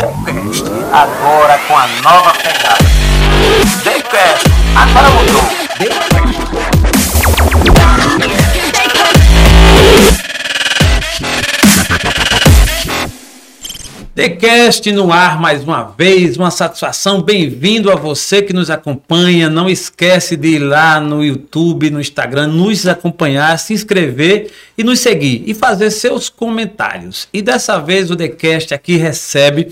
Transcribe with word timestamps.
Decast, 0.00 0.64
agora 0.92 1.58
com 1.68 1.76
a 1.76 1.86
nova 2.02 2.32
pegada. 2.32 2.78
Decast, 3.84 4.46
agora 4.74 5.10
mudou. 5.10 6.19
TheCast 14.12 14.90
no 14.90 15.12
ar 15.12 15.40
mais 15.40 15.62
uma 15.62 15.84
vez, 15.84 16.36
uma 16.36 16.50
satisfação, 16.50 17.22
bem-vindo 17.22 17.92
a 17.92 17.94
você 17.94 18.42
que 18.42 18.52
nos 18.52 18.68
acompanha. 18.68 19.48
Não 19.48 19.70
esquece 19.70 20.36
de 20.36 20.56
ir 20.56 20.58
lá 20.58 20.98
no 20.98 21.24
YouTube, 21.24 21.90
no 21.90 22.00
Instagram, 22.00 22.48
nos 22.48 22.88
acompanhar, 22.88 23.56
se 23.56 23.72
inscrever 23.72 24.50
e 24.76 24.82
nos 24.82 24.98
seguir 24.98 25.44
e 25.46 25.54
fazer 25.54 25.92
seus 25.92 26.28
comentários. 26.28 27.28
E 27.32 27.40
dessa 27.40 27.78
vez 27.78 28.10
o 28.10 28.16
TheCast 28.16 28.74
aqui 28.74 28.96
recebe 28.96 29.68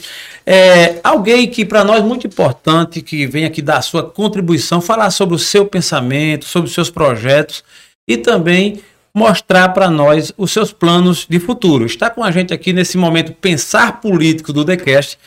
é, 0.46 1.00
alguém 1.02 1.48
que 1.48 1.64
para 1.64 1.82
nós 1.82 1.98
é 1.98 2.04
muito 2.04 2.28
importante, 2.28 3.02
que 3.02 3.26
vem 3.26 3.44
aqui 3.44 3.60
dar 3.60 3.78
a 3.78 3.82
sua 3.82 4.04
contribuição, 4.04 4.80
falar 4.80 5.10
sobre 5.10 5.34
o 5.34 5.38
seu 5.38 5.66
pensamento, 5.66 6.44
sobre 6.44 6.68
os 6.68 6.74
seus 6.74 6.90
projetos 6.90 7.64
e 8.06 8.16
também 8.16 8.80
mostrar 9.14 9.70
para 9.70 9.90
nós 9.90 10.32
os 10.36 10.52
seus 10.52 10.72
planos 10.72 11.26
de 11.28 11.38
futuro. 11.38 11.86
Está 11.86 12.10
com 12.10 12.22
a 12.22 12.30
gente 12.30 12.52
aqui 12.52 12.72
nesse 12.72 12.96
momento 12.96 13.32
Pensar 13.32 14.00
Político 14.00 14.52
do 14.52 14.64
TheCast, 14.64 15.18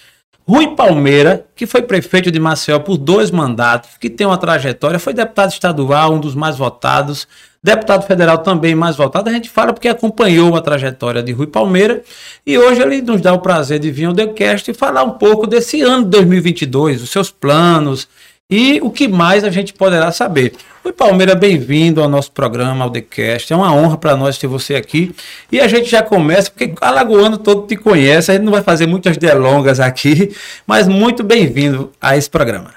Rui 0.47 0.75
Palmeira, 0.75 1.45
que 1.55 1.65
foi 1.65 1.81
prefeito 1.81 2.31
de 2.31 2.39
Maceió 2.39 2.79
por 2.79 2.97
dois 2.97 3.31
mandatos, 3.31 3.91
que 3.99 4.09
tem 4.09 4.25
uma 4.25 4.37
trajetória, 4.37 4.99
foi 4.99 5.13
deputado 5.13 5.51
estadual, 5.51 6.13
um 6.13 6.19
dos 6.19 6.35
mais 6.35 6.57
votados, 6.57 7.27
deputado 7.63 8.05
federal 8.05 8.39
também 8.39 8.73
mais 8.73 8.95
votado. 8.95 9.29
A 9.29 9.33
gente 9.33 9.49
fala 9.49 9.71
porque 9.71 9.87
acompanhou 9.87 10.55
a 10.55 10.61
trajetória 10.61 11.21
de 11.21 11.31
Rui 11.31 11.47
Palmeira 11.47 12.01
e 12.45 12.57
hoje 12.57 12.81
ele 12.81 13.01
nos 13.01 13.21
dá 13.21 13.33
o 13.33 13.39
prazer 13.39 13.79
de 13.79 13.91
vir 13.91 14.05
ao 14.05 14.13
TheCast 14.13 14.71
e 14.71 14.73
falar 14.73 15.03
um 15.03 15.11
pouco 15.11 15.45
desse 15.45 15.81
ano 15.81 16.03
de 16.03 16.09
2022, 16.09 17.03
os 17.03 17.09
seus 17.09 17.29
planos, 17.29 18.07
e 18.51 18.81
o 18.81 18.91
que 18.91 19.07
mais 19.07 19.45
a 19.45 19.49
gente 19.49 19.73
poderá 19.73 20.11
saber. 20.11 20.53
Oi, 20.83 20.91
Palmeira, 20.91 21.33
bem-vindo 21.33 22.03
ao 22.03 22.09
nosso 22.09 22.33
programa, 22.33 22.83
ao 22.83 22.91
TheCast. 22.91 23.53
É 23.53 23.55
uma 23.55 23.73
honra 23.73 23.97
para 23.97 24.17
nós 24.17 24.37
ter 24.37 24.47
você 24.47 24.75
aqui. 24.75 25.15
E 25.49 25.61
a 25.61 25.69
gente 25.69 25.89
já 25.89 26.03
começa, 26.03 26.51
porque 26.51 26.75
Alagoano 26.81 27.37
todo 27.37 27.65
te 27.65 27.77
conhece, 27.77 28.29
a 28.29 28.33
gente 28.33 28.43
não 28.43 28.51
vai 28.51 28.61
fazer 28.61 28.87
muitas 28.87 29.15
delongas 29.15 29.79
aqui, 29.79 30.35
mas 30.67 30.89
muito 30.89 31.23
bem-vindo 31.23 31.93
a 32.01 32.17
esse 32.17 32.29
programa. 32.29 32.73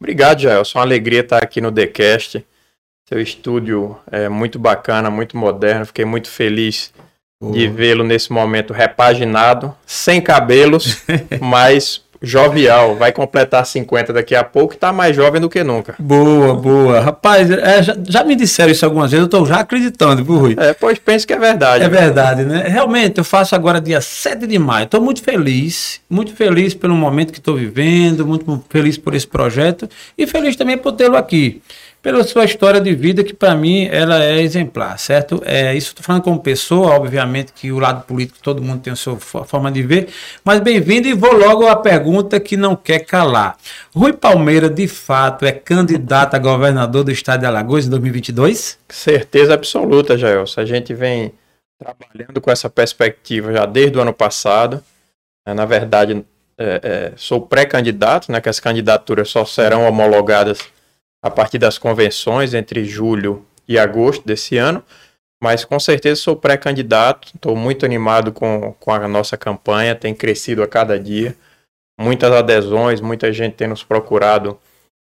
Obrigado, 0.00 0.40
Jael. 0.40 0.62
É 0.62 0.78
uma 0.78 0.84
alegria 0.84 1.20
estar 1.20 1.42
aqui 1.42 1.60
no 1.60 1.70
TheCast. 1.70 2.42
Seu 3.06 3.20
estúdio 3.20 3.98
é 4.10 4.30
muito 4.30 4.58
bacana, 4.58 5.10
muito 5.10 5.36
moderno. 5.36 5.84
Fiquei 5.84 6.06
muito 6.06 6.30
feliz 6.30 6.90
de 7.42 7.68
vê-lo 7.68 8.04
nesse 8.04 8.32
momento 8.32 8.72
repaginado, 8.72 9.74
sem 9.84 10.18
cabelos, 10.20 11.02
mas 11.42 12.03
jovial, 12.24 12.96
vai 12.96 13.12
completar 13.12 13.64
50 13.64 14.12
daqui 14.12 14.34
a 14.34 14.42
pouco 14.42 14.74
e 14.74 14.76
tá 14.76 14.92
mais 14.92 15.14
jovem 15.14 15.40
do 15.40 15.48
que 15.48 15.62
nunca. 15.62 15.94
Boa, 15.98 16.54
boa. 16.54 17.00
Rapaz, 17.00 17.50
é, 17.50 17.82
já, 17.82 17.96
já, 18.08 18.24
me 18.24 18.34
disseram 18.34 18.72
isso 18.72 18.84
algumas 18.84 19.10
vezes, 19.10 19.24
eu 19.24 19.30
tô 19.30 19.44
já 19.44 19.60
acreditando, 19.60 20.24
viu, 20.24 20.36
Rui? 20.36 20.56
É, 20.58 20.72
pois 20.72 20.98
penso 20.98 21.26
que 21.26 21.32
é 21.32 21.38
verdade. 21.38 21.84
É 21.84 21.88
verdade, 21.88 22.44
né? 22.44 22.64
Realmente, 22.66 23.18
eu 23.18 23.24
faço 23.24 23.54
agora 23.54 23.80
dia 23.80 24.00
7 24.00 24.46
de 24.46 24.58
maio. 24.58 24.86
Tô 24.86 25.00
muito 25.00 25.22
feliz, 25.22 26.00
muito 26.08 26.34
feliz 26.34 26.74
pelo 26.74 26.94
momento 26.94 27.32
que 27.32 27.38
estou 27.38 27.56
vivendo, 27.56 28.26
muito 28.26 28.64
feliz 28.68 28.96
por 28.96 29.14
esse 29.14 29.26
projeto 29.26 29.88
e 30.16 30.26
feliz 30.26 30.56
também 30.56 30.78
por 30.78 30.92
tê-lo 30.92 31.16
aqui 31.16 31.62
pela 32.04 32.22
sua 32.22 32.44
história 32.44 32.82
de 32.82 32.94
vida, 32.94 33.24
que 33.24 33.32
para 33.32 33.54
mim 33.54 33.88
ela 33.90 34.22
é 34.22 34.38
exemplar, 34.42 34.98
certo? 34.98 35.40
É, 35.42 35.74
isso 35.74 35.88
estou 35.88 36.04
falando 36.04 36.20
como 36.20 36.38
pessoa, 36.38 36.94
obviamente 36.94 37.50
que 37.54 37.72
o 37.72 37.78
lado 37.78 38.04
político 38.04 38.38
todo 38.42 38.60
mundo 38.60 38.82
tem 38.82 38.92
a 38.92 38.96
sua 38.96 39.16
forma 39.18 39.72
de 39.72 39.82
ver, 39.82 40.08
mas 40.44 40.60
bem-vindo 40.60 41.08
e 41.08 41.14
vou 41.14 41.32
logo 41.32 41.66
à 41.66 41.74
pergunta 41.74 42.38
que 42.38 42.58
não 42.58 42.76
quer 42.76 42.98
calar. 42.98 43.56
Rui 43.96 44.12
Palmeira, 44.12 44.68
de 44.68 44.86
fato, 44.86 45.46
é 45.46 45.52
candidato 45.52 46.34
a 46.34 46.38
governador 46.38 47.04
do 47.04 47.10
estado 47.10 47.40
de 47.40 47.46
Alagoas 47.46 47.86
em 47.86 47.90
2022? 47.90 48.78
Certeza 48.90 49.54
absoluta, 49.54 50.18
Jaelson. 50.18 50.60
A 50.60 50.66
gente 50.66 50.92
vem 50.92 51.32
trabalhando 51.78 52.38
com 52.38 52.50
essa 52.50 52.68
perspectiva 52.68 53.50
já 53.50 53.64
desde 53.64 53.96
o 53.96 54.02
ano 54.02 54.12
passado. 54.12 54.84
É, 55.48 55.54
na 55.54 55.64
verdade, 55.64 56.22
é, 56.58 56.80
é, 56.82 57.12
sou 57.16 57.40
pré-candidato, 57.40 58.30
né, 58.30 58.42
que 58.42 58.48
as 58.50 58.60
candidaturas 58.60 59.30
só 59.30 59.46
serão 59.46 59.88
homologadas 59.88 60.73
a 61.24 61.30
partir 61.30 61.56
das 61.56 61.78
convenções 61.78 62.52
entre 62.52 62.84
julho 62.84 63.46
e 63.66 63.78
agosto 63.78 64.26
desse 64.26 64.58
ano. 64.58 64.84
Mas 65.42 65.64
com 65.64 65.80
certeza 65.80 66.20
sou 66.20 66.36
pré-candidato, 66.36 67.32
estou 67.34 67.56
muito 67.56 67.86
animado 67.86 68.30
com, 68.30 68.74
com 68.78 68.92
a 68.92 69.08
nossa 69.08 69.34
campanha, 69.34 69.94
tem 69.94 70.14
crescido 70.14 70.62
a 70.62 70.68
cada 70.68 71.00
dia. 71.00 71.34
Muitas 71.98 72.30
adesões, 72.30 73.00
muita 73.00 73.32
gente 73.32 73.54
tem 73.54 73.66
nos 73.66 73.82
procurado, 73.82 74.58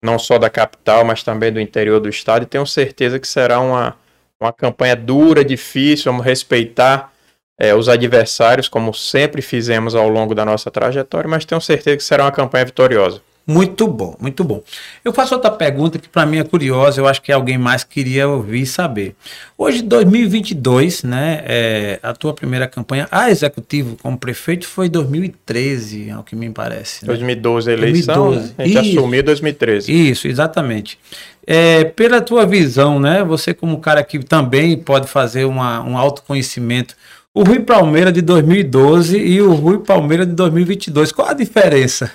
não 0.03 0.17
só 0.17 0.39
da 0.39 0.49
capital, 0.49 1.05
mas 1.05 1.21
também 1.21 1.53
do 1.53 1.59
interior 1.59 1.99
do 1.99 2.09
estado, 2.09 2.43
e 2.43 2.47
tenho 2.47 2.65
certeza 2.65 3.19
que 3.19 3.27
será 3.27 3.59
uma, 3.59 3.95
uma 4.41 4.51
campanha 4.51 4.95
dura, 4.95 5.45
difícil, 5.45 6.11
vamos 6.11 6.25
respeitar 6.25 7.13
é, 7.59 7.75
os 7.75 7.87
adversários, 7.87 8.67
como 8.67 8.93
sempre 8.95 9.43
fizemos 9.43 9.93
ao 9.93 10.09
longo 10.09 10.33
da 10.33 10.45
nossa 10.45 10.71
trajetória, 10.71 11.29
mas 11.29 11.45
tenho 11.45 11.61
certeza 11.61 11.97
que 11.97 12.03
será 12.03 12.23
uma 12.23 12.31
campanha 12.31 12.65
vitoriosa. 12.65 13.21
Muito 13.49 13.87
bom, 13.87 14.15
muito 14.19 14.43
bom. 14.43 14.61
Eu 15.03 15.11
faço 15.11 15.33
outra 15.33 15.49
pergunta 15.49 15.97
que 15.97 16.07
para 16.07 16.23
mim 16.23 16.37
é 16.37 16.43
curiosa, 16.43 17.01
eu 17.01 17.07
acho 17.07 17.19
que 17.19 17.31
alguém 17.31 17.57
mais 17.57 17.83
queria 17.83 18.29
ouvir 18.29 18.61
e 18.61 18.65
saber. 18.67 19.15
Hoje, 19.57 19.81
2022, 19.81 21.01
né, 21.01 21.43
é, 21.47 21.99
a 22.03 22.13
tua 22.13 22.31
primeira 22.31 22.67
campanha 22.67 23.07
a 23.09 23.31
executivo 23.31 23.97
como 24.03 24.19
prefeito 24.19 24.67
foi 24.67 24.87
2013, 24.87 26.11
ao 26.11 26.23
que 26.23 26.35
me 26.35 26.47
parece. 26.51 27.03
Né? 27.03 27.07
2012 27.07 27.71
a 27.71 27.73
eleição, 27.73 28.27
2012. 28.27 28.53
a 28.55 28.67
gente 28.67 28.87
Isso. 28.87 28.99
assumiu 28.99 29.23
2013. 29.23 30.09
Isso, 30.09 30.27
exatamente. 30.27 30.99
É, 31.47 31.85
pela 31.85 32.21
tua 32.21 32.45
visão, 32.45 32.99
né, 32.99 33.23
você 33.23 33.51
como 33.51 33.79
cara 33.79 34.03
que 34.03 34.19
também 34.19 34.77
pode 34.77 35.07
fazer 35.07 35.45
uma, 35.45 35.81
um 35.81 35.97
autoconhecimento, 35.97 36.95
o 37.33 37.43
Rui 37.43 37.61
Palmeira 37.61 38.11
de 38.11 38.21
2012 38.21 39.17
e 39.17 39.41
o 39.41 39.53
Rui 39.53 39.79
Palmeira 39.79 40.23
de 40.23 40.33
2022, 40.33 41.11
qual 41.11 41.29
a 41.29 41.33
diferença? 41.33 42.11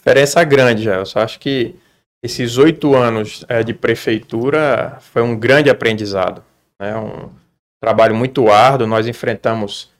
Diferença 0.00 0.42
grande, 0.42 0.82
já. 0.82 0.96
Eu 0.96 1.06
só 1.06 1.20
acho 1.20 1.38
que 1.38 1.76
esses 2.22 2.58
oito 2.58 2.94
anos 2.94 3.44
é, 3.48 3.62
de 3.62 3.74
prefeitura 3.74 4.98
foi 5.00 5.22
um 5.22 5.36
grande 5.38 5.70
aprendizado. 5.70 6.42
Né? 6.80 6.96
Um 6.96 7.30
trabalho 7.82 8.14
muito 8.14 8.50
árduo. 8.50 8.86
Nós 8.86 9.06
enfrentamos 9.06 9.92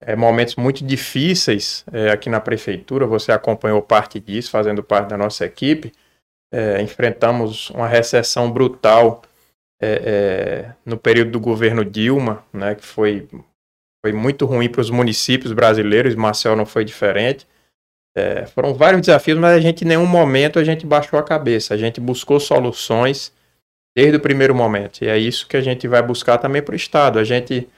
é, 0.00 0.14
momentos 0.14 0.56
muito 0.56 0.84
difíceis 0.84 1.84
é, 1.92 2.10
aqui 2.10 2.30
na 2.30 2.40
prefeitura. 2.40 3.06
Você 3.06 3.32
acompanhou 3.32 3.82
parte 3.82 4.20
disso, 4.20 4.50
fazendo 4.50 4.82
parte 4.82 5.08
da 5.08 5.16
nossa 5.16 5.44
equipe. 5.44 5.92
É, 6.52 6.80
enfrentamos 6.80 7.70
uma 7.70 7.86
recessão 7.86 8.50
brutal 8.50 9.22
é, 9.80 9.88
é, 9.88 10.74
no 10.84 10.96
período 10.96 11.32
do 11.32 11.40
governo 11.40 11.84
Dilma, 11.84 12.42
né, 12.52 12.74
que 12.74 12.84
foi, 12.84 13.28
foi 14.04 14.12
muito 14.12 14.46
ruim 14.46 14.68
para 14.68 14.80
os 14.80 14.90
municípios 14.90 15.52
brasileiros. 15.52 16.14
Marcel 16.14 16.56
não 16.56 16.64
foi 16.66 16.84
diferente. 16.84 17.46
É, 18.18 18.46
foram 18.46 18.74
vários 18.74 19.02
desafios, 19.02 19.38
mas 19.38 19.56
a 19.56 19.60
gente 19.60 19.84
em 19.84 19.88
nenhum 19.88 20.06
momento 20.06 20.58
a 20.58 20.64
gente 20.64 20.84
baixou 20.84 21.18
a 21.18 21.22
cabeça. 21.22 21.72
A 21.72 21.76
gente 21.76 22.00
buscou 22.00 22.40
soluções 22.40 23.32
desde 23.96 24.16
o 24.16 24.20
primeiro 24.20 24.54
momento. 24.54 25.02
E 25.02 25.08
é 25.08 25.16
isso 25.16 25.46
que 25.46 25.56
a 25.56 25.60
gente 25.60 25.86
vai 25.86 26.02
buscar 26.02 26.38
também 26.38 26.60
para 26.60 26.72
o 26.72 26.76
Estado. 26.76 27.18
A 27.18 27.24
gente 27.24 27.68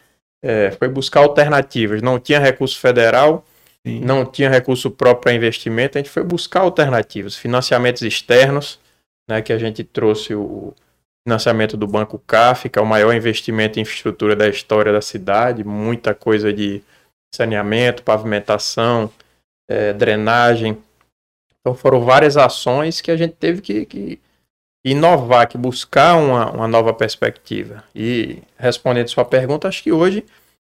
é, 0.43 0.71
foi 0.71 0.89
buscar 0.89 1.21
alternativas. 1.21 2.01
Não 2.01 2.19
tinha 2.19 2.39
recurso 2.39 2.79
federal, 2.79 3.45
Sim. 3.87 4.01
não 4.01 4.25
tinha 4.25 4.49
recurso 4.49 4.91
próprio 4.91 5.23
para 5.23 5.35
investimento. 5.35 5.99
A 5.99 6.01
gente 6.01 6.11
foi 6.11 6.23
buscar 6.23 6.61
alternativas, 6.61 7.37
financiamentos 7.37 8.01
externos, 8.01 8.81
né, 9.29 9.43
que 9.43 9.53
a 9.53 9.59
gente 9.59 9.85
trouxe 9.85 10.35
o 10.35 10.75
financiamento 11.27 11.77
do 11.77 11.87
Banco 11.87 12.19
CAF, 12.27 12.71
que 12.71 12.79
é 12.79 12.83
o 12.83 12.87
maior 12.87 13.15
investimento 13.15 13.79
em 13.79 13.83
infraestrutura 13.83 14.35
da 14.35 14.49
história 14.49 14.91
da 14.91 15.03
cidade, 15.03 15.63
muita 15.63 16.15
coisa 16.15 16.51
de 16.51 16.83
saneamento, 17.35 18.03
pavimentação, 18.03 19.13
é, 19.71 19.93
drenagem. 19.93 20.77
Então 21.61 21.75
foram 21.75 22.01
várias 22.01 22.37
ações 22.37 23.01
que 23.01 23.11
a 23.11 23.17
gente 23.17 23.35
teve 23.35 23.61
que, 23.61 23.87
que 23.87 24.21
inovar, 24.85 25.47
que 25.47 25.57
buscar 25.57 26.17
uma, 26.17 26.51
uma 26.51 26.69
nova 26.69 26.93
perspectiva. 26.93 27.85
E 27.95 28.43
respondendo 28.59 29.09
sua 29.09 29.25
pergunta, 29.25 29.69
acho 29.69 29.83
que 29.83 29.93
hoje 29.93 30.25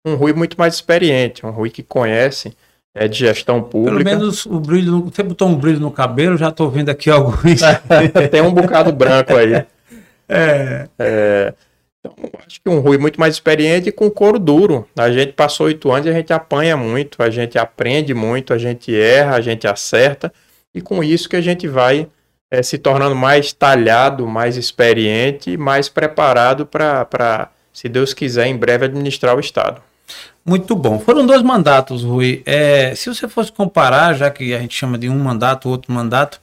um 0.07 0.15
Rui 0.15 0.33
muito 0.33 0.57
mais 0.57 0.75
experiente, 0.75 1.45
um 1.45 1.51
Rui 1.51 1.69
que 1.69 1.83
conhece 1.83 2.57
é, 2.95 3.07
de 3.07 3.19
gestão 3.19 3.63
pública. 3.63 4.03
Pelo 4.03 4.19
menos 4.19 4.47
o 4.47 4.59
brilho, 4.59 5.03
você 5.03 5.23
botou 5.23 5.49
um 5.49 5.57
brilho 5.57 5.81
no 5.81 5.91
cabelo, 5.91 6.39
já 6.39 6.49
estou 6.49 6.71
vendo 6.71 6.89
aqui 6.89 7.11
alguns. 7.11 7.61
Tem 8.31 8.41
um 8.41 8.55
bocado 8.55 8.93
branco 8.93 9.35
aí. 9.37 9.67
É. 10.29 10.89
é. 10.99 11.55
Então, 12.07 12.41
acho 12.47 12.61
que 12.61 12.69
um 12.69 12.79
Rui 12.79 12.99
muito 12.99 13.19
mais 13.19 13.35
experiente 13.35 13.89
e 13.89 13.93
com 13.93 14.11
couro 14.11 14.39
duro. 14.39 14.89
A 14.97 15.11
gente 15.11 15.33
passou 15.33 15.67
oito 15.67 15.91
anos 15.91 16.07
e 16.07 16.11
a 16.11 16.13
gente 16.13 16.33
apanha 16.33 16.77
muito, 16.77 17.23
a 17.23 17.31
gente 17.31 17.59
aprende 17.59 18.15
muito, 18.15 18.53
a 18.53 18.59
gente 18.59 18.95
erra, 18.95 19.37
a 19.37 19.41
gente 19.41 19.67
acerta. 19.67 20.33
E 20.75 20.81
com 20.81 21.03
isso 21.03 21.29
que 21.29 21.37
a 21.37 21.41
gente 21.41 21.67
vai 21.67 22.09
é, 22.51 22.63
se 22.63 22.79
tornando 22.79 23.15
mais 23.15 23.53
talhado, 23.53 24.27
mais 24.27 24.57
experiente, 24.57 25.57
mais 25.57 25.89
preparado 25.89 26.67
para, 26.67 27.51
se 27.73 27.89
Deus 27.89 28.15
quiser, 28.15 28.47
em 28.47 28.57
breve 28.57 28.85
administrar 28.85 29.37
o 29.37 29.41
Estado. 29.41 29.81
Muito 30.45 30.77
bom. 30.77 31.01
Foram 31.01 31.27
dois 31.27 31.43
mandatos, 31.43 32.05
Rui. 32.05 32.43
É, 32.47 32.95
se 32.95 33.09
você 33.09 33.27
fosse 33.27 33.51
comparar, 33.51 34.15
já 34.15 34.31
que 34.31 34.55
a 34.55 34.61
gente 34.61 34.75
chama 34.75 34.97
de 34.97 35.09
um 35.09 35.19
mandato, 35.19 35.69
outro 35.69 35.93
mandato, 35.93 36.41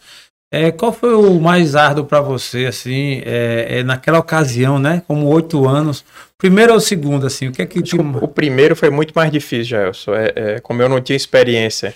é, 0.54 0.72
qual 0.72 0.94
foi 0.94 1.16
o 1.16 1.40
mais 1.42 1.76
árduo 1.76 2.06
para 2.06 2.22
você, 2.22 2.68
assim, 2.68 3.24
é, 3.26 3.80
é, 3.80 3.84
naquela 3.84 4.20
ocasião, 4.20 4.78
né? 4.78 5.02
Como 5.08 5.26
oito 5.26 5.68
anos. 5.68 6.06
Primeiro 6.38 6.74
ou 6.74 6.80
segundo, 6.80 7.26
assim, 7.26 7.48
o 7.48 7.52
que 7.52 7.64
é 7.64 7.66
que... 7.66 7.82
Te... 7.82 7.96
O, 7.96 8.28
primeiro 8.28 8.76
foi 8.76 8.92
muito 8.92 9.14
mais 9.16 9.32
difícil, 9.32 9.66
Gelson. 9.66 10.14
É, 10.14 10.34
é, 10.36 10.60
como 10.60 10.80
eu 10.80 10.88
não 10.88 11.02
tinha 11.02 11.16
experiência 11.16 11.96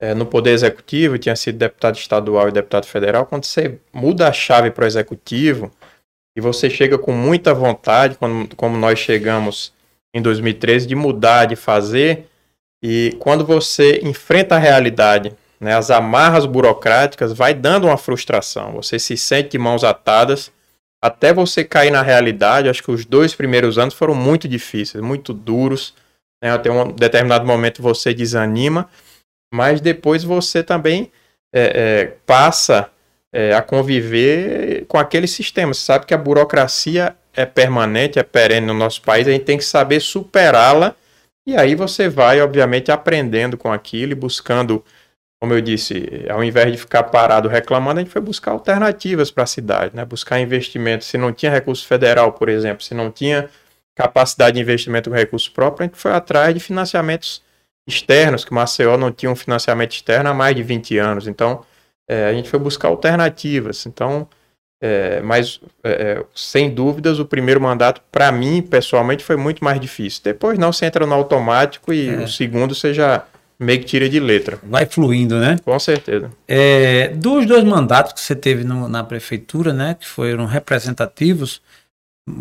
é, 0.00 0.14
no 0.14 0.24
Poder 0.24 0.52
Executivo, 0.52 1.18
tinha 1.18 1.34
sido 1.34 1.58
deputado 1.58 1.96
estadual 1.96 2.48
e 2.48 2.52
deputado 2.52 2.86
federal, 2.86 3.26
quando 3.26 3.44
você 3.44 3.80
muda 3.92 4.28
a 4.28 4.32
chave 4.32 4.70
para 4.70 4.84
o 4.84 4.86
Executivo 4.86 5.68
e 6.36 6.40
você 6.40 6.70
chega 6.70 6.96
com 6.96 7.10
muita 7.10 7.52
vontade, 7.52 8.14
como, 8.18 8.46
como 8.54 8.78
nós 8.78 9.00
chegamos 9.00 9.72
em 10.14 10.22
2013 10.22 10.86
de 10.86 10.94
mudar, 10.94 11.46
de 11.46 11.56
fazer. 11.56 12.28
E 12.80 13.16
quando 13.18 13.44
você 13.44 13.98
enfrenta 14.04 14.54
a 14.54 14.60
realidade, 14.60 15.32
né, 15.60 15.74
as 15.74 15.90
amarras 15.90 16.46
burocráticas, 16.46 17.32
vai 17.32 17.54
dando 17.54 17.86
uma 17.86 17.96
frustração. 17.96 18.72
Você 18.72 18.98
se 18.98 19.16
sente 19.16 19.50
de 19.50 19.58
mãos 19.58 19.84
atadas 19.84 20.52
até 21.02 21.32
você 21.32 21.64
cair 21.64 21.90
na 21.90 22.02
realidade. 22.02 22.68
Acho 22.68 22.82
que 22.82 22.90
os 22.90 23.04
dois 23.04 23.34
primeiros 23.34 23.78
anos 23.78 23.94
foram 23.94 24.14
muito 24.14 24.48
difíceis, 24.48 25.02
muito 25.02 25.32
duros. 25.32 25.94
Né, 26.42 26.50
até 26.50 26.70
um 26.70 26.92
determinado 26.92 27.46
momento 27.46 27.80
você 27.80 28.12
desanima, 28.12 28.88
mas 29.52 29.80
depois 29.80 30.22
você 30.22 30.62
também 30.62 31.10
é, 31.54 31.62
é, 31.62 32.16
passa 32.26 32.90
é, 33.32 33.54
a 33.54 33.62
conviver 33.62 34.84
com 34.86 34.98
aquele 34.98 35.26
sistema. 35.26 35.72
Você 35.72 35.80
sabe 35.80 36.06
que 36.06 36.14
a 36.14 36.18
burocracia 36.18 37.16
é 37.34 37.46
permanente, 37.46 38.18
é 38.18 38.22
perene 38.22 38.66
no 38.66 38.74
nosso 38.74 39.02
país, 39.02 39.28
a 39.28 39.30
gente 39.30 39.44
tem 39.44 39.58
que 39.58 39.64
saber 39.64 40.00
superá-la. 40.00 40.94
E 41.46 41.56
aí 41.56 41.74
você 41.74 42.08
vai, 42.08 42.40
obviamente, 42.40 42.90
aprendendo 42.90 43.56
com 43.56 43.72
aquilo 43.72 44.12
e 44.12 44.16
buscando, 44.16 44.84
como 45.40 45.52
eu 45.52 45.60
disse, 45.60 46.24
ao 46.30 46.42
invés 46.42 46.72
de 46.72 46.78
ficar 46.78 47.02
parado 47.04 47.48
reclamando, 47.48 48.00
a 48.00 48.02
gente 48.02 48.12
foi 48.12 48.22
buscar 48.22 48.52
alternativas 48.52 49.30
para 49.30 49.44
a 49.44 49.46
cidade, 49.46 49.94
né? 49.94 50.04
buscar 50.04 50.40
investimentos. 50.40 51.06
Se 51.06 51.18
não 51.18 51.32
tinha 51.32 51.52
recurso 51.52 51.86
federal, 51.86 52.32
por 52.32 52.48
exemplo, 52.48 52.82
se 52.82 52.94
não 52.94 53.10
tinha 53.10 53.48
capacidade 53.94 54.54
de 54.54 54.60
investimento 54.60 55.10
com 55.10 55.16
recurso 55.16 55.52
próprio, 55.52 55.84
a 55.84 55.86
gente 55.88 55.98
foi 55.98 56.12
atrás 56.12 56.54
de 56.54 56.60
financiamentos 56.60 57.42
externos, 57.86 58.44
que 58.44 58.52
Maceió 58.52 58.96
não 58.96 59.12
tinha 59.12 59.30
um 59.30 59.36
financiamento 59.36 59.92
externo 59.92 60.30
há 60.30 60.34
mais 60.34 60.56
de 60.56 60.62
20 60.62 60.98
anos. 60.98 61.28
Então, 61.28 61.64
é, 62.08 62.26
a 62.26 62.32
gente 62.32 62.48
foi 62.48 62.58
buscar 62.58 62.88
alternativas. 62.88 63.86
Então, 63.86 64.28
é, 64.82 65.20
mas, 65.20 65.60
é, 65.82 65.90
é, 65.90 66.24
sem 66.34 66.70
dúvidas, 66.70 67.18
o 67.18 67.24
primeiro 67.24 67.60
mandato, 67.60 68.02
para 68.10 68.30
mim, 68.32 68.62
pessoalmente, 68.62 69.24
foi 69.24 69.36
muito 69.36 69.64
mais 69.64 69.80
difícil. 69.80 70.20
Depois, 70.24 70.58
não, 70.58 70.72
você 70.72 70.86
entra 70.86 71.06
no 71.06 71.14
automático 71.14 71.92
e 71.92 72.08
é. 72.08 72.16
o 72.18 72.28
segundo 72.28 72.74
você 72.74 72.92
já 72.92 73.24
meio 73.58 73.80
que 73.80 73.86
tira 73.86 74.08
de 74.08 74.20
letra. 74.20 74.58
Vai 74.62 74.86
fluindo, 74.86 75.38
né? 75.38 75.56
Com 75.64 75.78
certeza. 75.78 76.30
É, 76.46 77.08
dos 77.08 77.46
dois 77.46 77.64
mandatos 77.64 78.12
que 78.12 78.20
você 78.20 78.34
teve 78.34 78.64
no, 78.64 78.88
na 78.88 79.02
prefeitura, 79.02 79.72
né, 79.72 79.96
que 79.98 80.06
foram 80.06 80.46
representativos, 80.46 81.62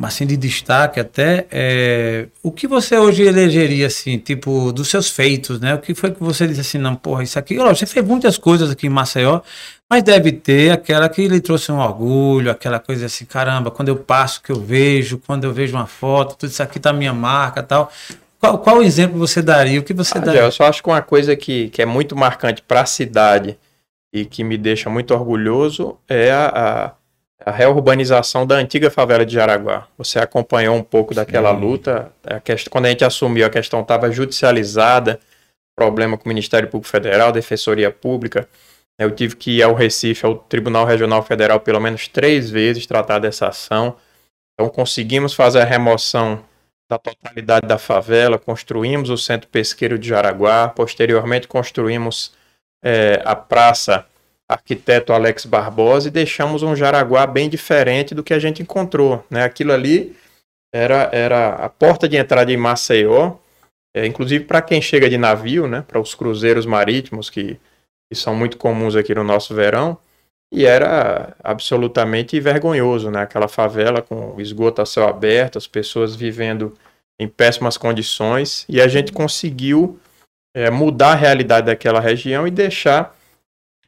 assim 0.01 0.25
de 0.25 0.35
destaque 0.35 1.00
até, 1.00 1.45
é, 1.51 2.27
o 2.41 2.51
que 2.51 2.67
você 2.67 2.97
hoje 2.97 3.21
elegeria 3.23 3.85
assim, 3.85 4.17
tipo, 4.17 4.71
dos 4.71 4.89
seus 4.89 5.12
feitos, 5.12 5.59
né? 5.59 5.75
O 5.75 5.79
que 5.79 5.94
foi 5.94 6.12
que 6.12 6.23
você 6.23 6.47
disse 6.47 6.62
assim, 6.62 6.77
não, 6.79 6.95
porra, 6.95 7.23
isso 7.23 7.38
aqui, 7.38 7.59
ó, 7.59 7.73
você 7.73 7.85
fez 7.85 8.03
muitas 8.03 8.38
coisas 8.38 8.71
aqui 8.71 8.88
em 8.88 8.89
Maceió, 8.89 9.41
mas 9.88 10.01
deve 10.01 10.31
ter 10.31 10.71
aquela 10.71 11.07
que 11.07 11.27
lhe 11.27 11.39
trouxe 11.39 11.71
um 11.71 11.77
orgulho, 11.77 12.50
aquela 12.50 12.79
coisa 12.79 13.06
assim, 13.06 13.25
caramba, 13.25 13.69
quando 13.69 13.89
eu 13.89 13.95
passo 13.95 14.41
que 14.41 14.51
eu 14.51 14.59
vejo, 14.59 15.19
quando 15.19 15.44
eu 15.44 15.53
vejo 15.53 15.75
uma 15.75 15.85
foto, 15.85 16.35
tudo 16.35 16.50
isso 16.50 16.63
aqui 16.63 16.79
tá 16.79 16.91
minha 16.91 17.13
marca, 17.13 17.61
tal. 17.61 17.91
Qual, 18.45 18.59
qual 18.59 18.83
exemplo 18.83 19.18
você 19.18 19.42
daria? 19.42 19.80
O 19.80 19.83
que 19.83 19.94
você 19.94 20.18
ah, 20.18 20.21
daria? 20.21 20.42
Eu 20.42 20.51
só 20.51 20.65
acho 20.65 20.83
que 20.83 20.89
uma 20.89 21.01
coisa 21.01 21.36
que, 21.36 21.69
que 21.69 21.81
é 21.81 21.86
muito 21.86 22.15
marcante 22.15 22.62
para 22.62 22.81
a 22.81 22.86
cidade 22.86 23.57
e 24.13 24.25
que 24.25 24.44
me 24.44 24.57
deixa 24.57 24.89
muito 24.89 25.13
orgulhoso 25.13 25.97
é 26.07 26.31
a, 26.31 26.47
a 26.47 26.92
a 27.45 27.51
reurbanização 27.51 28.45
da 28.45 28.56
antiga 28.56 28.89
favela 28.89 29.24
de 29.24 29.36
Jaraguá. 29.36 29.88
Você 30.00 30.18
acompanhou 30.18 30.75
um 30.75 30.81
pouco 30.81 31.13
daquela 31.13 31.53
Sim. 31.53 31.62
luta. 31.62 32.12
A 32.24 32.39
questão, 32.39 32.71
quando 32.71 32.88
a 32.88 32.89
gente 32.89 33.06
assumiu, 33.06 33.45
a 33.45 33.50
questão 33.51 33.81
estava 33.81 34.12
judicializada, 34.12 35.19
problema 35.75 36.18
com 36.18 36.25
o 36.25 36.30
Ministério 36.30 36.68
Público 36.68 36.89
Federal, 36.89 37.31
Defensoria 37.31 37.92
Pública. 37.92 38.50
Eu 38.97 39.12
tive 39.12 39.36
que 39.36 39.57
ir 39.57 39.62
ao 39.62 39.75
Recife, 39.75 40.25
ao 40.25 40.36
Tribunal 40.36 40.86
Regional 40.86 41.21
Federal, 41.21 41.59
pelo 41.59 41.80
menos 41.80 42.07
três 42.07 42.50
vezes 42.50 42.88
tratar 42.88 43.19
dessa 43.19 43.50
ação. 43.50 43.95
Então 44.53 44.68
conseguimos 44.68 45.36
fazer 45.36 45.62
a 45.62 45.65
remoção 45.65 46.44
da 46.89 46.97
totalidade 46.97 47.67
da 47.67 47.77
favela, 47.77 48.37
construímos 48.37 49.09
o 49.09 49.17
Centro 49.17 49.49
Pesqueiro 49.49 49.97
de 49.97 50.09
Jaraguá, 50.09 50.69
posteriormente 50.69 51.47
construímos 51.47 52.33
é, 52.83 53.21
a 53.25 53.35
Praça 53.35 54.05
arquiteto 54.47 55.11
Alex 55.11 55.45
Barbosa 55.45 56.07
e 56.07 56.11
deixamos 56.11 56.61
um 56.61 56.75
Jaraguá 56.75 57.25
bem 57.25 57.49
diferente 57.49 58.13
do 58.13 58.23
que 58.23 58.33
a 58.33 58.39
gente 58.39 58.61
encontrou. 58.61 59.25
Né? 59.29 59.43
Aquilo 59.43 59.73
ali 59.73 60.15
era, 60.73 61.09
era 61.11 61.49
a 61.55 61.69
porta 61.69 62.07
de 62.07 62.15
entrada 62.15 62.51
em 62.51 62.57
Maceió, 62.57 63.37
é, 63.95 64.05
inclusive 64.05 64.45
para 64.45 64.61
quem 64.61 64.81
chega 64.81 65.09
de 65.09 65.17
navio, 65.17 65.67
né? 65.67 65.83
para 65.87 65.99
os 65.99 66.13
cruzeiros 66.13 66.65
marítimos 66.65 67.29
que, 67.29 67.59
que 68.07 68.15
são 68.15 68.35
muito 68.35 68.57
comuns 68.57 68.95
aqui 68.95 69.15
no 69.15 69.23
nosso 69.23 69.55
verão. 69.55 69.97
E 70.56 70.66
era 70.66 71.36
absolutamente 71.44 72.40
vergonhoso, 72.40 73.12
né? 73.12 73.24
Aquela 73.24 73.50
favela 73.50 74.02
com 74.02 74.40
esgoto 74.40 74.81
a 74.81 74.86
céu 74.86 75.06
aberto, 75.06 75.57
as 75.57 75.68
pessoas 75.68 76.16
vivendo 76.16 76.74
em 77.19 77.28
péssimas 77.28 77.75
condições. 77.78 78.66
E 78.69 78.80
a 78.80 78.88
gente 78.88 79.12
conseguiu 79.12 80.00
é, 80.56 80.69
mudar 80.69 81.12
a 81.12 81.16
realidade 81.16 81.68
daquela 81.68 82.00
região 82.00 82.48
e 82.48 82.52
deixar 82.52 83.13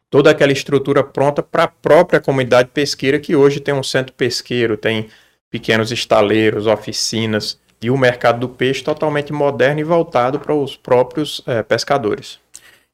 toda 0.10 0.30
aquela 0.30 0.52
estrutura 0.52 1.06
pronta 1.06 1.42
para 1.42 1.64
a 1.64 1.68
própria 1.70 2.20
comunidade 2.20 2.68
pesqueira, 2.74 3.18
que 3.18 3.34
hoje 3.34 3.62
tem 3.62 3.74
um 3.74 3.82
centro 3.82 4.12
pesqueiro, 4.12 4.76
tem 4.76 5.08
pequenos 5.50 5.90
estaleiros, 5.90 6.68
oficinas 6.68 7.58
e 7.82 7.90
o 7.90 7.98
mercado 7.98 8.42
do 8.42 8.50
peixe 8.50 8.84
totalmente 8.84 9.32
moderno 9.32 9.80
e 9.80 9.86
voltado 9.86 10.38
para 10.38 10.54
os 10.54 10.76
próprios 10.76 11.42
é, 11.48 11.64
pescadores. 11.64 12.42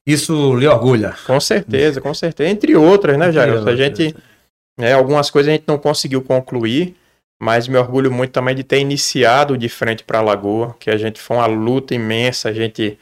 Isso 0.05 0.55
lhe 0.55 0.67
orgulha? 0.67 1.15
Com 1.25 1.39
certeza, 1.39 2.01
com 2.01 2.13
certeza. 2.13 2.50
Entre 2.50 2.75
outras, 2.75 3.17
né, 3.17 3.31
Jair? 3.31 3.65
A 3.65 3.75
gente, 3.75 4.15
é, 4.77 4.94
algumas 4.94 5.31
coisas 5.31 5.50
a 5.50 5.55
gente 5.55 5.65
não 5.67 5.77
conseguiu 5.77 6.21
concluir, 6.21 6.95
mas 7.41 7.67
me 7.67 7.77
orgulho 7.77 8.11
muito 8.11 8.31
também 8.31 8.55
de 8.55 8.63
ter 8.63 8.79
iniciado 8.79 9.57
de 9.57 9.69
frente 9.69 10.03
para 10.03 10.19
a 10.19 10.21
Lagoa, 10.21 10.75
que 10.79 10.89
a 10.89 10.97
gente 10.97 11.21
foi 11.21 11.38
uma 11.38 11.45
luta 11.45 11.95
imensa, 11.95 12.50
a 12.50 12.53
gente 12.53 12.97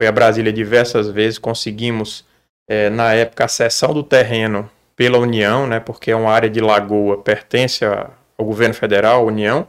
foi 0.00 0.08
a 0.08 0.12
Brasília 0.12 0.52
diversas 0.52 1.10
vezes, 1.10 1.38
conseguimos 1.38 2.24
é, 2.68 2.90
na 2.90 3.12
época, 3.14 3.44
a 3.44 3.48
cessão 3.48 3.92
do 3.92 4.02
terreno 4.02 4.70
pela 4.94 5.18
União, 5.18 5.66
né, 5.66 5.80
porque 5.80 6.10
é 6.10 6.16
uma 6.16 6.30
área 6.30 6.50
de 6.50 6.60
lagoa, 6.60 7.22
pertence 7.22 7.84
ao 7.84 8.44
governo 8.44 8.74
federal, 8.74 9.26
União. 9.26 9.66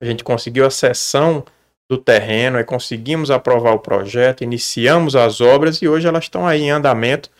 A 0.00 0.06
gente 0.06 0.22
conseguiu 0.22 0.64
a 0.64 0.70
cessão 0.70 1.44
do 1.88 1.96
terreno, 1.96 2.62
conseguimos 2.64 3.30
aprovar 3.30 3.72
o 3.72 3.78
projeto, 3.78 4.44
iniciamos 4.44 5.16
as 5.16 5.40
obras 5.40 5.80
e 5.80 5.88
hoje 5.88 6.06
elas 6.06 6.24
estão 6.24 6.46
aí 6.46 6.62
em 6.62 6.70
andamento. 6.70 7.30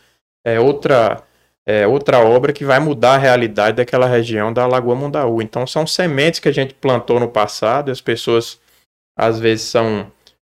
É 0.45 0.59
outra, 0.59 1.23
é 1.67 1.87
outra 1.87 2.21
obra 2.21 2.53
que 2.53 2.65
vai 2.65 2.81
mudar 2.81 3.15
a 3.15 3.19
realidade 3.19 3.77
daquela 3.77 4.07
região 4.07 4.53
da 4.53 4.67
Lagoa 4.67 4.95
Mundaú. 4.95 5.43
Então 5.43 5.67
são 5.67 5.87
sementes 5.87 6.41
que 6.41 6.49
a 6.49 6.53
gente 6.53 6.73
plantou 6.75 7.21
no 7.21 7.29
passado, 7.29 7.91
as 7.91 8.01
pessoas 8.01 8.59
às 9.17 9.39
vezes 9.39 9.67
são 9.67 10.11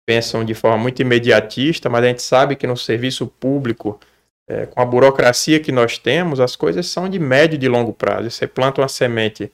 pensam 0.05 0.43
de 0.43 0.53
forma 0.53 0.77
muito 0.77 1.01
imediatista, 1.01 1.89
mas 1.89 2.03
a 2.03 2.07
gente 2.07 2.21
sabe 2.21 2.55
que 2.55 2.67
no 2.67 2.75
serviço 2.75 3.27
público 3.27 3.99
é, 4.47 4.65
com 4.65 4.81
a 4.81 4.85
burocracia 4.85 5.59
que 5.59 5.71
nós 5.71 5.97
temos, 5.97 6.39
as 6.39 6.55
coisas 6.55 6.87
são 6.87 7.07
de 7.07 7.19
médio 7.19 7.55
e 7.55 7.59
de 7.59 7.67
longo 7.67 7.93
prazo. 7.93 8.29
Você 8.29 8.45
planta 8.45 8.81
uma 8.81 8.87
semente, 8.87 9.51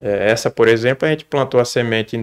é, 0.00 0.30
essa, 0.30 0.50
por 0.50 0.68
exemplo, 0.68 1.06
a 1.06 1.10
gente 1.10 1.24
plantou 1.24 1.60
a 1.60 1.64
semente 1.64 2.16
em 2.16 2.22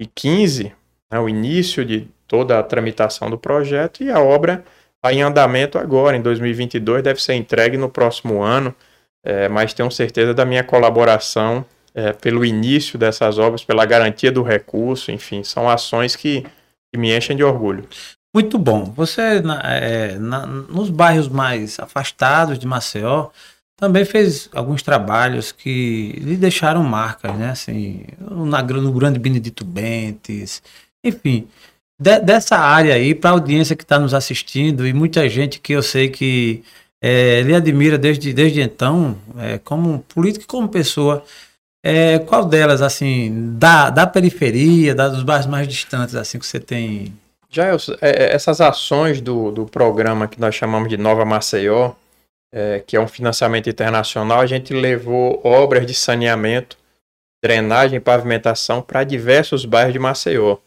2015, 0.00 0.72
né, 1.10 1.18
o 1.18 1.28
início 1.28 1.84
de 1.84 2.08
toda 2.26 2.58
a 2.58 2.62
tramitação 2.62 3.28
do 3.28 3.36
projeto, 3.36 4.02
e 4.02 4.10
a 4.10 4.20
obra 4.20 4.64
está 4.96 5.12
em 5.12 5.22
andamento 5.22 5.78
agora, 5.78 6.16
em 6.16 6.22
2022, 6.22 7.02
deve 7.02 7.22
ser 7.22 7.34
entregue 7.34 7.76
no 7.76 7.88
próximo 7.88 8.42
ano, 8.42 8.74
é, 9.24 9.48
mas 9.48 9.74
tenho 9.74 9.90
certeza 9.90 10.32
da 10.32 10.44
minha 10.44 10.64
colaboração 10.64 11.64
é, 11.94 12.12
pelo 12.12 12.44
início 12.44 12.98
dessas 12.98 13.38
obras, 13.38 13.64
pela 13.64 13.84
garantia 13.84 14.32
do 14.32 14.42
recurso, 14.42 15.10
enfim, 15.10 15.42
são 15.42 15.68
ações 15.68 16.16
que, 16.16 16.42
que 16.92 16.98
me 16.98 17.14
enchem 17.14 17.36
de 17.36 17.44
orgulho. 17.44 17.86
Muito 18.34 18.58
bom. 18.58 18.84
Você, 18.84 19.42
é, 19.64 20.14
na, 20.18 20.46
nos 20.46 20.88
bairros 20.88 21.28
mais 21.28 21.80
afastados 21.80 22.58
de 22.58 22.66
Maceió, 22.66 23.30
também 23.80 24.04
fez 24.04 24.48
alguns 24.54 24.82
trabalhos 24.82 25.50
que 25.50 26.12
lhe 26.20 26.36
deixaram 26.36 26.82
marcas, 26.84 27.34
né? 27.36 27.50
Assim, 27.50 28.04
no 28.20 28.92
Grande 28.92 29.18
Benedito 29.18 29.64
Bentes, 29.64 30.62
enfim. 31.02 31.48
De, 31.98 32.20
dessa 32.20 32.56
área 32.56 32.94
aí, 32.94 33.14
para 33.14 33.30
a 33.30 33.32
audiência 33.32 33.74
que 33.74 33.82
está 33.82 33.98
nos 33.98 34.14
assistindo 34.14 34.86
e 34.86 34.92
muita 34.92 35.28
gente 35.28 35.58
que 35.58 35.72
eu 35.72 35.82
sei 35.82 36.08
que 36.08 36.62
é, 37.02 37.42
lhe 37.42 37.54
admira 37.54 37.96
desde, 37.96 38.32
desde 38.32 38.60
então, 38.60 39.16
é, 39.38 39.58
como 39.58 40.04
político 40.14 40.44
e 40.44 40.46
como 40.46 40.68
pessoa, 40.68 41.24
É, 41.82 42.18
qual 42.18 42.44
delas, 42.44 42.82
assim, 42.82 43.56
da, 43.58 43.88
da 43.88 44.06
periferia, 44.06 44.94
da, 44.94 45.08
dos 45.08 45.22
bairros 45.22 45.46
mais 45.46 45.66
distantes, 45.66 46.14
assim, 46.14 46.38
que 46.38 46.44
você 46.44 46.60
tem? 46.60 47.14
Já 47.48 47.68
é, 47.68 47.76
é, 48.02 48.34
essas 48.34 48.60
ações 48.60 49.22
do, 49.22 49.50
do 49.50 49.64
programa 49.64 50.28
que 50.28 50.38
nós 50.38 50.54
chamamos 50.54 50.90
de 50.90 50.98
Nova 50.98 51.24
Maceió, 51.24 51.92
é, 52.52 52.80
que 52.80 52.96
é 52.96 53.00
um 53.00 53.08
financiamento 53.08 53.68
internacional, 53.68 54.40
a 54.40 54.46
gente 54.46 54.72
levou 54.72 55.40
obras 55.44 55.86
de 55.86 55.94
saneamento, 55.94 56.76
drenagem 57.42 57.96
e 57.96 58.00
pavimentação 58.00 58.82
para 58.82 59.04
diversos 59.04 59.64
bairros 59.64 59.92
de 59.92 59.98
Maceió. 59.98 60.58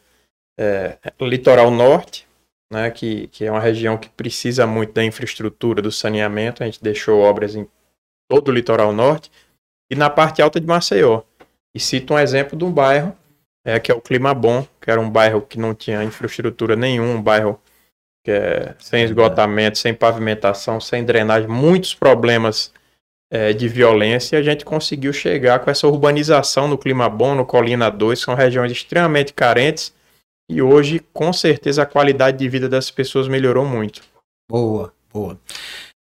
É, 0.59 0.97
litoral 1.21 1.71
Norte, 1.71 2.27
né, 2.73 2.89
que, 2.89 3.27
que 3.27 3.45
é 3.45 3.51
uma 3.51 3.59
região 3.59 3.97
que 3.97 4.09
precisa 4.09 4.65
muito 4.65 4.93
da 4.93 5.03
infraestrutura 5.03 5.81
do 5.81 5.91
saneamento, 5.91 6.63
a 6.63 6.65
gente 6.65 6.81
deixou 6.81 7.21
obras 7.21 7.55
em 7.55 7.67
todo 8.27 8.49
o 8.49 8.51
litoral 8.51 8.91
norte, 8.91 9.31
e 9.91 9.95
na 9.95 10.09
parte 10.09 10.41
alta 10.41 10.59
de 10.59 10.65
Maceió. 10.65 11.21
E 11.75 11.79
cito 11.79 12.15
um 12.15 12.19
exemplo 12.19 12.57
de 12.57 12.65
um 12.65 12.71
bairro, 12.71 13.15
é, 13.63 13.79
que 13.79 13.91
é 13.91 13.95
o 13.95 14.01
Clima 14.01 14.33
Bom, 14.33 14.67
que 14.81 14.89
era 14.89 14.99
um 14.99 15.09
bairro 15.09 15.41
que 15.41 15.59
não 15.59 15.75
tinha 15.75 16.03
infraestrutura 16.03 16.75
nenhuma, 16.75 17.13
um 17.13 17.21
bairro 17.21 17.61
que 18.23 18.31
é 18.31 18.75
sem 18.79 19.03
esgotamento, 19.03 19.77
sem 19.77 19.93
pavimentação, 19.93 20.79
sem 20.79 21.03
drenagem, 21.03 21.49
muitos 21.49 21.93
problemas 21.93 22.71
é, 23.31 23.51
de 23.51 23.67
violência, 23.67 24.37
e 24.37 24.39
a 24.39 24.43
gente 24.43 24.63
conseguiu 24.63 25.11
chegar 25.11 25.59
com 25.59 25.69
essa 25.69 25.87
urbanização 25.87 26.67
no 26.67 26.77
Clima 26.77 27.09
Bom, 27.09 27.35
no 27.35 27.45
Colina 27.45 27.89
2, 27.89 28.19
são 28.19 28.35
regiões 28.35 28.71
extremamente 28.71 29.33
carentes, 29.33 29.93
e 30.49 30.61
hoje, 30.61 30.99
com 31.13 31.33
certeza, 31.33 31.83
a 31.83 31.85
qualidade 31.85 32.37
de 32.37 32.47
vida 32.47 32.69
das 32.69 32.91
pessoas 32.91 33.27
melhorou 33.27 33.65
muito. 33.65 34.01
Boa, 34.49 34.93
boa. 35.11 35.39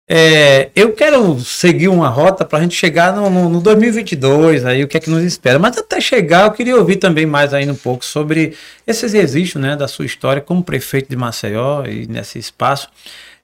É, 0.07 0.69
eu 0.75 0.93
quero 0.93 1.39
seguir 1.39 1.87
uma 1.87 2.09
rota 2.09 2.45
para 2.45 2.59
a 2.59 2.61
gente 2.61 2.75
chegar 2.75 3.11
no, 3.15 3.27
no, 3.27 3.49
no, 3.49 3.59
2022, 3.59 4.63
aí 4.63 4.83
o 4.83 4.87
que 4.87 4.97
é 4.97 4.99
que 4.99 5.09
nos 5.09 5.23
espera. 5.23 5.57
Mas 5.57 5.77
até 5.77 5.99
chegar, 5.99 6.45
eu 6.45 6.51
queria 6.51 6.77
ouvir 6.77 6.97
também 6.97 7.25
mais 7.25 7.53
ainda 7.55 7.73
um 7.73 7.77
pouco 7.77 8.05
sobre 8.05 8.55
esses 8.85 9.13
registros 9.13 9.61
né, 9.63 9.75
da 9.75 9.87
sua 9.87 10.05
história 10.05 10.41
como 10.41 10.63
prefeito 10.63 11.09
de 11.09 11.15
Maceió 11.15 11.85
e 11.85 12.05
nesse 12.05 12.37
espaço. 12.37 12.87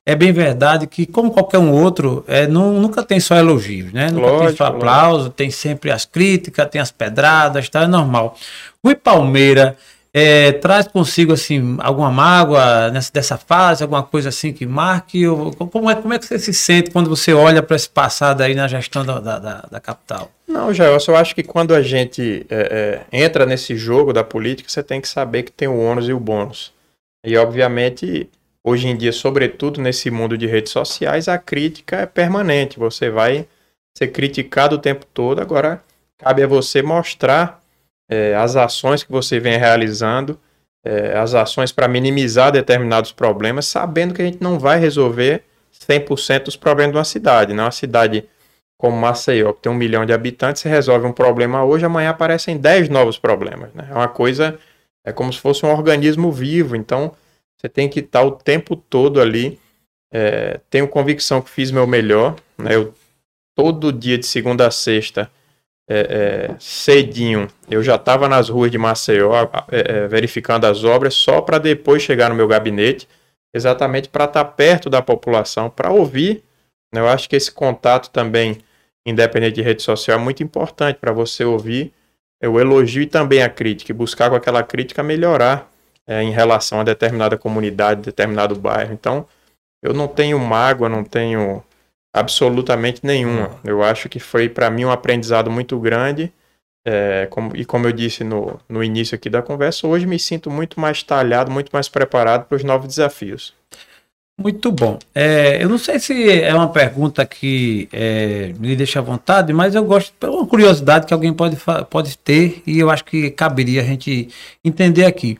É 0.06 0.15
bem 0.15 0.32
verdade 0.32 0.88
que, 0.88 1.06
como 1.06 1.32
qualquer 1.32 1.60
um 1.60 1.72
outro, 1.72 2.24
é, 2.27 2.48
não, 2.48 2.74
nunca 2.74 3.03
tem 3.03 3.20
só 3.20 3.36
elogios, 3.36 3.94
né? 3.94 4.10
Nunca 4.10 4.27
lógico, 4.27 4.48
tem 4.48 4.56
só 4.58 4.65
aplauso, 4.65 5.18
lógico. 5.18 5.36
tem 5.36 5.51
sempre 5.51 5.91
as 5.91 6.06
críticas, 6.06 6.70
tem 6.70 6.82
as 6.82 6.91
pedradas, 6.91 7.70
tá? 7.70 7.84
É 7.84 7.88
normal. 7.88 8.36
Rui 8.84 8.96
Palmeira 8.96 9.77
é, 10.13 10.51
traz 10.51 10.88
consigo 10.88 11.32
assim 11.32 11.77
alguma 11.80 12.12
mágoa 12.12 12.91
nessa 12.91 13.13
dessa 13.13 13.38
fase, 13.38 13.82
alguma 13.82 14.03
coisa 14.03 14.27
assim 14.30 14.51
que 14.51 14.65
marque? 14.65 15.25
Ou, 15.25 15.53
como, 15.53 15.89
é, 15.89 15.96
como 15.96 16.13
é 16.13 16.20
que 16.20 16.25
você 16.25 16.38
se 16.38 16.53
sente 16.53 16.91
quando 16.91 17.10
você 17.10 17.34
olha 17.34 17.63
para 17.63 17.77
esse 17.77 17.89
passado 17.89 18.41
aí 18.41 18.53
na 18.53 18.68
gestão 18.68 19.06
da, 19.06 19.20
da, 19.20 19.39
da, 19.72 19.80
capital? 19.80 20.30
Não, 20.46 20.74
Jair, 20.74 20.98
eu 21.08 21.15
acho 21.15 21.34
que 21.34 21.44
quando 21.44 21.74
a 21.74 21.82
gente 21.82 22.46
é, 22.50 23.06
é, 23.12 23.24
entra 23.24 23.46
nesse 23.46 23.77
jogo 23.77 24.12
da 24.12 24.24
política, 24.24 24.70
você 24.70 24.84
tem 24.84 25.00
que 25.00 25.08
saber 25.08 25.44
que 25.44 25.51
tem 25.51 25.70
o 25.70 25.80
ônus 25.80 26.10
e 26.10 26.13
o 26.13 26.20
bônus. 26.20 26.74
E 27.25 27.38
obviamente, 27.38 28.30
hoje 28.62 28.89
em 28.89 28.98
dia, 28.98 29.13
sobretudo 29.13 29.80
nesse 29.80 30.12
mundo 30.12 30.38
de 30.38 30.46
redes 30.46 30.74
sociais, 30.74 31.30
a 31.30 31.38
crítica 31.38 31.98
é 31.98 32.06
permanente. 32.06 32.77
Você 32.77 33.10
vai 33.10 33.48
ser 33.98 34.08
criticado 34.08 34.75
o 34.75 34.80
tempo 34.80 35.06
todo, 35.13 35.39
agora 35.39 35.82
cabe 36.18 36.44
a 36.44 36.48
você 36.48 36.82
mostrar 36.82 37.61
é, 38.12 38.36
as 38.36 38.58
ações 38.58 39.03
que 39.03 39.12
você 39.12 39.39
vem 39.39 39.58
realizando, 39.58 40.38
é, 40.84 41.18
as 41.18 41.34
ações 41.34 41.72
para 41.72 41.88
minimizar 41.88 42.51
determinados 42.51 43.13
problemas, 43.13 43.65
sabendo 43.68 44.13
que 44.13 44.22
a 44.22 44.25
gente 44.25 44.41
não 44.41 44.60
vai 44.60 44.77
resolver 44.77 45.46
100% 45.89 46.44
dos 46.44 46.58
problemas 46.58 46.91
de 46.91 46.98
uma 46.98 47.06
cidade. 47.06 47.53
Não 47.53 47.63
é 47.63 47.65
uma 47.68 47.72
cidade 47.72 48.25
como 48.77 48.98
Maceió, 48.98 49.53
que 49.53 49.62
tem 49.62 49.72
um 49.72 49.75
milhão 49.75 50.06
de 50.06 50.12
habitantes, 50.12 50.62
você 50.62 50.68
resolve 50.68 51.08
um 51.08 51.13
problema 51.13 51.63
hoje, 51.63 51.86
amanhã 51.86 52.10
aparecem 52.10 52.58
10 52.58 52.89
novos 52.89 53.18
problemas. 53.18 53.74
Né? 53.74 53.88
É 53.89 53.94
uma 53.94 54.10
coisa, 54.10 54.60
é 55.06 55.13
como 55.13 55.32
se 55.32 55.39
fosse 55.39 55.65
um 55.65 55.72
organismo 55.72 56.32
vivo, 56.32 56.75
então 56.75 57.13
você 57.58 57.70
tem 57.70 57.88
que 57.88 58.01
estar 58.01 58.24
o 58.24 58.32
tempo 58.32 58.75
todo 58.75 59.22
ali. 59.22 59.58
É, 60.12 60.60
tenho 60.70 60.88
convicção 60.88 61.41
que 61.41 61.50
fiz 61.50 61.72
meu 61.72 61.88
melhor. 61.88 62.36
Né? 62.58 62.75
Eu, 62.75 62.94
todo 63.56 63.94
dia 63.94 64.18
de 64.18 64.25
segunda 64.25 64.68
a 64.68 64.72
sexta 64.72 65.32
é, 65.93 66.00
é, 66.00 66.55
cedinho, 66.57 67.50
eu 67.69 67.83
já 67.83 67.95
estava 67.95 68.29
nas 68.29 68.48
ruas 68.48 68.71
de 68.71 68.77
Maceió 68.77 69.33
é, 69.69 70.03
é, 70.03 70.07
verificando 70.07 70.63
as 70.63 70.86
obras 70.86 71.13
só 71.13 71.41
para 71.41 71.57
depois 71.57 72.01
chegar 72.01 72.29
no 72.29 72.36
meu 72.36 72.48
gabinete, 72.48 73.10
exatamente 73.53 74.07
para 74.07 74.24
estar 74.24 74.45
tá 74.45 74.50
perto 74.50 74.89
da 74.89 75.01
população, 75.01 75.69
para 75.69 75.91
ouvir. 75.91 76.45
Né? 76.93 77.01
Eu 77.01 77.10
acho 77.10 77.27
que 77.27 77.36
esse 77.36 77.51
contato 77.51 78.10
também, 78.10 78.60
independente 79.05 79.55
de 79.55 79.62
rede 79.62 79.81
social, 79.81 80.17
é 80.17 80.21
muito 80.21 80.41
importante 80.41 80.98
para 80.98 81.12
você 81.12 81.43
ouvir 81.43 81.91
o 82.41 82.57
elogio 82.57 83.03
e 83.03 83.07
também 83.07 83.43
a 83.43 83.50
crítica, 83.50 83.91
e 83.91 83.93
buscar 83.93 84.29
com 84.29 84.36
aquela 84.38 84.63
crítica 84.63 85.03
melhorar 85.03 85.69
é, 86.07 86.24
em 86.24 86.31
relação 86.31 86.79
a 86.79 86.83
determinada 86.83 87.38
comunidade, 87.38 88.01
determinado 88.01 88.55
bairro. 88.55 88.93
Então, 88.93 89.27
eu 89.83 89.93
não 89.93 90.07
tenho 90.07 90.39
mágoa, 90.39 90.88
não 90.88 91.03
tenho 91.03 91.62
Absolutamente 92.13 93.06
nenhuma. 93.06 93.60
Eu 93.63 93.82
acho 93.82 94.10
que 94.10 94.20
foi 94.20 94.50
para 94.50 94.70
mim 94.70 94.86
um 94.86 94.91
aprendizado 94.91 95.50
muito 95.50 95.80
grande. 95.80 96.32
É, 96.84 97.27
como, 97.30 97.56
e 97.56 97.63
como 97.63 97.86
eu 97.88 97.91
disse 97.91 98.24
no, 98.24 98.60
no 98.68 98.84
início 98.84 99.15
aqui 99.15 99.30
da 99.30 99.41
conversa, 99.41 99.86
hoje 99.86 100.08
me 100.08 100.18
sinto 100.18 100.50
muito 100.50 100.80
mais 100.80 101.03
talhado, 101.03 101.51
muito 101.51 101.70
mais 101.72 101.88
preparado 101.88 102.48
para 102.48 102.56
os 102.56 102.63
novos 102.63 102.88
desafios. 102.88 103.53
Muito 104.41 104.71
bom. 104.71 104.98
É, 105.13 105.63
eu 105.63 105.69
não 105.69 105.77
sei 105.77 106.00
se 106.00 106.29
é 106.29 106.53
uma 106.53 106.69
pergunta 106.69 107.24
que 107.25 107.88
é, 107.93 108.53
me 108.60 108.75
deixa 108.75 109.00
à 109.00 109.01
vontade, 109.01 109.53
mas 109.53 109.75
eu 109.75 109.83
gosto, 109.83 110.13
é 110.19 110.29
uma 110.29 110.48
curiosidade 110.48 111.05
que 111.05 111.13
alguém 111.13 111.31
pode, 111.31 111.57
pode 111.89 112.17
ter 112.17 112.63
e 112.65 112.79
eu 112.79 112.89
acho 112.89 113.05
que 113.05 113.29
caberia 113.29 113.81
a 113.81 113.86
gente 113.86 114.29
entender 114.63 115.05
aqui. 115.05 115.38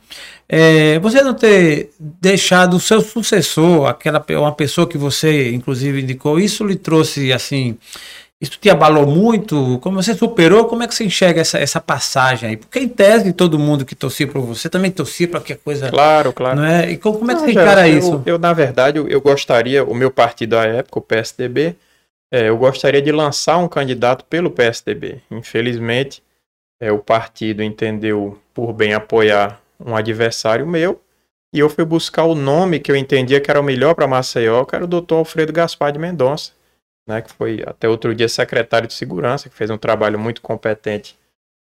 É, 0.48 0.98
você 1.00 1.22
não 1.22 1.34
ter 1.34 1.90
deixado 1.98 2.76
o 2.76 2.80
seu 2.80 3.00
sucessor, 3.00 3.86
aquela 3.86 4.24
uma 4.38 4.52
pessoa 4.52 4.86
que 4.86 4.98
você 4.98 5.50
inclusive 5.50 6.02
indicou, 6.02 6.38
isso 6.38 6.64
lhe 6.64 6.76
trouxe 6.76 7.32
assim 7.32 7.76
isso 8.42 8.58
te 8.60 8.68
abalou 8.68 9.06
muito? 9.06 9.78
Como 9.80 10.02
você 10.02 10.14
superou? 10.14 10.64
Como 10.64 10.82
é 10.82 10.88
que 10.88 10.94
você 10.96 11.04
enxerga 11.04 11.40
essa, 11.40 11.60
essa 11.60 11.80
passagem 11.80 12.48
aí? 12.50 12.56
Porque 12.56 12.80
em 12.80 12.88
tese 12.88 13.32
todo 13.32 13.56
mundo 13.56 13.84
que 13.84 13.94
torcia 13.94 14.26
por 14.26 14.40
você 14.40 14.68
também 14.68 14.90
torcia 14.90 15.28
para 15.28 15.38
que 15.38 15.52
a 15.52 15.56
coisa. 15.56 15.88
Claro, 15.88 16.32
claro. 16.32 16.56
Não 16.56 16.64
é? 16.64 16.90
E 16.90 16.98
como, 16.98 17.20
como 17.20 17.30
é 17.30 17.34
que 17.36 17.40
não, 17.40 17.46
você 17.46 17.52
encara 17.52 17.88
eu, 17.88 17.98
isso? 17.98 18.22
Eu, 18.26 18.40
na 18.40 18.52
verdade, 18.52 18.98
eu, 18.98 19.06
eu, 19.06 19.20
gostaria, 19.20 19.84
o 19.84 19.94
meu 19.94 20.10
partido 20.10 20.58
à 20.58 20.64
época, 20.64 20.98
o 20.98 21.02
PSDB, 21.02 21.76
é, 22.32 22.48
eu 22.48 22.56
gostaria 22.56 23.00
de 23.00 23.12
lançar 23.12 23.58
um 23.58 23.68
candidato 23.68 24.24
pelo 24.24 24.50
PSDB. 24.50 25.20
Infelizmente, 25.30 26.20
é, 26.80 26.90
o 26.90 26.98
partido 26.98 27.62
entendeu 27.62 28.36
por 28.52 28.72
bem 28.72 28.92
apoiar 28.92 29.60
um 29.78 29.94
adversário 29.94 30.66
meu. 30.66 31.00
E 31.54 31.60
eu 31.60 31.70
fui 31.70 31.84
buscar 31.84 32.24
o 32.24 32.34
nome 32.34 32.80
que 32.80 32.90
eu 32.90 32.96
entendia 32.96 33.40
que 33.40 33.48
era 33.48 33.60
o 33.60 33.62
melhor 33.62 33.94
para 33.94 34.08
Maceió, 34.08 34.64
que 34.64 34.74
era 34.74 34.82
o 34.82 34.88
doutor 34.88 35.18
Alfredo 35.18 35.52
Gaspar 35.52 35.92
de 35.92 36.00
Mendonça 36.00 36.50
né, 37.06 37.22
que 37.22 37.32
foi 37.32 37.62
até 37.66 37.88
outro 37.88 38.14
dia 38.14 38.28
secretário 38.28 38.88
de 38.88 38.94
segurança, 38.94 39.48
que 39.48 39.54
fez 39.54 39.70
um 39.70 39.78
trabalho 39.78 40.18
muito 40.18 40.40
competente 40.40 41.18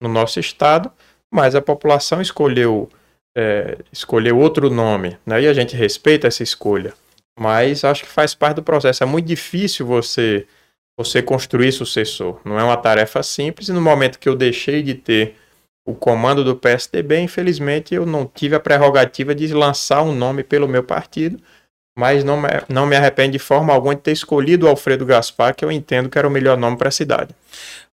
no 0.02 0.10
nosso 0.10 0.40
estado, 0.40 0.92
mas 1.32 1.56
a 1.56 1.62
população 1.62 2.22
escolheu 2.22 2.90
é, 3.36 3.78
escolheu 3.92 4.40
outro 4.40 4.70
nome, 4.70 5.18
né, 5.26 5.42
e 5.42 5.48
a 5.48 5.54
gente 5.54 5.76
respeita 5.76 6.28
essa 6.28 6.42
escolha, 6.42 6.94
mas 7.38 7.84
acho 7.84 8.04
que 8.04 8.10
faz 8.10 8.34
parte 8.34 8.56
do 8.56 8.64
processo. 8.64 9.04
É 9.04 9.06
muito 9.06 9.28
difícil 9.28 9.86
você 9.86 10.48
você 11.00 11.22
construir 11.22 11.72
sucessor, 11.72 12.42
não 12.44 12.60
é 12.60 12.64
uma 12.64 12.76
tarefa 12.76 13.22
simples. 13.22 13.70
E 13.70 13.72
no 13.72 13.80
momento 13.80 14.18
que 14.18 14.28
eu 14.28 14.36
deixei 14.36 14.82
de 14.82 14.96
ter 14.96 15.36
o 15.86 15.94
comando 15.94 16.44
do 16.44 16.56
PSDB, 16.56 17.20
infelizmente 17.20 17.94
eu 17.94 18.04
não 18.04 18.26
tive 18.26 18.56
a 18.56 18.60
prerrogativa 18.60 19.36
de 19.36 19.54
lançar 19.54 20.02
um 20.02 20.14
nome 20.14 20.44
pelo 20.44 20.68
meu 20.68 20.84
partido 20.84 21.40
mas 21.98 22.24
não 22.24 22.40
me, 22.40 22.48
não 22.70 22.86
me 22.86 22.96
arrependo 22.96 23.32
de 23.32 23.40
forma 23.40 23.74
alguma 23.74 23.96
de 23.96 24.02
ter 24.02 24.12
escolhido 24.12 24.68
o 24.68 24.70
Alfredo 24.70 25.04
Gaspar, 25.04 25.56
que 25.56 25.66
eu 25.66 25.72
entendo 25.72 26.08
que 26.08 26.18
era 26.18 26.28
o 26.28 26.32
melhor 26.32 26.56
nome 26.56 26.78
para 26.78 26.90
a 26.90 26.92
cidade. 26.92 27.36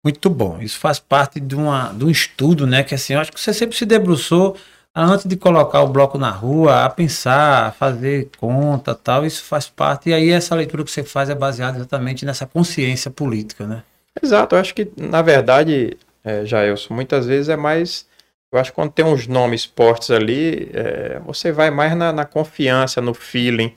Muito 0.04 0.30
bom. 0.30 0.62
Isso 0.62 0.78
faz 0.78 1.00
parte 1.00 1.40
de, 1.40 1.56
uma, 1.56 1.92
de 1.92 2.04
um 2.04 2.08
estudo, 2.08 2.64
né? 2.64 2.84
Que 2.84 2.94
assim, 2.94 3.14
eu 3.14 3.20
acho 3.20 3.32
que 3.32 3.40
você 3.40 3.52
sempre 3.52 3.76
se 3.76 3.84
debruçou 3.84 4.56
antes 4.94 5.26
de 5.26 5.36
colocar 5.36 5.82
o 5.82 5.88
bloco 5.88 6.16
na 6.16 6.30
rua, 6.30 6.84
a 6.84 6.88
pensar, 6.88 7.66
a 7.66 7.72
fazer 7.72 8.30
conta 8.38 8.94
tal. 8.94 9.26
Isso 9.26 9.42
faz 9.42 9.68
parte. 9.68 10.10
E 10.10 10.14
aí 10.14 10.30
essa 10.30 10.54
leitura 10.54 10.84
que 10.84 10.92
você 10.92 11.02
faz 11.02 11.28
é 11.28 11.34
baseada 11.34 11.78
exatamente 11.78 12.24
nessa 12.24 12.46
consciência 12.46 13.10
política, 13.10 13.66
né? 13.66 13.82
Exato. 14.22 14.54
Eu 14.54 14.60
acho 14.60 14.76
que, 14.76 14.88
na 14.96 15.22
verdade, 15.22 15.96
é, 16.22 16.44
Jailson, 16.44 16.94
muitas 16.94 17.26
vezes 17.26 17.48
é 17.48 17.56
mais. 17.56 18.06
Eu 18.52 18.60
acho 18.60 18.70
que 18.70 18.76
quando 18.76 18.92
tem 18.92 19.04
uns 19.04 19.26
nomes 19.26 19.64
fortes 19.64 20.12
ali, 20.12 20.70
é, 20.72 21.20
você 21.26 21.50
vai 21.50 21.68
mais 21.68 21.96
na, 21.96 22.12
na 22.12 22.24
confiança, 22.24 23.00
no 23.00 23.12
feeling 23.12 23.74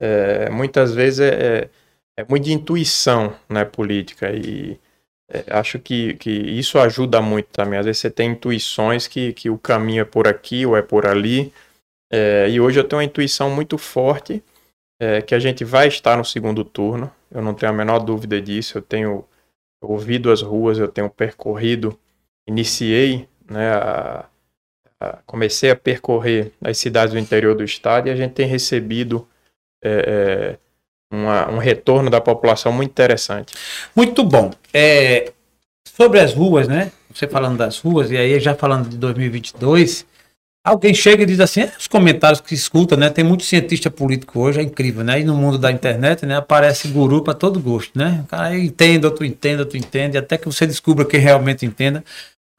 é, 0.00 0.48
muitas 0.50 0.94
vezes 0.94 1.20
é, 1.20 1.28
é, 1.28 1.70
é 2.18 2.26
muito 2.28 2.48
intuição 2.48 3.34
né, 3.48 3.64
política 3.64 4.30
e 4.32 4.78
é, 5.30 5.44
acho 5.50 5.78
que, 5.78 6.14
que 6.14 6.30
isso 6.30 6.78
ajuda 6.78 7.20
muito 7.20 7.48
também. 7.48 7.78
Às 7.78 7.86
vezes 7.86 8.00
você 8.00 8.10
tem 8.10 8.30
intuições 8.32 9.06
que, 9.06 9.32
que 9.32 9.50
o 9.50 9.58
caminho 9.58 10.02
é 10.02 10.04
por 10.04 10.26
aqui 10.26 10.64
ou 10.64 10.76
é 10.76 10.82
por 10.82 11.06
ali. 11.06 11.52
É, 12.10 12.48
e 12.48 12.60
hoje 12.60 12.80
eu 12.80 12.84
tenho 12.84 13.00
uma 13.00 13.04
intuição 13.04 13.50
muito 13.50 13.76
forte 13.76 14.42
é, 15.00 15.20
que 15.22 15.34
a 15.34 15.38
gente 15.38 15.64
vai 15.64 15.88
estar 15.88 16.16
no 16.16 16.24
segundo 16.24 16.64
turno. 16.64 17.12
Eu 17.30 17.42
não 17.42 17.54
tenho 17.54 17.72
a 17.72 17.74
menor 17.74 17.98
dúvida 17.98 18.40
disso. 18.40 18.78
Eu 18.78 18.82
tenho 18.82 19.24
ouvido 19.82 20.30
as 20.30 20.42
ruas, 20.42 20.78
eu 20.78 20.88
tenho 20.88 21.10
percorrido 21.10 21.98
iniciei, 22.48 23.28
né, 23.48 23.70
a, 23.74 24.26
a, 24.98 25.18
comecei 25.26 25.70
a 25.70 25.76
percorrer 25.76 26.50
as 26.62 26.78
cidades 26.78 27.12
do 27.12 27.20
interior 27.20 27.54
do 27.54 27.62
estado 27.62 28.08
e 28.08 28.10
a 28.10 28.16
gente 28.16 28.32
tem 28.32 28.46
recebido 28.46 29.28
é, 29.82 30.56
é, 30.60 31.14
uma, 31.14 31.50
um 31.50 31.58
retorno 31.58 32.10
da 32.10 32.20
população 32.20 32.72
muito 32.72 32.90
interessante. 32.90 33.54
Muito 33.94 34.22
bom. 34.24 34.50
É, 34.72 35.32
sobre 35.86 36.20
as 36.20 36.34
ruas, 36.34 36.68
né? 36.68 36.92
Você 37.12 37.26
falando 37.26 37.56
das 37.56 37.78
ruas, 37.78 38.10
e 38.10 38.16
aí 38.16 38.38
já 38.38 38.54
falando 38.54 38.88
de 38.88 38.96
2022, 38.96 40.06
alguém 40.64 40.92
chega 40.94 41.22
e 41.22 41.26
diz 41.26 41.40
assim, 41.40 41.62
é, 41.62 41.72
os 41.78 41.88
comentários 41.88 42.40
que 42.40 42.54
escuta, 42.54 42.96
né? 42.96 43.10
Tem 43.10 43.24
muito 43.24 43.44
cientista 43.44 43.90
político 43.90 44.40
hoje, 44.40 44.60
é 44.60 44.62
incrível, 44.62 45.02
né? 45.02 45.20
E 45.20 45.24
no 45.24 45.34
mundo 45.34 45.58
da 45.58 45.72
internet, 45.72 46.26
né? 46.26 46.36
Aparece 46.36 46.88
guru 46.88 47.22
para 47.22 47.34
todo 47.34 47.58
gosto, 47.58 47.98
né? 47.98 48.22
O 48.24 48.28
cara 48.28 48.56
entende, 48.56 49.06
outro 49.06 49.24
entende, 49.24 49.60
outro 49.60 49.76
entende, 49.76 50.18
até 50.18 50.36
que 50.36 50.46
você 50.46 50.66
descubra 50.66 51.04
quem 51.04 51.20
realmente 51.20 51.64
entenda. 51.64 52.04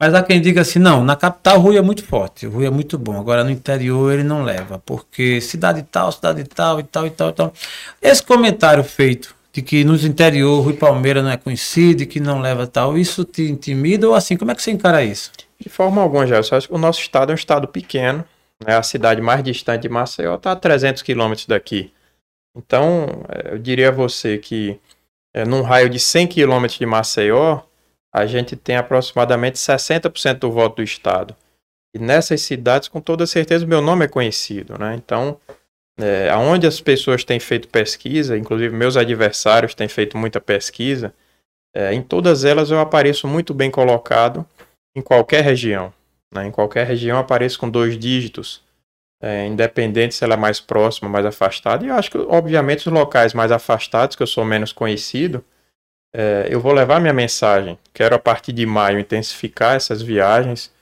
Mas 0.00 0.14
há 0.14 0.22
quem 0.22 0.40
diga 0.40 0.62
assim, 0.62 0.78
não, 0.78 1.04
na 1.04 1.14
capital 1.14 1.58
o 1.58 1.60
Rui 1.60 1.76
é 1.76 1.82
muito 1.82 2.02
forte, 2.02 2.46
o 2.46 2.50
Rui 2.50 2.64
é 2.64 2.70
muito 2.70 2.96
bom, 2.96 3.20
agora 3.20 3.44
no 3.44 3.50
interior 3.50 4.14
ele 4.14 4.22
não 4.22 4.42
leva, 4.42 4.78
porque 4.78 5.42
cidade 5.42 5.82
tal, 5.82 6.10
cidade 6.10 6.42
tal 6.44 6.80
e 6.80 6.82
tal 6.82 7.06
e 7.06 7.10
tal 7.10 7.28
e 7.28 7.32
tal. 7.34 7.52
Esse 8.00 8.22
comentário 8.22 8.82
feito 8.82 9.34
de 9.52 9.60
que 9.60 9.84
nos 9.84 10.02
interior 10.02 10.58
o 10.58 10.62
Rui 10.62 10.72
Palmeira 10.72 11.22
não 11.22 11.30
é 11.30 11.36
conhecido 11.36 12.02
e 12.02 12.06
que 12.06 12.18
não 12.18 12.40
leva 12.40 12.66
tal, 12.66 12.96
isso 12.96 13.26
te 13.26 13.42
intimida 13.42 14.08
ou 14.08 14.14
assim, 14.14 14.38
como 14.38 14.50
é 14.50 14.54
que 14.54 14.62
você 14.62 14.70
encara 14.70 15.04
isso? 15.04 15.32
De 15.60 15.68
forma 15.68 16.00
alguma, 16.00 16.26
Gelson, 16.26 16.58
o 16.70 16.78
nosso 16.78 17.00
estado 17.00 17.30
é 17.30 17.34
um 17.34 17.36
estado 17.36 17.68
pequeno, 17.68 18.24
né? 18.66 18.76
a 18.76 18.82
cidade 18.82 19.20
mais 19.20 19.44
distante 19.44 19.82
de 19.82 19.90
Maceió 19.90 20.36
está 20.36 20.52
a 20.52 20.56
300 20.56 21.02
quilômetros 21.02 21.46
daqui. 21.46 21.92
Então, 22.56 23.06
eh, 23.28 23.52
eu 23.52 23.58
diria 23.58 23.88
a 23.88 23.92
você 23.92 24.38
que 24.38 24.80
é, 25.34 25.44
num 25.44 25.60
raio 25.60 25.90
de 25.90 25.98
100 25.98 26.26
quilômetros 26.26 26.78
de 26.78 26.86
Maceió, 26.86 27.60
a 28.12 28.26
gente 28.26 28.56
tem 28.56 28.76
aproximadamente 28.76 29.58
60% 29.58 30.38
do 30.38 30.50
voto 30.50 30.76
do 30.76 30.82
Estado. 30.82 31.34
E 31.94 31.98
nessas 31.98 32.42
cidades, 32.42 32.88
com 32.88 33.00
toda 33.00 33.26
certeza, 33.26 33.66
meu 33.66 33.80
nome 33.80 34.04
é 34.04 34.08
conhecido. 34.08 34.78
Né? 34.78 34.94
Então, 34.94 35.38
é, 35.98 36.28
aonde 36.30 36.66
as 36.66 36.80
pessoas 36.80 37.24
têm 37.24 37.38
feito 37.38 37.68
pesquisa, 37.68 38.36
inclusive 38.36 38.74
meus 38.74 38.96
adversários 38.96 39.74
têm 39.74 39.88
feito 39.88 40.16
muita 40.16 40.40
pesquisa, 40.40 41.12
é, 41.74 41.92
em 41.92 42.02
todas 42.02 42.44
elas 42.44 42.70
eu 42.70 42.80
apareço 42.80 43.28
muito 43.28 43.54
bem 43.54 43.70
colocado 43.70 44.46
em 44.94 45.02
qualquer 45.02 45.44
região. 45.44 45.92
Né? 46.32 46.46
Em 46.46 46.50
qualquer 46.50 46.86
região 46.86 47.18
apareço 47.18 47.58
com 47.58 47.68
dois 47.68 47.98
dígitos, 47.98 48.62
é, 49.22 49.46
independente 49.46 50.14
se 50.14 50.24
ela 50.24 50.34
é 50.34 50.36
mais 50.36 50.60
próxima 50.60 51.08
mais 51.08 51.26
afastada. 51.26 51.84
E 51.84 51.88
eu 51.88 51.94
acho 51.94 52.10
que, 52.10 52.18
obviamente, 52.18 52.86
os 52.86 52.92
locais 52.92 53.34
mais 53.34 53.52
afastados, 53.52 54.16
que 54.16 54.22
eu 54.22 54.26
sou 54.26 54.44
menos 54.44 54.72
conhecido, 54.72 55.44
é, 56.12 56.48
eu 56.50 56.60
vou 56.60 56.72
levar 56.72 57.00
minha 57.00 57.12
mensagem. 57.12 57.78
Quero, 57.92 58.14
a 58.14 58.18
partir 58.18 58.52
de 58.52 58.66
maio, 58.66 58.98
intensificar 58.98 59.76
essas 59.76 60.02
viagens, 60.02 60.72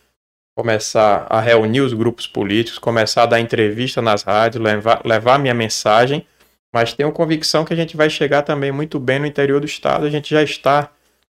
começar 0.56 1.26
a 1.30 1.40
reunir 1.40 1.80
os 1.80 1.92
grupos 1.92 2.26
políticos, 2.26 2.78
começar 2.78 3.24
a 3.24 3.26
dar 3.26 3.40
entrevista 3.40 4.02
nas 4.02 4.22
rádios, 4.22 4.62
levar, 4.62 5.02
levar 5.04 5.38
minha 5.38 5.54
mensagem, 5.54 6.26
mas 6.74 6.92
tenho 6.92 7.12
convicção 7.12 7.64
que 7.64 7.72
a 7.72 7.76
gente 7.76 7.96
vai 7.96 8.10
chegar 8.10 8.42
também 8.42 8.72
muito 8.72 8.98
bem 8.98 9.18
no 9.18 9.26
interior 9.26 9.60
do 9.60 9.66
estado. 9.66 10.04
A 10.04 10.10
gente 10.10 10.30
já 10.30 10.42
está, 10.42 10.90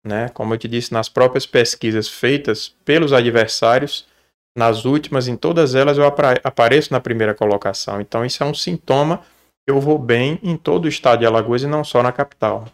né, 0.04 0.28
como 0.30 0.54
eu 0.54 0.58
te 0.58 0.66
disse, 0.66 0.92
nas 0.92 1.08
próprias 1.08 1.44
pesquisas 1.44 2.08
feitas 2.08 2.74
pelos 2.84 3.12
adversários, 3.12 4.08
nas 4.56 4.84
últimas, 4.84 5.28
em 5.28 5.36
todas 5.36 5.74
elas 5.74 5.98
eu 5.98 6.04
apareço 6.42 6.92
na 6.92 7.00
primeira 7.00 7.34
colocação. 7.34 8.00
Então 8.00 8.24
isso 8.24 8.42
é 8.42 8.46
um 8.46 8.54
sintoma 8.54 9.22
eu 9.66 9.80
vou 9.80 9.98
bem 9.98 10.38
em 10.42 10.56
todo 10.56 10.86
o 10.86 10.88
estado 10.88 11.20
de 11.20 11.26
Alagoas 11.26 11.62
e 11.62 11.66
não 11.66 11.84
só 11.84 12.02
na 12.02 12.10
capital. 12.10 12.64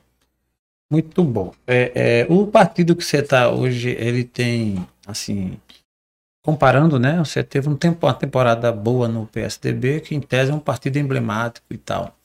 Muito 0.90 1.25
bom. 1.25 1.52
É, 1.66 1.93
é, 1.95 2.26
o 2.28 2.47
partido 2.47 2.95
que 2.95 3.05
você 3.05 3.19
está 3.19 3.50
hoje, 3.50 3.90
ele 3.90 4.23
tem, 4.23 4.87
assim, 5.07 5.59
comparando, 6.45 6.99
né? 6.99 7.19
Você 7.19 7.43
teve 7.43 7.69
um 7.69 7.75
tempo, 7.75 8.07
uma 8.07 8.14
temporada 8.14 8.71
boa 8.71 9.09
no 9.09 9.26
PSDB, 9.26 10.00
que 10.00 10.14
em 10.14 10.21
tese 10.21 10.52
é 10.52 10.55
um 10.55 10.61
partido 10.61 10.97
emblemático 10.97 11.66
e 11.71 11.76
tal. 11.76 12.16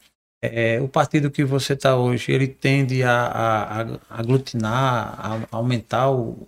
É, 0.44 0.80
o 0.82 0.88
partido 0.88 1.32
que 1.32 1.44
você 1.44 1.74
está 1.74 1.96
hoje, 1.96 2.32
ele 2.32 2.48
tende 2.48 3.04
a, 3.04 3.12
a, 3.12 3.82
a 3.82 3.88
aglutinar, 4.10 5.16
a, 5.20 5.40
aumentar 5.52 6.12
o. 6.12 6.46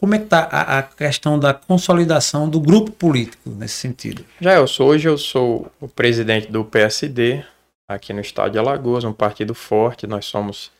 Como 0.00 0.14
é 0.14 0.18
que 0.18 0.24
está 0.24 0.48
a, 0.50 0.78
a, 0.78 0.82
questão 0.82 1.38
da 1.38 1.52
consolidação 1.52 2.48
do 2.48 2.58
grupo 2.58 2.90
político 2.90 3.50
nesse 3.50 3.74
sentido? 3.74 4.24
Já 4.40 4.54
eu 4.54 4.66
sou, 4.66 4.88
hoje 4.88 5.06
eu 5.06 5.18
sou 5.18 5.70
o 5.78 5.86
presidente 5.86 6.50
do 6.50 6.64
PSD 6.64 7.44
aqui 7.86 8.14
no 8.14 8.20
estado 8.20 8.52
de 8.52 8.58
Alagoas, 8.58 9.04
um 9.04 9.12
partido 9.12 9.54
forte. 9.54 10.06
Nós 10.06 10.24
somos 10.24 10.70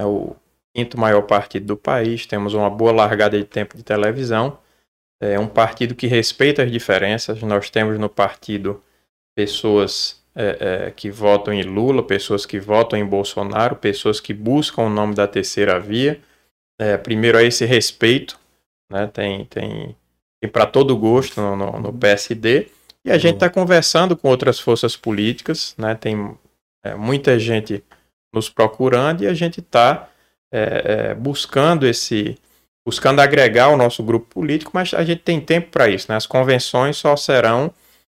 é 0.00 0.04
o 0.04 0.34
quinto 0.74 0.98
maior 0.98 1.22
partido 1.22 1.66
do 1.66 1.76
país, 1.76 2.24
temos 2.24 2.54
uma 2.54 2.70
boa 2.70 2.92
largada 2.92 3.38
de 3.38 3.44
tempo 3.44 3.76
de 3.76 3.82
televisão. 3.82 4.58
É 5.20 5.38
um 5.38 5.46
partido 5.46 5.94
que 5.94 6.06
respeita 6.06 6.62
as 6.62 6.72
diferenças. 6.72 7.42
Nós 7.42 7.68
temos 7.68 7.98
no 7.98 8.08
partido 8.08 8.82
pessoas 9.36 10.22
é, 10.34 10.86
é, 10.86 10.90
que 10.90 11.10
votam 11.10 11.52
em 11.52 11.62
Lula, 11.62 12.02
pessoas 12.02 12.46
que 12.46 12.58
votam 12.58 12.98
em 12.98 13.04
Bolsonaro, 13.04 13.76
pessoas 13.76 14.20
que 14.20 14.32
buscam 14.32 14.82
o 14.82 14.88
nome 14.88 15.14
da 15.14 15.26
terceira 15.26 15.78
via. 15.78 16.18
É, 16.80 16.96
primeiro 16.96 17.36
é 17.36 17.44
esse 17.44 17.66
respeito, 17.66 18.40
né? 18.90 19.06
tem, 19.08 19.44
tem, 19.44 19.94
tem 20.40 20.50
para 20.50 20.64
todo 20.64 20.96
gosto 20.96 21.38
no, 21.38 21.54
no, 21.54 21.78
no, 21.78 21.92
PSD. 21.92 22.68
E 23.04 23.10
a 23.10 23.18
gente 23.18 23.34
está 23.34 23.50
conversando 23.50 24.16
com 24.16 24.28
outras 24.28 24.58
forças 24.58 24.96
políticas, 24.96 25.74
né? 25.76 25.94
tem 25.94 26.34
é, 26.82 26.94
muita 26.94 27.38
gente 27.38 27.84
nos 28.32 28.48
procurando 28.48 29.22
e 29.22 29.26
a 29.26 29.34
gente 29.34 29.60
está 29.60 30.08
é, 30.52 31.10
é, 31.10 31.14
buscando 31.14 31.86
esse 31.86 32.38
buscando 32.86 33.20
agregar 33.20 33.68
o 33.68 33.76
nosso 33.76 34.02
grupo 34.02 34.26
político, 34.26 34.72
mas 34.74 34.94
a 34.94 35.04
gente 35.04 35.20
tem 35.20 35.40
tempo 35.40 35.70
para 35.70 35.88
isso. 35.88 36.06
Né? 36.08 36.16
As 36.16 36.26
convenções 36.26 36.96
só 36.96 37.14
serão 37.14 37.72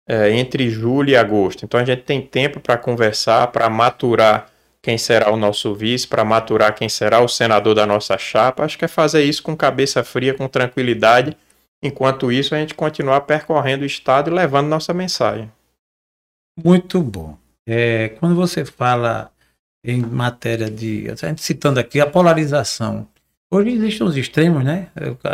é, 0.07 0.31
entre 0.31 0.69
julho 0.69 1.09
e 1.09 1.15
agosto. 1.15 1.65
Então 1.65 1.79
a 1.79 1.83
gente 1.83 2.03
tem 2.03 2.21
tempo 2.21 2.59
para 2.59 2.77
conversar, 2.77 3.47
para 3.47 3.69
maturar 3.69 4.49
quem 4.81 4.97
será 4.97 5.31
o 5.31 5.37
nosso 5.37 5.73
vice, 5.75 6.07
para 6.07 6.23
maturar 6.23 6.73
quem 6.73 6.89
será 6.89 7.19
o 7.21 7.27
senador 7.27 7.75
da 7.75 7.85
nossa 7.85 8.17
chapa. 8.17 8.63
Acho 8.63 8.77
que 8.77 8.85
é 8.85 8.87
fazer 8.87 9.23
isso 9.23 9.43
com 9.43 9.55
cabeça 9.55 10.03
fria, 10.03 10.33
com 10.33 10.47
tranquilidade. 10.47 11.37
Enquanto 11.83 12.31
isso, 12.31 12.55
a 12.55 12.59
gente 12.59 12.73
continuar 12.73 13.21
percorrendo 13.21 13.83
o 13.83 13.87
Estado 13.87 14.29
e 14.29 14.33
levando 14.33 14.67
nossa 14.67 14.93
mensagem. 14.93 15.51
Muito 16.63 17.01
bom. 17.01 17.37
É, 17.67 18.09
quando 18.19 18.35
você 18.35 18.65
fala 18.65 19.31
em 19.83 20.01
matéria 20.01 20.69
de. 20.69 21.09
A 21.09 21.27
gente 21.27 21.41
citando 21.41 21.79
aqui 21.79 21.99
a 21.99 22.05
polarização. 22.05 23.07
Hoje 23.49 23.71
existem 23.71 24.07
os 24.07 24.15
extremos, 24.15 24.63
né? 24.63 24.87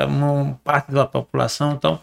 Uma 0.08 0.60
parte 0.64 0.92
da 0.92 1.06
população. 1.06 1.74
Então, 1.74 2.00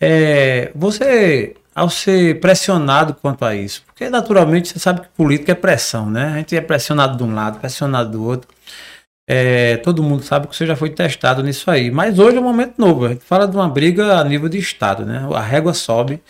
é, 0.00 0.72
você, 0.74 1.54
ao 1.74 1.90
ser 1.90 2.40
pressionado 2.40 3.14
quanto 3.14 3.44
a 3.44 3.54
isso, 3.54 3.82
porque 3.84 4.08
naturalmente 4.08 4.68
você 4.68 4.78
sabe 4.78 5.02
que 5.02 5.08
política 5.08 5.52
é 5.52 5.54
pressão, 5.54 6.08
né? 6.08 6.28
A 6.28 6.36
gente 6.38 6.56
é 6.56 6.60
pressionado 6.60 7.16
de 7.16 7.22
um 7.22 7.34
lado, 7.34 7.58
pressionado 7.58 8.12
do 8.12 8.24
outro. 8.24 8.48
É, 9.30 9.76
todo 9.78 10.02
mundo 10.02 10.22
sabe 10.22 10.46
que 10.48 10.56
você 10.56 10.66
já 10.66 10.74
foi 10.74 10.88
testado 10.90 11.42
nisso 11.42 11.70
aí. 11.70 11.90
Mas 11.90 12.18
hoje 12.18 12.38
é 12.38 12.40
um 12.40 12.44
momento 12.44 12.78
novo. 12.78 13.04
A 13.04 13.08
gente 13.10 13.24
fala 13.24 13.46
de 13.46 13.54
uma 13.54 13.68
briga 13.68 14.18
a 14.18 14.24
nível 14.24 14.48
de 14.48 14.58
Estado, 14.58 15.04
né? 15.04 15.28
A 15.34 15.40
régua 15.40 15.74
sobe. 15.74 16.22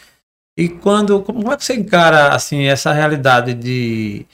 E 0.58 0.68
quando. 0.68 1.22
Como 1.22 1.52
é 1.52 1.56
que 1.56 1.64
você 1.64 1.74
encara 1.74 2.34
assim, 2.34 2.64
essa 2.64 2.92
realidade 2.92 3.54
de 3.54 4.26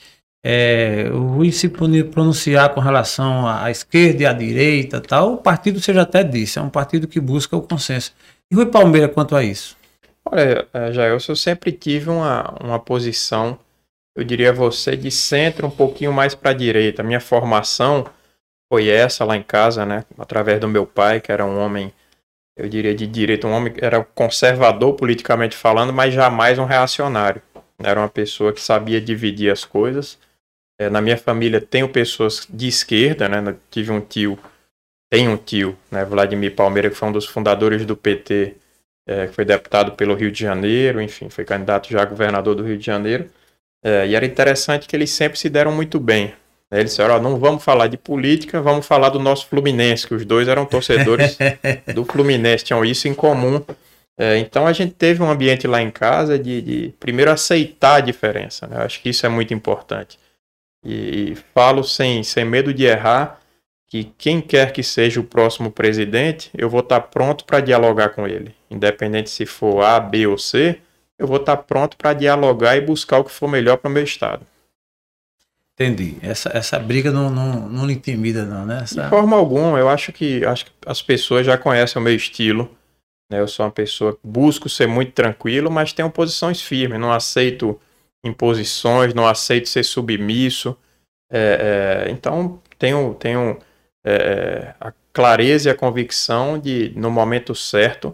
é, 0.47 1.09
o 1.11 1.37
Rui 1.37 1.51
se 1.51 1.67
pronunciar 1.67 2.71
com 2.75 2.79
relação 2.79 3.47
à 3.47 3.71
esquerda 3.71 4.21
e 4.21 4.25
à 4.27 4.31
direita 4.31 5.01
tal, 5.01 5.33
o 5.33 5.37
partido, 5.37 5.81
você 5.81 5.91
já 5.91 6.03
até 6.03 6.23
disse, 6.23 6.59
é 6.59 6.61
um 6.61 6.69
partido 6.69 7.07
que 7.07 7.19
busca 7.19 7.57
o 7.57 7.63
consenso. 7.63 8.13
E 8.51 8.55
Rui 8.55 8.67
Palmeira 8.67 9.09
quanto 9.09 9.35
a 9.35 9.43
isso? 9.43 9.75
Olha, 10.23 10.67
é, 10.71 10.93
Jair, 10.93 11.13
eu 11.13 11.35
sempre 11.35 11.71
tive 11.71 12.11
uma, 12.11 12.53
uma 12.63 12.77
posição, 12.77 13.57
eu 14.15 14.23
diria 14.23 14.53
você, 14.53 14.95
de 14.95 15.09
centro 15.09 15.65
um 15.65 15.71
pouquinho 15.71 16.13
mais 16.13 16.35
para 16.35 16.51
a 16.51 16.53
direita. 16.53 17.01
Minha 17.01 17.19
formação 17.19 18.05
foi 18.71 18.87
essa 18.87 19.25
lá 19.25 19.35
em 19.35 19.41
casa, 19.41 19.83
né? 19.83 20.05
Através 20.15 20.59
do 20.59 20.67
meu 20.67 20.85
pai, 20.85 21.21
que 21.21 21.31
era 21.31 21.43
um 21.43 21.59
homem, 21.59 21.91
eu 22.55 22.69
diria 22.69 22.93
de 22.93 23.07
direita, 23.07 23.47
um 23.47 23.51
homem 23.51 23.73
que 23.73 23.83
era 23.83 24.03
conservador 24.03 24.93
politicamente 24.93 25.57
falando, 25.57 25.91
mas 25.91 26.13
jamais 26.13 26.59
um 26.59 26.65
reacionário. 26.65 27.41
Era 27.79 27.99
uma 27.99 28.09
pessoa 28.09 28.53
que 28.53 28.61
sabia 28.61 29.01
dividir 29.01 29.51
as 29.51 29.65
coisas 29.65 30.19
é, 30.79 30.89
na 30.89 31.01
minha 31.01 31.17
família 31.17 31.61
tenho 31.61 31.89
pessoas 31.89 32.47
de 32.49 32.67
esquerda, 32.67 33.29
né? 33.29 33.55
tive 33.71 33.91
um 33.91 34.01
tio, 34.01 34.37
tem 35.09 35.27
um 35.29 35.37
tio, 35.37 35.77
né? 35.89 36.03
Vladimir 36.03 36.55
Palmeira, 36.55 36.89
que 36.89 36.95
foi 36.95 37.09
um 37.09 37.11
dos 37.11 37.25
fundadores 37.25 37.85
do 37.85 37.95
PT, 37.95 38.55
é, 39.07 39.27
que 39.27 39.33
foi 39.33 39.45
deputado 39.45 39.93
pelo 39.93 40.15
Rio 40.15 40.31
de 40.31 40.39
Janeiro, 40.39 41.01
enfim, 41.01 41.29
foi 41.29 41.45
candidato 41.45 41.89
já 41.89 42.01
a 42.01 42.05
governador 42.05 42.55
do 42.55 42.63
Rio 42.63 42.77
de 42.77 42.85
Janeiro. 42.85 43.29
É, 43.83 44.07
e 44.07 44.15
era 44.15 44.25
interessante 44.25 44.87
que 44.87 44.95
eles 44.95 45.11
sempre 45.11 45.37
se 45.37 45.47
deram 45.47 45.71
muito 45.71 45.99
bem. 45.99 46.33
Né? 46.71 46.79
Eles 46.79 46.91
disseram, 46.91 47.15
oh, 47.15 47.19
não 47.19 47.37
vamos 47.37 47.63
falar 47.63 47.87
de 47.87 47.97
política, 47.97 48.61
vamos 48.61 48.85
falar 48.85 49.09
do 49.09 49.19
nosso 49.19 49.47
Fluminense, 49.47 50.07
que 50.07 50.15
os 50.15 50.25
dois 50.25 50.47
eram 50.47 50.65
torcedores 50.65 51.37
do 51.93 52.03
Fluminense, 52.03 52.65
tinham 52.65 52.83
isso 52.83 53.07
em 53.07 53.13
comum. 53.13 53.63
É, 54.17 54.37
então 54.37 54.65
a 54.65 54.73
gente 54.73 54.93
teve 54.93 55.21
um 55.21 55.29
ambiente 55.29 55.67
lá 55.67 55.81
em 55.81 55.91
casa 55.91 56.39
de, 56.39 56.61
de 56.61 56.93
primeiro 56.99 57.29
aceitar 57.29 57.95
a 57.95 57.99
diferença. 57.99 58.65
Né? 58.65 58.77
Acho 58.77 59.01
que 59.01 59.09
isso 59.09 59.25
é 59.25 59.29
muito 59.29 59.53
importante. 59.53 60.17
E, 60.85 61.31
e 61.31 61.35
falo 61.53 61.83
sem, 61.83 62.23
sem 62.23 62.45
medo 62.45 62.73
de 62.73 62.85
errar. 62.85 63.41
que 63.87 64.05
quem 64.17 64.41
quer 64.41 64.71
que 64.71 64.83
seja 64.83 65.19
o 65.19 65.23
próximo 65.23 65.71
presidente, 65.71 66.51
eu 66.57 66.69
vou 66.69 66.81
estar 66.81 67.01
pronto 67.01 67.45
para 67.45 67.59
dialogar 67.59 68.09
com 68.09 68.27
ele. 68.27 68.53
Independente 68.69 69.29
se 69.29 69.45
for 69.45 69.83
A, 69.83 69.99
B 69.99 70.27
ou 70.27 70.37
C, 70.37 70.79
eu 71.17 71.27
vou 71.27 71.37
estar 71.37 71.57
pronto 71.57 71.97
para 71.97 72.13
dialogar 72.13 72.75
e 72.75 72.81
buscar 72.81 73.19
o 73.19 73.23
que 73.23 73.31
for 73.31 73.47
melhor 73.47 73.77
para 73.77 73.89
o 73.89 73.91
meu 73.91 74.03
estado. 74.03 74.45
Entendi. 75.73 76.15
Essa, 76.21 76.51
essa 76.53 76.79
briga 76.79 77.11
não, 77.11 77.29
não, 77.29 77.67
não 77.67 77.89
intimida, 77.89 78.45
não, 78.45 78.65
né? 78.65 78.79
Essa... 78.83 79.03
De 79.03 79.09
forma 79.09 79.35
alguma, 79.35 79.77
eu 79.77 79.89
acho 79.89 80.13
que, 80.13 80.43
acho 80.45 80.65
que 80.65 80.71
as 80.85 81.01
pessoas 81.01 81.45
já 81.45 81.57
conhecem 81.57 82.01
o 82.01 82.03
meu 82.03 82.15
estilo. 82.15 82.69
Né? 83.29 83.41
Eu 83.41 83.47
sou 83.47 83.65
uma 83.65 83.71
pessoa 83.71 84.13
que 84.13 84.19
busco 84.23 84.69
ser 84.69 84.87
muito 84.87 85.11
tranquilo, 85.11 85.69
mas 85.69 85.91
tenho 85.91 86.09
posições 86.09 86.61
firmes. 86.61 86.99
Não 86.99 87.11
aceito 87.11 87.79
imposições, 88.25 89.13
não 89.13 89.27
aceito 89.27 89.69
ser 89.69 89.83
submisso. 89.83 90.75
É, 91.31 92.05
é, 92.07 92.11
então, 92.11 92.61
tenho, 92.77 93.13
tenho 93.13 93.59
é, 94.03 94.73
a 94.79 94.91
clareza 95.13 95.69
e 95.69 95.71
a 95.71 95.75
convicção 95.75 96.59
de, 96.59 96.91
no 96.95 97.09
momento 97.09 97.55
certo, 97.55 98.13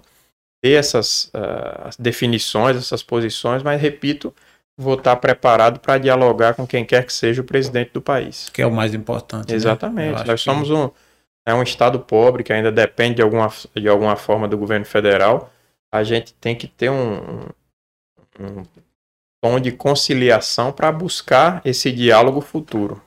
ter 0.61 0.73
essas 0.73 1.31
uh, 1.33 1.89
definições, 1.97 2.77
essas 2.77 3.01
posições, 3.01 3.63
mas 3.63 3.81
repito, 3.81 4.33
vou 4.77 4.93
estar 4.93 5.15
preparado 5.15 5.79
para 5.79 5.97
dialogar 5.97 6.53
com 6.53 6.67
quem 6.67 6.85
quer 6.85 7.03
que 7.03 7.11
seja 7.11 7.41
o 7.41 7.45
presidente 7.45 7.91
do 7.91 8.01
país. 8.01 8.49
Que 8.49 8.61
é 8.61 8.67
o 8.67 8.71
mais 8.71 8.93
importante. 8.93 9.49
Né? 9.49 9.55
Exatamente. 9.55 10.19
Né? 10.19 10.23
Nós 10.25 10.41
somos 10.41 10.69
um, 10.69 10.91
é 11.47 11.53
um 11.53 11.63
Estado 11.63 11.99
pobre 11.99 12.43
que 12.43 12.53
ainda 12.53 12.71
depende 12.71 13.15
de 13.15 13.21
alguma, 13.23 13.51
de 13.75 13.87
alguma 13.87 14.15
forma 14.15 14.47
do 14.47 14.57
governo 14.57 14.85
federal. 14.85 15.51
A 15.91 16.03
gente 16.03 16.33
tem 16.35 16.55
que 16.55 16.67
ter 16.67 16.91
um, 16.91 17.47
um 18.39 18.63
tom 19.41 19.59
de 19.59 19.71
conciliação 19.71 20.71
para 20.71 20.91
buscar 20.91 21.61
esse 21.65 21.91
diálogo 21.91 22.39
futuro. 22.39 23.01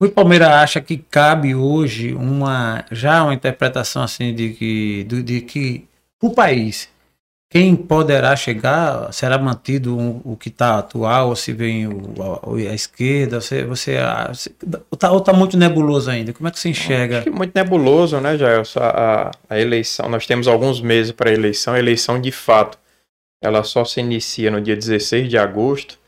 O 0.00 0.08
Palmeiras 0.08 0.48
acha 0.48 0.80
que 0.80 0.98
cabe 0.98 1.54
hoje 1.54 2.14
uma 2.14 2.84
já 2.92 3.24
uma 3.24 3.34
interpretação 3.34 4.02
assim 4.02 4.34
de 4.34 4.50
que 4.50 5.04
de, 5.04 5.22
de 5.22 5.40
que 5.40 5.88
o 6.22 6.30
país 6.30 6.88
quem 7.48 7.76
poderá 7.76 8.34
chegar 8.34 9.12
será 9.12 9.38
mantido 9.38 9.96
um, 9.96 10.20
o 10.24 10.36
que 10.36 10.48
está 10.48 10.78
atual, 10.78 11.28
ou 11.28 11.36
se 11.36 11.52
vem 11.52 11.86
o, 11.86 12.12
a, 12.20 12.70
a, 12.70 12.74
esquerda, 12.74 13.40
você, 13.40 13.64
você, 13.64 13.96
está 14.92 15.20
tá 15.20 15.32
muito 15.32 15.56
nebuloso 15.56 16.10
ainda. 16.10 16.32
Como 16.32 16.48
é 16.48 16.50
que 16.50 16.58
você 16.58 16.70
enxerga? 16.70 17.20
Acho 17.20 17.32
muito 17.32 17.52
nebuloso, 17.54 18.20
né, 18.20 18.36
Jair? 18.36 18.62
A, 18.76 19.30
a 19.48 19.60
eleição, 19.60 20.08
nós 20.08 20.26
temos 20.26 20.48
alguns 20.48 20.80
meses 20.80 21.12
para 21.12 21.30
a 21.30 21.32
eleição, 21.32 21.74
a 21.74 21.78
eleição 21.78 22.20
de 22.20 22.32
fato, 22.32 22.76
ela 23.46 23.62
só 23.62 23.84
se 23.84 24.00
inicia 24.00 24.50
no 24.50 24.60
dia 24.60 24.74
16 24.74 25.28
de 25.28 25.38
agosto. 25.38 25.98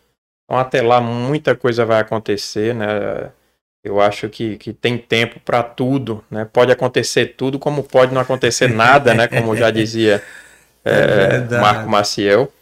Então 0.45 0.59
até 0.59 0.83
lá 0.83 1.01
muita 1.01 1.55
coisa 1.55 1.85
vai 1.85 2.01
acontecer, 2.01 2.75
né? 2.75 3.31
Eu 3.85 4.01
acho 4.01 4.29
que, 4.29 4.57
que 4.57 4.73
tem 4.73 4.99
tempo 4.99 5.39
para 5.41 5.63
tudo, 5.63 6.25
né? 6.31 6.45
Pode 6.53 6.73
acontecer 6.73 7.35
tudo, 7.37 7.59
como 7.59 7.83
pode 7.83 8.13
não 8.13 8.21
acontecer 8.21 8.69
nada, 8.69 9.15
né? 9.15 9.29
Como 9.29 9.57
já 9.57 9.71
dizia 9.71 10.23
é, 10.85 11.37
é 11.37 11.61
Marco 11.61 11.89
Maciel. 11.89 12.53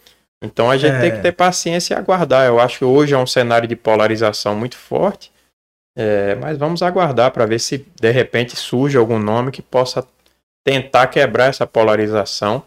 Então 0.41 0.69
a 0.69 0.77
gente 0.77 0.95
é. 0.95 0.99
tem 0.99 1.11
que 1.11 1.21
ter 1.21 1.31
paciência 1.31 1.95
e 1.95 1.97
aguardar. 1.97 2.45
Eu 2.45 2.59
acho 2.59 2.77
que 2.77 2.85
hoje 2.85 3.13
é 3.13 3.17
um 3.17 3.25
cenário 3.25 3.67
de 3.67 3.75
polarização 3.75 4.55
muito 4.55 4.77
forte, 4.77 5.31
é, 5.97 6.35
mas 6.35 6.57
vamos 6.57 6.83
aguardar 6.83 7.31
para 7.31 7.45
ver 7.45 7.59
se 7.59 7.85
de 7.99 8.11
repente 8.11 8.55
surge 8.55 8.97
algum 8.97 9.17
nome 9.17 9.51
que 9.51 9.63
possa 9.63 10.05
tentar 10.63 11.07
quebrar 11.07 11.45
essa 11.45 11.65
polarização, 11.65 12.61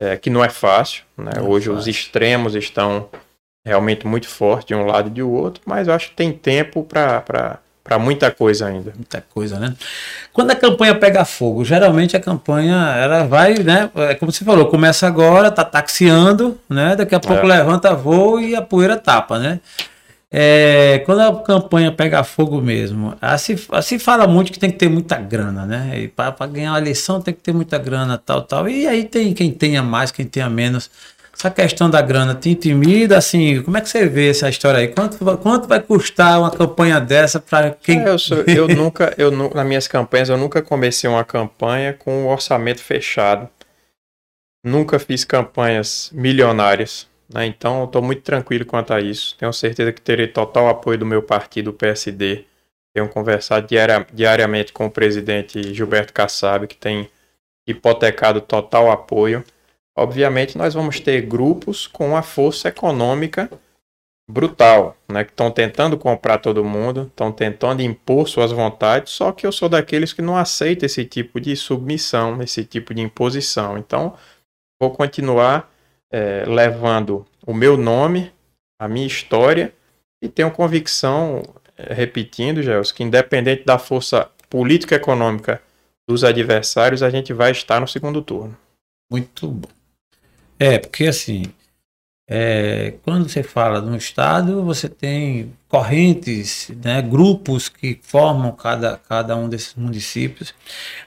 é, 0.00 0.16
que 0.16 0.30
não 0.30 0.42
é 0.42 0.48
fácil. 0.48 1.04
Né? 1.16 1.32
Não 1.36 1.42
é 1.42 1.46
hoje 1.46 1.70
os 1.70 1.86
extremos 1.86 2.54
estão 2.54 3.08
realmente 3.64 4.06
muito 4.06 4.26
fortes 4.26 4.66
de 4.66 4.74
um 4.74 4.86
lado 4.86 5.08
e 5.08 5.12
de 5.12 5.22
outro, 5.22 5.62
mas 5.66 5.86
eu 5.86 5.94
acho 5.94 6.08
que 6.08 6.16
tem 6.16 6.32
tempo 6.32 6.82
para 6.82 7.60
para 7.82 7.98
muita 7.98 8.30
coisa 8.30 8.66
ainda. 8.68 8.92
Muita 8.94 9.20
coisa, 9.20 9.58
né? 9.58 9.74
Quando 10.32 10.52
a 10.52 10.54
campanha 10.54 10.94
pega 10.94 11.24
fogo, 11.24 11.64
geralmente 11.64 12.16
a 12.16 12.20
campanha 12.20 12.76
ela 12.96 13.24
vai, 13.24 13.54
né? 13.54 13.90
É 13.96 14.14
como 14.14 14.30
você 14.30 14.44
falou, 14.44 14.66
começa 14.66 15.08
agora, 15.08 15.50
tá 15.50 15.64
taxiando, 15.64 16.56
né? 16.68 16.94
Daqui 16.94 17.16
a 17.16 17.20
pouco 17.20 17.44
é. 17.44 17.56
levanta 17.56 17.94
voo 17.94 18.38
e 18.38 18.54
a 18.54 18.62
poeira 18.62 18.96
tapa, 18.96 19.40
né? 19.40 19.58
É, 20.32 21.02
quando 21.04 21.20
a 21.22 21.42
campanha 21.42 21.90
pega 21.90 22.22
fogo 22.22 22.60
mesmo, 22.60 23.16
assim, 23.20 23.56
assim 23.72 23.98
fala 23.98 24.28
muito 24.28 24.52
que 24.52 24.60
tem 24.60 24.70
que 24.70 24.78
ter 24.78 24.88
muita 24.88 25.16
grana, 25.16 25.66
né? 25.66 26.02
E 26.02 26.08
para 26.08 26.46
ganhar 26.46 26.72
uma 26.72 26.78
eleição 26.78 27.20
tem 27.20 27.34
que 27.34 27.40
ter 27.40 27.52
muita 27.52 27.76
grana, 27.78 28.16
tal, 28.16 28.42
tal. 28.42 28.68
E 28.68 28.86
aí 28.86 29.04
tem 29.04 29.34
quem 29.34 29.50
tenha 29.50 29.82
mais, 29.82 30.12
quem 30.12 30.24
tenha 30.24 30.48
menos. 30.48 30.88
Essa 31.36 31.50
questão 31.50 31.88
da 31.88 32.02
grana 32.02 32.34
te 32.34 32.50
intimida, 32.50 33.16
assim, 33.16 33.62
como 33.62 33.76
é 33.76 33.80
que 33.80 33.88
você 33.88 34.06
vê 34.06 34.28
essa 34.28 34.48
história 34.48 34.80
aí? 34.80 34.88
Quanto, 34.88 35.18
quanto 35.38 35.66
vai 35.66 35.80
custar 35.80 36.38
uma 36.38 36.50
campanha 36.50 37.00
dessa 37.00 37.40
para 37.40 37.70
quem... 37.70 38.00
É, 38.00 38.10
eu, 38.10 38.18
sou, 38.18 38.38
eu 38.46 38.68
nunca, 38.68 39.14
eu, 39.16 39.30
nas 39.30 39.66
minhas 39.66 39.88
campanhas, 39.88 40.28
eu 40.28 40.36
nunca 40.36 40.60
comecei 40.60 41.08
uma 41.08 41.24
campanha 41.24 41.94
com 41.94 42.24
um 42.24 42.28
orçamento 42.28 42.82
fechado. 42.82 43.48
Nunca 44.62 44.98
fiz 44.98 45.24
campanhas 45.24 46.10
milionárias, 46.12 47.06
né? 47.32 47.46
Então, 47.46 47.84
estou 47.84 48.02
muito 48.02 48.22
tranquilo 48.22 48.66
quanto 48.66 48.92
a 48.92 49.00
isso. 49.00 49.36
Tenho 49.38 49.52
certeza 49.52 49.92
que 49.92 50.00
terei 50.00 50.26
total 50.26 50.68
apoio 50.68 50.98
do 50.98 51.06
meu 51.06 51.22
partido, 51.22 51.70
o 51.70 51.72
PSD. 51.72 52.44
Tenho 52.92 53.08
conversado 53.08 53.66
diaria, 53.66 54.06
diariamente 54.12 54.72
com 54.72 54.86
o 54.86 54.90
presidente 54.90 55.72
Gilberto 55.72 56.12
Kassab, 56.12 56.66
que 56.66 56.76
tem 56.76 57.08
hipotecado 57.66 58.40
total 58.40 58.90
apoio. 58.90 59.44
Obviamente, 59.96 60.58
nós 60.58 60.74
vamos 60.74 60.98
ter 60.98 61.22
grupos 61.22 61.86
com 61.86 62.16
a 62.16 62.22
força 62.22 62.68
econômica 62.68 63.48
brutal, 64.30 64.96
né, 65.08 65.24
que 65.24 65.32
estão 65.32 65.50
tentando 65.50 65.98
comprar 65.98 66.38
todo 66.38 66.64
mundo, 66.64 67.02
estão 67.02 67.32
tentando 67.32 67.82
impor 67.82 68.28
suas 68.28 68.52
vontades, 68.52 69.12
só 69.12 69.32
que 69.32 69.44
eu 69.44 69.50
sou 69.50 69.68
daqueles 69.68 70.12
que 70.12 70.22
não 70.22 70.36
aceita 70.36 70.86
esse 70.86 71.04
tipo 71.04 71.40
de 71.40 71.56
submissão, 71.56 72.40
esse 72.40 72.64
tipo 72.64 72.94
de 72.94 73.02
imposição. 73.02 73.76
Então, 73.76 74.16
vou 74.80 74.92
continuar 74.92 75.69
é, 76.10 76.44
levando 76.46 77.26
o 77.46 77.54
meu 77.54 77.76
nome, 77.76 78.32
a 78.78 78.88
minha 78.88 79.06
história, 79.06 79.72
e 80.22 80.28
tenho 80.28 80.50
convicção, 80.50 81.42
é, 81.76 81.94
repetindo, 81.94 82.62
Gels, 82.62 82.92
que 82.92 83.02
independente 83.02 83.64
da 83.64 83.78
força 83.78 84.28
política 84.48 84.96
econômica 84.96 85.62
dos 86.08 86.24
adversários, 86.24 87.02
a 87.02 87.10
gente 87.10 87.32
vai 87.32 87.52
estar 87.52 87.80
no 87.80 87.86
segundo 87.86 88.20
turno. 88.20 88.56
Muito 89.10 89.48
bom. 89.48 89.68
É, 90.58 90.78
porque 90.78 91.06
assim, 91.06 91.44
é, 92.32 92.94
quando 93.02 93.28
você 93.28 93.42
fala 93.42 93.82
de 93.82 93.88
um 93.88 93.96
estado, 93.96 94.62
você 94.62 94.88
tem 94.88 95.52
correntes, 95.66 96.70
né, 96.84 97.02
grupos 97.02 97.68
que 97.68 97.98
formam 98.04 98.52
cada, 98.52 99.00
cada 99.08 99.34
um 99.34 99.48
desses 99.48 99.74
municípios. 99.74 100.54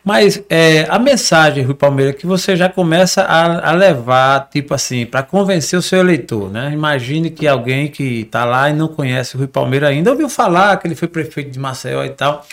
Mas 0.03 0.43
é, 0.49 0.85
a 0.89 0.99
mensagem, 0.99 1.63
Rui 1.63 1.75
Palmeira, 1.75 2.11
que 2.11 2.27
você 2.27 2.57
já 2.57 2.67
começa 2.67 3.21
a, 3.21 3.69
a 3.69 3.71
levar, 3.71 4.49
tipo 4.49 4.73
assim, 4.73 5.05
para 5.05 5.23
convencer 5.23 5.79
o 5.79 5.81
seu 5.81 5.99
eleitor. 5.99 6.51
Né? 6.51 6.71
Imagine 6.73 7.29
que 7.29 7.47
alguém 7.47 7.87
que 7.87 8.21
está 8.21 8.43
lá 8.43 8.69
e 8.69 8.73
não 8.73 8.89
conhece 8.89 9.35
o 9.35 9.39
Rui 9.39 9.47
Palmeira 9.47 9.87
ainda, 9.87 10.11
ouviu 10.11 10.27
falar 10.27 10.75
que 10.75 10.87
ele 10.87 10.95
foi 10.95 11.07
prefeito 11.07 11.51
de 11.51 11.59
Maceió 11.59 12.03
e 12.03 12.09
tal, 12.09 12.45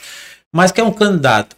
mas 0.54 0.70
que 0.70 0.80
é 0.80 0.85
um 0.85 0.92
candidato. 0.92 1.56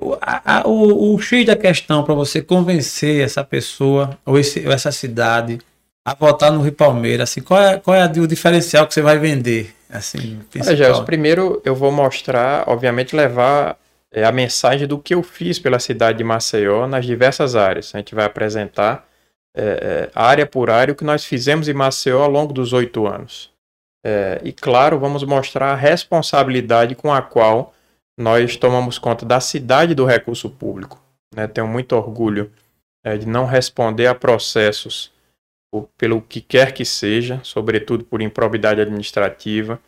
O, 0.00 0.16
a, 0.20 0.62
o, 0.66 1.14
o 1.14 1.20
X 1.20 1.46
da 1.46 1.54
questão 1.54 2.02
para 2.02 2.14
você 2.14 2.42
convencer 2.42 3.24
essa 3.24 3.44
pessoa 3.44 4.18
ou, 4.26 4.38
esse, 4.38 4.64
ou, 4.66 4.72
essa 4.72 4.90
cidade 4.92 5.58
a 6.12 6.14
votar 6.14 6.52
no 6.52 6.62
Rio 6.62 6.72
Palmeiras, 6.72 7.30
assim, 7.30 7.40
qual 7.40 7.60
é, 7.60 7.78
qual 7.78 7.96
é 7.96 8.04
o 8.06 8.26
diferencial 8.26 8.86
que 8.86 8.94
você 8.94 9.02
vai 9.02 9.18
vender? 9.18 9.74
Assim, 9.90 10.40
Olha, 10.54 10.76
Gelson, 10.76 11.04
primeiro 11.04 11.62
eu 11.64 11.74
vou 11.74 11.90
mostrar, 11.90 12.64
obviamente, 12.68 13.16
levar 13.16 13.78
é, 14.12 14.24
a 14.24 14.32
mensagem 14.32 14.86
do 14.86 14.98
que 14.98 15.14
eu 15.14 15.22
fiz 15.22 15.58
pela 15.58 15.78
cidade 15.78 16.18
de 16.18 16.24
Maceió 16.24 16.86
nas 16.86 17.06
diversas 17.06 17.56
áreas. 17.56 17.94
A 17.94 17.98
gente 17.98 18.14
vai 18.14 18.26
apresentar 18.26 19.06
é, 19.56 19.62
é, 19.62 20.10
área 20.14 20.46
por 20.46 20.70
área 20.70 20.92
o 20.92 20.94
que 20.94 21.04
nós 21.04 21.24
fizemos 21.24 21.68
em 21.68 21.74
Maceió 21.74 22.22
ao 22.22 22.30
longo 22.30 22.52
dos 22.52 22.72
oito 22.72 23.06
anos. 23.06 23.50
É, 24.04 24.40
e 24.44 24.52
claro, 24.52 24.98
vamos 24.98 25.24
mostrar 25.24 25.72
a 25.72 25.76
responsabilidade 25.76 26.94
com 26.94 27.12
a 27.12 27.20
qual 27.20 27.74
nós 28.16 28.56
tomamos 28.56 28.98
conta 28.98 29.24
da 29.24 29.40
cidade 29.40 29.94
do 29.94 30.04
recurso 30.04 30.50
público. 30.50 31.00
Né? 31.34 31.46
Tenho 31.46 31.66
muito 31.66 31.94
orgulho 31.96 32.50
é, 33.04 33.16
de 33.16 33.26
não 33.26 33.46
responder 33.46 34.06
a 34.06 34.14
processos 34.14 35.10
por, 35.70 35.88
pelo 35.96 36.20
que 36.20 36.40
quer 36.40 36.72
que 36.72 36.84
seja, 36.84 37.40
sobretudo 37.42 38.04
por 38.04 38.22
improbidade 38.22 38.80
administrativa. 38.80 39.78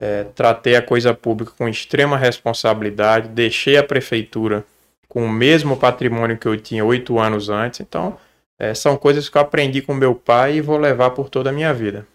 É, 0.00 0.24
tratei 0.24 0.76
a 0.76 0.82
coisa 0.82 1.12
pública 1.12 1.52
com 1.58 1.68
extrema 1.68 2.16
responsabilidade, 2.16 3.28
deixei 3.28 3.76
a 3.76 3.82
prefeitura 3.82 4.64
com 5.08 5.24
o 5.24 5.28
mesmo 5.28 5.76
patrimônio 5.76 6.38
que 6.38 6.46
eu 6.46 6.56
tinha 6.56 6.84
oito 6.84 7.18
anos 7.18 7.48
antes. 7.48 7.80
Então, 7.80 8.16
é, 8.58 8.74
são 8.74 8.96
coisas 8.96 9.28
que 9.28 9.36
eu 9.36 9.42
aprendi 9.42 9.82
com 9.82 9.94
meu 9.94 10.14
pai 10.14 10.56
e 10.56 10.60
vou 10.60 10.78
levar 10.78 11.10
por 11.10 11.28
toda 11.28 11.50
a 11.50 11.52
minha 11.52 11.72
vida. 11.72 12.06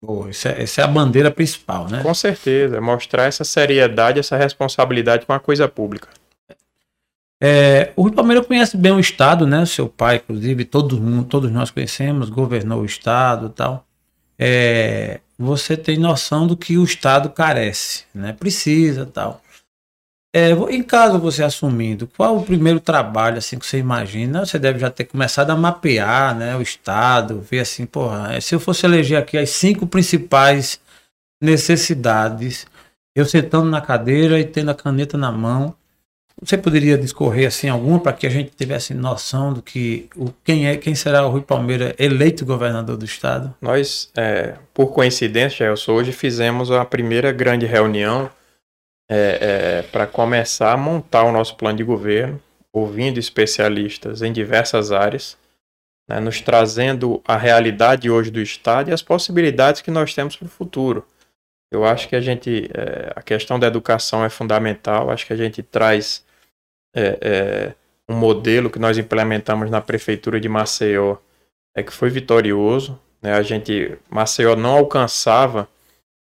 Pô, 0.00 0.28
isso 0.28 0.46
é, 0.46 0.62
essa 0.62 0.80
é 0.80 0.84
a 0.84 0.88
bandeira 0.88 1.30
principal, 1.30 1.88
né? 1.88 2.02
Com 2.02 2.14
certeza, 2.14 2.80
mostrar 2.80 3.24
essa 3.24 3.44
seriedade, 3.44 4.20
essa 4.20 4.36
responsabilidade 4.36 5.26
com 5.26 5.32
a 5.32 5.40
coisa 5.40 5.68
pública. 5.68 6.08
É, 7.40 7.92
o 7.94 8.02
Rio 8.02 8.14
Palmeiras 8.14 8.46
conhece 8.46 8.76
bem 8.76 8.92
o 8.92 9.00
Estado, 9.00 9.46
né? 9.46 9.64
Seu 9.64 9.88
pai, 9.88 10.16
inclusive, 10.16 10.64
todo 10.64 11.00
mundo, 11.00 11.26
todos 11.26 11.50
nós 11.50 11.70
conhecemos, 11.70 12.30
governou 12.30 12.82
o 12.82 12.86
Estado 12.86 13.46
e 13.46 13.50
tal. 13.50 13.86
É, 14.38 15.20
você 15.38 15.76
tem 15.76 15.98
noção 15.98 16.46
do 16.46 16.56
que 16.56 16.76
o 16.76 16.84
Estado 16.84 17.30
carece, 17.30 18.04
né? 18.14 18.32
Precisa 18.32 19.06
tal. 19.06 19.42
É, 20.34 20.50
em 20.50 20.82
caso 20.82 21.18
você 21.18 21.42
assumindo, 21.42 22.06
qual 22.06 22.36
o 22.36 22.44
primeiro 22.44 22.78
trabalho 22.78 23.38
assim 23.38 23.58
que 23.58 23.64
você 23.64 23.78
imagina? 23.78 24.44
Você 24.44 24.58
deve 24.58 24.78
já 24.78 24.90
ter 24.90 25.04
começado 25.04 25.50
a 25.50 25.56
mapear, 25.56 26.36
né, 26.36 26.54
o 26.54 26.60
estado, 26.60 27.40
ver 27.40 27.60
assim, 27.60 27.86
porra, 27.86 28.34
é, 28.34 28.40
se 28.40 28.54
eu 28.54 28.60
fosse 28.60 28.84
eleger 28.84 29.18
aqui 29.18 29.38
as 29.38 29.50
cinco 29.50 29.86
principais 29.86 30.80
necessidades, 31.42 32.66
eu 33.16 33.24
sentando 33.24 33.70
na 33.70 33.80
cadeira 33.80 34.38
e 34.38 34.44
tendo 34.44 34.70
a 34.70 34.74
caneta 34.74 35.16
na 35.16 35.32
mão, 35.32 35.74
você 36.40 36.56
poderia 36.56 36.96
discorrer 36.96 37.48
assim 37.48 37.68
alguma 37.68 37.98
para 37.98 38.12
que 38.12 38.26
a 38.26 38.30
gente 38.30 38.50
tivesse 38.50 38.94
noção 38.94 39.52
do 39.52 39.60
que 39.60 40.08
o 40.16 40.32
quem 40.44 40.68
é, 40.68 40.76
quem 40.76 40.94
será 40.94 41.26
o 41.26 41.30
Rui 41.30 41.42
Palmeira 41.42 41.94
eleito 41.98 42.46
governador 42.46 42.96
do 42.96 43.04
estado? 43.04 43.54
Nós, 43.60 44.10
é, 44.16 44.54
por 44.72 44.92
coincidência, 44.92 45.64
Elson, 45.64 45.92
hoje 45.92 46.12
fizemos 46.12 46.70
a 46.70 46.84
primeira 46.84 47.32
grande 47.32 47.66
reunião 47.66 48.30
é, 49.10 49.38
é, 49.40 49.82
para 49.90 50.06
começar 50.06 50.72
a 50.72 50.76
montar 50.76 51.24
o 51.24 51.32
nosso 51.32 51.56
plano 51.56 51.78
de 51.78 51.84
governo, 51.84 52.40
ouvindo 52.72 53.18
especialistas 53.18 54.22
em 54.22 54.32
diversas 54.32 54.92
áreas, 54.92 55.36
né, 56.08 56.20
nos 56.20 56.40
trazendo 56.40 57.20
a 57.26 57.36
realidade 57.36 58.08
hoje 58.08 58.30
do 58.30 58.40
estado 58.40 58.90
e 58.90 58.92
as 58.92 59.02
possibilidades 59.02 59.80
que 59.80 59.90
nós 59.90 60.14
temos 60.14 60.36
para 60.36 60.46
o 60.46 60.50
futuro. 60.50 61.04
Eu 61.70 61.84
acho 61.84 62.08
que 62.08 62.16
a 62.16 62.20
gente, 62.20 62.70
é, 62.72 63.12
a 63.14 63.22
questão 63.22 63.58
da 63.58 63.66
educação 63.66 64.24
é 64.24 64.30
fundamental. 64.30 65.10
Acho 65.10 65.26
que 65.26 65.32
a 65.32 65.36
gente 65.36 65.62
traz 65.62 66.24
é, 66.98 67.18
é, 67.20 67.74
um 68.08 68.16
modelo 68.16 68.70
que 68.70 68.78
nós 68.78 68.98
implementamos 68.98 69.70
na 69.70 69.80
prefeitura 69.80 70.40
de 70.40 70.48
Maceió, 70.48 71.16
é 71.76 71.82
que 71.82 71.92
foi 71.92 72.10
vitorioso. 72.10 72.98
Né? 73.22 73.32
A 73.32 73.42
gente, 73.42 73.96
Maceió 74.10 74.56
não 74.56 74.76
alcançava 74.78 75.68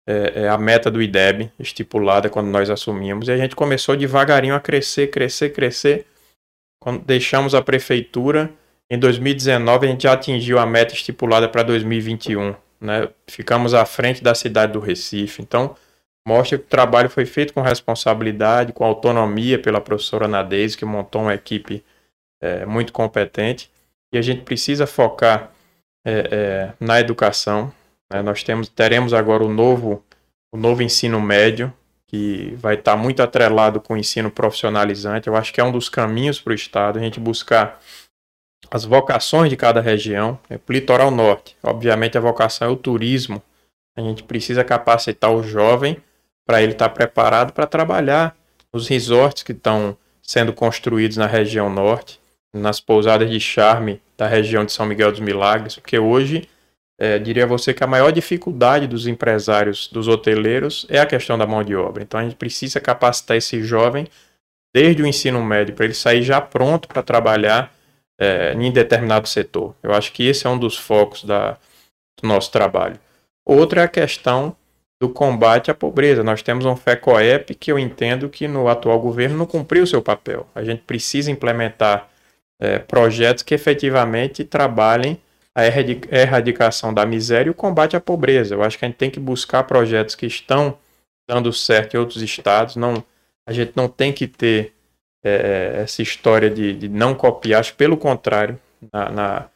é, 0.07 0.43
é, 0.43 0.49
a 0.49 0.59
meta 0.59 0.91
do 0.91 1.03
IDEB 1.03 1.51
estipulada 1.59 2.29
quando 2.29 2.49
nós 2.49 2.69
assumimos 2.71 3.29
e 3.29 3.33
a 3.33 3.37
gente 3.37 3.57
começou 3.57 3.97
devagarinho 3.97 4.55
a 4.55 4.61
crescer, 4.61 5.09
crescer, 5.09 5.51
crescer. 5.51 6.07
Quando 6.81 7.05
deixamos 7.05 7.55
a 7.55 7.63
prefeitura 7.63 8.51
em 8.91 8.99
2019 8.99 9.87
a 9.87 9.91
gente 9.91 10.03
já 10.03 10.13
atingiu 10.13 10.59
a 10.59 10.67
meta 10.67 10.95
estipulada 10.95 11.49
para 11.49 11.63
2021 11.63 12.55
né? 12.83 13.09
Ficamos 13.29 13.73
à 13.73 13.87
frente 13.87 14.23
da 14.23 14.35
cidade 14.35 14.73
do 14.73 14.81
Recife. 14.81 15.41
Então, 15.41 15.77
mostra 16.27 16.59
que 16.59 16.65
o 16.65 16.69
trabalho 16.69 17.11
foi 17.11 17.27
feito 17.27 17.53
com 17.53 17.61
responsabilidade, 17.61 18.73
com 18.73 18.85
autonomia 18.85 19.59
pela 19.61 19.81
professora 19.81 20.29
Nadez, 20.29 20.77
que 20.77 20.85
montou 20.85 21.23
uma 21.23 21.35
equipe 21.35 21.85
é, 22.41 22.65
muito 22.65 22.93
competente. 22.93 23.71
E 24.13 24.19
a 24.19 24.23
gente 24.23 24.43
precisa 24.43 24.87
focar 24.87 25.53
é, 26.05 26.29
é, 26.31 26.73
na 26.79 27.01
educação. 27.01 27.73
Né? 28.13 28.23
Nós 28.23 28.43
temos, 28.43 28.69
teremos 28.69 29.13
agora 29.13 29.45
o 29.45 29.53
novo, 29.53 30.05
o 30.53 30.57
novo 30.57 30.83
ensino 30.83 31.21
médio, 31.21 31.73
que 32.07 32.55
vai 32.57 32.75
estar 32.75 32.97
muito 32.97 33.23
atrelado 33.23 33.81
com 33.81 33.95
o 33.95 33.97
ensino 33.97 34.31
profissionalizante. 34.31 35.29
Eu 35.29 35.37
acho 35.37 35.53
que 35.53 35.61
é 35.61 35.65
um 35.65 35.73
dos 35.73 35.89
caminhos 35.89 36.41
para 36.41 36.53
o 36.53 36.55
Estado, 36.55 36.99
a 36.99 37.03
gente 37.03 37.19
buscar 37.19 37.81
as 38.71 38.85
vocações 38.85 39.51
de 39.51 39.57
cada 39.57 39.81
região. 39.81 40.39
É, 40.49 40.59
litoral 40.69 41.11
norte, 41.11 41.57
obviamente 41.63 42.17
a 42.17 42.21
vocação 42.21 42.69
é 42.69 42.71
o 42.71 42.77
turismo. 42.77 43.43
A 43.97 44.01
gente 44.01 44.23
precisa 44.23 44.63
capacitar 44.63 45.33
o 45.33 45.43
jovem 45.43 46.03
para 46.47 46.63
ele 46.63 46.73
estar 46.73 46.89
tá 46.89 46.95
preparado 46.95 47.53
para 47.53 47.67
trabalhar 47.67 48.37
nos 48.73 48.89
resorts 48.89 49.43
que 49.43 49.53
estão 49.53 49.97
sendo 50.23 50.53
construídos 50.53 51.17
na 51.17 51.27
região 51.27 51.69
norte, 51.69 52.21
nas 52.55 52.81
pousadas 52.81 53.31
de 53.31 53.41
charme 53.41 54.01
da 54.17 54.27
região 54.27 54.65
de 54.65 54.73
São 54.73 54.87
Miguel 54.87 55.11
dos 55.11 55.21
Milagres, 55.21 55.75
porque 55.77 55.99
hoje 55.99 56.49
é, 56.99 57.19
diria 57.19 57.47
você 57.47 57.75
que 57.75 57.83
a 57.83 57.87
maior 57.87 58.13
dificuldade 58.13 58.87
dos 58.87 59.07
empresários, 59.07 59.89
dos 59.89 60.07
hoteleiros, 60.09 60.87
é 60.89 61.01
a 61.01 61.07
questão 61.07 61.37
da 61.37 61.47
mão 61.47 61.65
de 61.65 61.75
obra. 61.75 62.03
Então 62.03 62.21
a 62.21 62.23
gente 62.23 62.37
precisa 62.37 62.81
capacitar 62.81 63.37
esse 63.37 63.63
jovem 63.63 64.07
desde 64.75 65.03
o 65.03 65.07
ensino 65.07 65.43
médio 65.43 65.75
para 65.75 65.85
ele 65.85 65.95
sair 65.95 66.23
já 66.23 66.41
pronto 66.41 66.89
para 66.89 67.03
trabalhar 67.03 67.75
é, 68.19 68.53
em 68.53 68.71
determinado 68.71 69.29
setor. 69.29 69.75
Eu 69.83 69.93
acho 69.93 70.13
que 70.13 70.27
esse 70.27 70.47
é 70.47 70.51
um 70.51 70.59
dos 70.59 70.77
focos 70.77 71.25
da, 71.25 71.59
do 72.21 72.29
nosso 72.29 72.53
trabalho. 72.53 72.99
Outra 73.45 73.81
é 73.81 73.85
a 73.85 73.89
questão 73.89 74.57
do 75.03 75.09
combate 75.09 75.69
à 75.69 75.75
pobreza. 75.75 76.23
Nós 76.23 76.43
temos 76.43 76.65
um 76.65 76.77
FECOEP 76.77 77.57
que 77.57 77.73
eu 77.73 77.77
entendo 77.77 78.29
que 78.29 78.47
no 78.47 78.69
atual 78.69 79.01
governo 79.01 79.37
não 79.37 79.47
cumpriu 79.47 79.83
o 79.83 79.87
seu 79.87 80.01
papel. 80.01 80.47
A 80.55 80.63
gente 80.63 80.83
precisa 80.83 81.29
implementar 81.29 82.09
é, 82.61 82.79
projetos 82.79 83.43
que 83.43 83.53
efetivamente 83.53 84.45
trabalhem 84.45 85.21
a 85.53 85.65
erradicação 85.67 86.95
da 86.95 87.05
miséria 87.05 87.49
e 87.49 87.51
o 87.51 87.55
combate 87.55 87.97
à 87.97 88.01
pobreza. 88.01 88.55
Eu 88.55 88.63
acho 88.63 88.79
que 88.79 88.85
a 88.85 88.89
gente 88.89 88.97
tem 88.97 89.11
que 89.11 89.19
buscar 89.19 89.65
projetos 89.65 90.15
que 90.15 90.25
estão 90.25 90.79
dando 91.29 91.53
certo 91.53 91.95
em 91.95 91.99
outros 91.99 92.23
estados. 92.23 92.77
Não, 92.77 93.03
a 93.45 93.53
gente 93.53 93.73
não 93.75 93.89
tem 93.89 94.13
que 94.13 94.29
ter 94.29 94.73
é, 95.25 95.81
essa 95.83 96.01
história 96.01 96.49
de, 96.49 96.75
de, 96.75 96.89
não 96.89 97.13
copiar, 97.13 97.59
acho 97.59 97.75
pelo 97.75 97.97
contrário, 97.97 98.57
na, 98.93 99.11
na, 99.11 99.49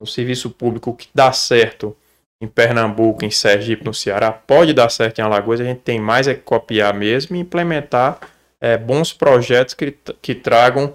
no 0.00 0.06
serviço 0.06 0.48
público 0.48 0.94
que 0.96 1.08
dá 1.14 1.30
certo 1.32 1.94
em 2.40 2.46
Pernambuco, 2.46 3.24
em 3.24 3.30
Sergipe, 3.30 3.84
no 3.84 3.94
Ceará, 3.94 4.30
pode 4.30 4.72
dar 4.74 4.90
certo 4.90 5.18
em 5.18 5.22
Alagoas, 5.22 5.60
a 5.60 5.64
gente 5.64 5.80
tem 5.80 5.98
mais 5.98 6.28
é 6.28 6.34
que 6.34 6.42
copiar 6.42 6.92
mesmo 6.92 7.34
e 7.34 7.40
implementar 7.40 8.20
é, 8.60 8.76
bons 8.76 9.12
projetos 9.12 9.74
que, 9.74 9.96
que 10.20 10.34
tragam 10.34 10.94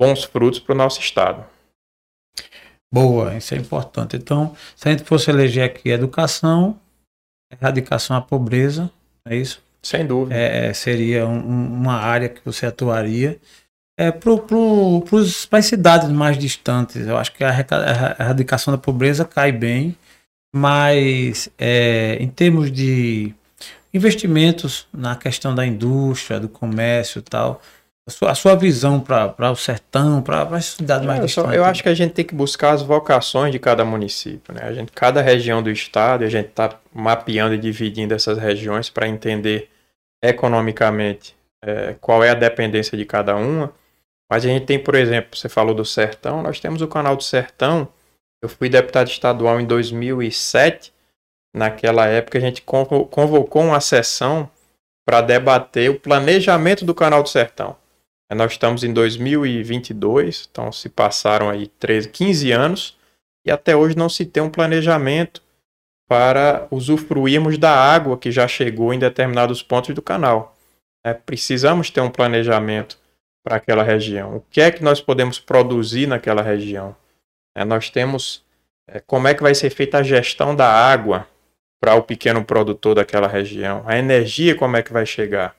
bons 0.00 0.24
frutos 0.24 0.60
para 0.60 0.74
o 0.74 0.76
nosso 0.76 1.00
estado. 1.00 1.44
Boa, 2.92 3.34
isso 3.34 3.54
é 3.54 3.56
importante. 3.56 4.16
Então, 4.16 4.54
se 4.76 4.86
a 4.86 4.90
gente 4.90 5.04
fosse 5.04 5.30
eleger 5.30 5.64
aqui 5.64 5.88
educação, 5.88 6.78
erradicação 7.50 8.14
à 8.14 8.20
pobreza, 8.20 8.90
é 9.26 9.34
isso? 9.34 9.62
Sem 9.82 10.06
dúvida. 10.06 10.36
É, 10.36 10.72
seria 10.74 11.26
um, 11.26 11.40
uma 11.40 11.94
área 11.94 12.28
que 12.28 12.44
você 12.44 12.66
atuaria 12.66 13.40
é, 13.98 14.10
para 14.10 15.58
as 15.58 15.66
cidades 15.66 16.10
mais 16.10 16.36
distantes. 16.36 17.06
Eu 17.06 17.16
acho 17.16 17.32
que 17.32 17.42
a 17.42 17.50
erradicação 18.20 18.72
da 18.72 18.78
pobreza 18.78 19.24
cai 19.24 19.50
bem, 19.52 19.96
mas 20.54 21.48
é, 21.58 22.16
em 22.20 22.28
termos 22.28 22.70
de 22.70 23.34
investimentos 23.92 24.86
na 24.92 25.16
questão 25.16 25.54
da 25.54 25.66
indústria, 25.66 26.40
do 26.40 26.48
comércio 26.48 27.20
e 27.20 27.22
tal, 27.22 27.60
a 28.06 28.10
sua, 28.10 28.30
a 28.32 28.34
sua 28.34 28.56
visão 28.56 29.00
para 29.00 29.50
o 29.50 29.56
sertão, 29.56 30.20
para 30.20 30.42
as 30.42 30.64
cidades 30.66 31.06
mais 31.06 31.20
é, 31.20 31.24
distantes? 31.26 31.54
Eu 31.54 31.64
acho 31.64 31.82
que 31.82 31.88
a 31.88 31.94
gente 31.94 32.12
tem 32.12 32.24
que 32.24 32.34
buscar 32.34 32.72
as 32.72 32.82
vocações 32.82 33.52
de 33.52 33.58
cada 33.58 33.84
município. 33.84 34.52
Né? 34.52 34.62
A 34.64 34.72
gente, 34.72 34.90
cada 34.92 35.22
região 35.22 35.62
do 35.62 35.70
estado, 35.70 36.24
a 36.24 36.28
gente 36.28 36.48
está 36.48 36.78
mapeando 36.92 37.54
e 37.54 37.58
dividindo 37.58 38.12
essas 38.12 38.38
regiões 38.38 38.90
para 38.90 39.06
entender 39.06 39.68
economicamente 40.20 41.36
é, 41.64 41.94
qual 42.00 42.24
é 42.24 42.30
a 42.30 42.34
dependência 42.34 42.98
de 42.98 43.04
cada 43.04 43.36
uma. 43.36 43.72
Mas 44.28 44.44
a 44.44 44.48
gente 44.48 44.66
tem, 44.66 44.78
por 44.78 44.94
exemplo, 44.94 45.36
você 45.36 45.48
falou 45.48 45.74
do 45.74 45.84
Sertão, 45.84 46.42
nós 46.42 46.58
temos 46.58 46.82
o 46.82 46.88
canal 46.88 47.14
do 47.14 47.22
Sertão. 47.22 47.86
Eu 48.42 48.48
fui 48.48 48.68
deputado 48.68 49.08
estadual 49.08 49.60
em 49.60 49.64
2007. 49.64 50.92
Naquela 51.54 52.06
época 52.06 52.38
a 52.38 52.40
gente 52.40 52.62
convocou 52.62 53.62
uma 53.62 53.80
sessão 53.80 54.50
para 55.06 55.20
debater 55.20 55.90
o 55.90 56.00
planejamento 56.00 56.84
do 56.84 56.94
canal 56.94 57.22
do 57.22 57.28
Sertão. 57.28 57.76
Nós 58.34 58.52
estamos 58.52 58.82
em 58.82 58.92
2022, 58.92 60.48
então 60.50 60.72
se 60.72 60.88
passaram 60.88 61.50
aí 61.50 61.66
13, 61.66 62.08
15 62.08 62.50
anos 62.50 62.96
e 63.46 63.50
até 63.50 63.76
hoje 63.76 63.96
não 63.96 64.08
se 64.08 64.24
tem 64.24 64.42
um 64.42 64.50
planejamento 64.50 65.42
para 66.08 66.66
usufruirmos 66.70 67.58
da 67.58 67.70
água 67.70 68.16
que 68.16 68.30
já 68.30 68.48
chegou 68.48 68.92
em 68.92 68.98
determinados 68.98 69.62
pontos 69.62 69.94
do 69.94 70.00
canal. 70.00 70.56
É, 71.04 71.12
precisamos 71.12 71.90
ter 71.90 72.00
um 72.00 72.10
planejamento 72.10 72.98
para 73.44 73.56
aquela 73.56 73.82
região. 73.82 74.36
O 74.36 74.44
que 74.50 74.60
é 74.60 74.70
que 74.70 74.82
nós 74.82 75.00
podemos 75.00 75.38
produzir 75.38 76.06
naquela 76.06 76.42
região? 76.42 76.96
É, 77.54 77.64
nós 77.64 77.90
temos 77.90 78.44
é, 78.88 79.00
como 79.00 79.28
é 79.28 79.34
que 79.34 79.42
vai 79.42 79.54
ser 79.54 79.70
feita 79.70 79.98
a 79.98 80.02
gestão 80.02 80.54
da 80.54 80.68
água 80.68 81.26
para 81.80 81.94
o 81.94 82.02
pequeno 82.02 82.44
produtor 82.44 82.94
daquela 82.94 83.26
região, 83.26 83.82
a 83.86 83.98
energia 83.98 84.54
como 84.54 84.76
é 84.76 84.82
que 84.82 84.92
vai 84.92 85.04
chegar. 85.04 85.56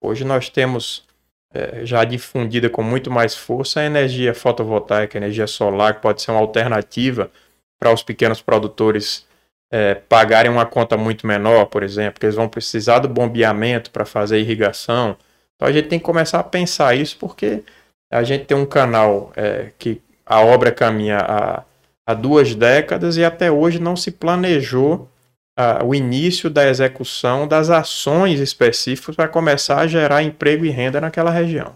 Hoje 0.00 0.24
nós 0.24 0.48
temos 0.48 1.04
é, 1.52 1.84
já 1.84 2.04
difundida 2.04 2.68
com 2.70 2.82
muito 2.82 3.10
mais 3.10 3.36
força 3.36 3.80
a 3.80 3.84
energia 3.84 4.34
fotovoltaica, 4.34 5.16
a 5.16 5.20
energia 5.20 5.46
solar, 5.46 5.94
que 5.94 6.02
pode 6.02 6.22
ser 6.22 6.30
uma 6.30 6.40
alternativa 6.40 7.30
para 7.78 7.92
os 7.92 8.02
pequenos 8.02 8.40
produtores 8.40 9.26
é, 9.72 9.94
pagarem 9.94 10.50
uma 10.50 10.66
conta 10.66 10.96
muito 10.96 11.26
menor, 11.26 11.66
por 11.66 11.82
exemplo, 11.82 12.20
que 12.20 12.26
eles 12.26 12.36
vão 12.36 12.48
precisar 12.48 13.00
do 13.00 13.08
bombeamento 13.08 13.90
para 13.90 14.04
fazer 14.04 14.38
irrigação, 14.38 15.16
então 15.56 15.68
a 15.68 15.72
gente 15.72 15.88
tem 15.88 15.98
que 15.98 16.04
começar 16.04 16.40
a 16.40 16.44
pensar 16.44 16.94
isso 16.94 17.16
porque 17.18 17.62
a 18.10 18.22
gente 18.22 18.44
tem 18.44 18.56
um 18.56 18.66
canal 18.66 19.32
é, 19.36 19.70
que 19.78 20.00
a 20.26 20.40
obra 20.40 20.72
caminha 20.72 21.18
há, 21.18 21.62
há, 22.06 22.14
duas 22.14 22.54
décadas 22.54 23.16
e 23.16 23.24
até 23.24 23.50
hoje 23.50 23.78
não 23.78 23.96
se 23.96 24.10
planejou 24.10 25.08
a, 25.56 25.84
o 25.84 25.94
início 25.94 26.48
da 26.48 26.68
execução 26.68 27.46
das 27.46 27.70
ações 27.70 28.40
específicas 28.40 29.16
para 29.16 29.28
começar 29.28 29.78
a 29.78 29.86
gerar 29.86 30.22
emprego 30.22 30.64
e 30.64 30.70
renda 30.70 31.00
naquela 31.00 31.30
região. 31.30 31.72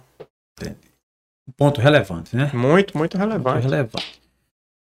Um 0.60 1.52
ponto 1.56 1.80
relevante, 1.80 2.36
né? 2.36 2.50
Muito, 2.52 2.96
muito 2.96 3.16
relevante. 3.16 3.62
Muito 3.62 3.70
relevante. 3.70 4.20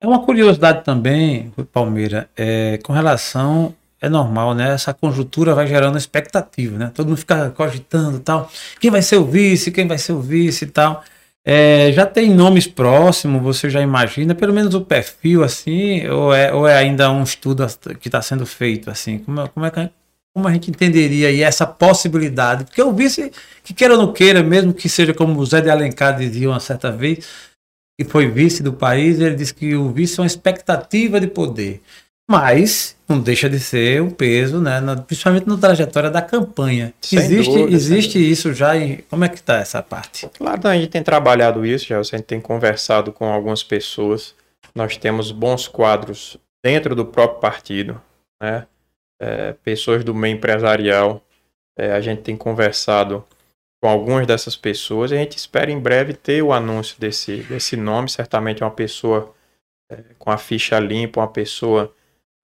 É 0.01 0.05
uma 0.05 0.23
curiosidade 0.23 0.83
também, 0.83 1.51
Palmeira, 1.71 2.29
é, 2.35 2.77
com 2.83 2.91
relação 2.91 3.73
é 3.99 4.07
normal, 4.07 4.53
né? 4.53 4.73
Essa 4.73 4.93
conjuntura 4.93 5.55
vai 5.55 5.65
gerando 5.65 5.97
expectativa, 5.97 6.77
né? 6.77 6.91
Todo 6.93 7.07
mundo 7.07 7.17
fica 7.17 7.49
cogitando 7.51 8.19
tal. 8.19 8.49
Quem 8.79 8.91
vai 8.91 9.01
ser 9.01 9.17
o 9.17 9.25
vice? 9.25 9.71
Quem 9.71 9.87
vai 9.87 9.97
ser 9.97 10.13
o 10.13 10.21
vice 10.21 10.65
e 10.65 10.67
tal? 10.67 11.03
É, 11.49 11.93
já 11.93 12.05
tem 12.05 12.29
nomes 12.29 12.67
próximos, 12.67 13.41
você 13.41 13.69
já 13.69 13.79
imagina, 13.79 14.35
pelo 14.35 14.53
menos 14.53 14.75
o 14.75 14.81
perfil, 14.81 15.45
assim, 15.45 16.05
ou 16.09 16.33
é, 16.33 16.53
ou 16.53 16.67
é 16.67 16.77
ainda 16.77 17.09
um 17.09 17.23
estudo 17.23 17.65
que 18.01 18.09
está 18.09 18.21
sendo 18.21 18.45
feito, 18.45 18.89
assim? 18.89 19.19
Como, 19.19 19.47
como, 19.51 19.65
é 19.65 19.71
que, 19.71 19.89
como 20.35 20.45
a 20.45 20.51
gente 20.51 20.69
entenderia 20.69 21.29
aí 21.29 21.41
essa 21.41 21.65
possibilidade? 21.65 22.65
Porque 22.65 22.81
o 22.81 22.91
vice, 22.91 23.31
que 23.63 23.73
queira 23.73 23.93
ou 23.93 24.01
não 24.01 24.11
queira, 24.11 24.43
mesmo 24.43 24.73
que 24.73 24.89
seja 24.89 25.13
como 25.13 25.39
o 25.39 25.45
Zé 25.45 25.61
de 25.61 25.69
Alencar 25.69 26.17
dizia 26.17 26.49
uma 26.49 26.59
certa 26.59 26.91
vez, 26.91 27.25
que 27.97 28.05
foi 28.05 28.29
vice 28.29 28.61
do 28.61 28.73
país, 28.73 29.21
ele 29.21 29.35
disse 29.35 29.53
que 29.53 29.73
o 29.73 29.89
vice 29.89 30.19
é 30.19 30.23
uma 30.23 30.27
expectativa 30.27 31.17
de 31.17 31.27
poder. 31.27 31.81
Mas 32.29 32.97
não 33.07 33.21
deixa 33.21 33.49
de 33.49 33.57
ser 33.57 34.01
um 34.01 34.09
peso, 34.09 34.59
né? 34.59 34.81
principalmente 35.07 35.47
na 35.47 35.57
trajetória 35.57 36.11
da 36.11 36.21
campanha. 36.21 36.93
Sem 37.01 37.19
existe 37.19 37.53
dúvida, 37.53 37.75
existe 37.75 38.31
isso 38.31 38.53
já? 38.53 38.75
E 38.75 39.01
como 39.03 39.23
é 39.23 39.29
que 39.29 39.37
está 39.37 39.55
essa 39.55 39.81
parte? 39.81 40.29
Claro, 40.37 40.67
a 40.67 40.75
gente 40.75 40.89
tem 40.89 41.01
trabalhado 41.01 41.65
isso, 41.65 41.87
já 41.87 41.97
a 41.97 42.03
gente 42.03 42.23
tem 42.23 42.41
conversado 42.41 43.13
com 43.13 43.31
algumas 43.31 43.63
pessoas. 43.63 44.35
Nós 44.75 44.97
temos 44.97 45.31
bons 45.31 45.69
quadros 45.69 46.37
dentro 46.63 46.93
do 46.93 47.05
próprio 47.05 47.39
partido, 47.39 48.01
né? 48.41 48.67
É, 49.21 49.53
pessoas 49.63 50.03
do 50.03 50.13
meio 50.13 50.35
empresarial. 50.35 51.23
É, 51.79 51.93
a 51.93 52.01
gente 52.01 52.23
tem 52.23 52.35
conversado 52.35 53.25
com 53.81 53.89
algumas 53.89 54.27
dessas 54.27 54.55
pessoas. 54.55 55.13
A 55.13 55.15
gente 55.15 55.37
espera 55.37 55.71
em 55.71 55.79
breve 55.79 56.13
ter 56.13 56.41
o 56.41 56.51
anúncio 56.51 56.99
desse, 56.99 57.37
desse 57.43 57.77
nome. 57.77 58.09
Certamente 58.09 58.61
é 58.61 58.65
uma 58.65 58.71
pessoa 58.71 59.33
é, 59.89 60.03
com 60.19 60.29
a 60.29 60.37
ficha 60.37 60.77
limpa, 60.77 61.21
uma 61.21 61.27
pessoa 61.27 61.93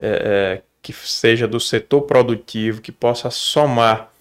é, 0.04 0.08
é, 0.10 0.62
que 0.82 0.92
seja 0.92 1.48
do 1.48 1.60
setor 1.60 2.02
produtivo, 2.02 2.82
que 2.82 2.92
possa 2.92 3.30
somar 3.32 4.12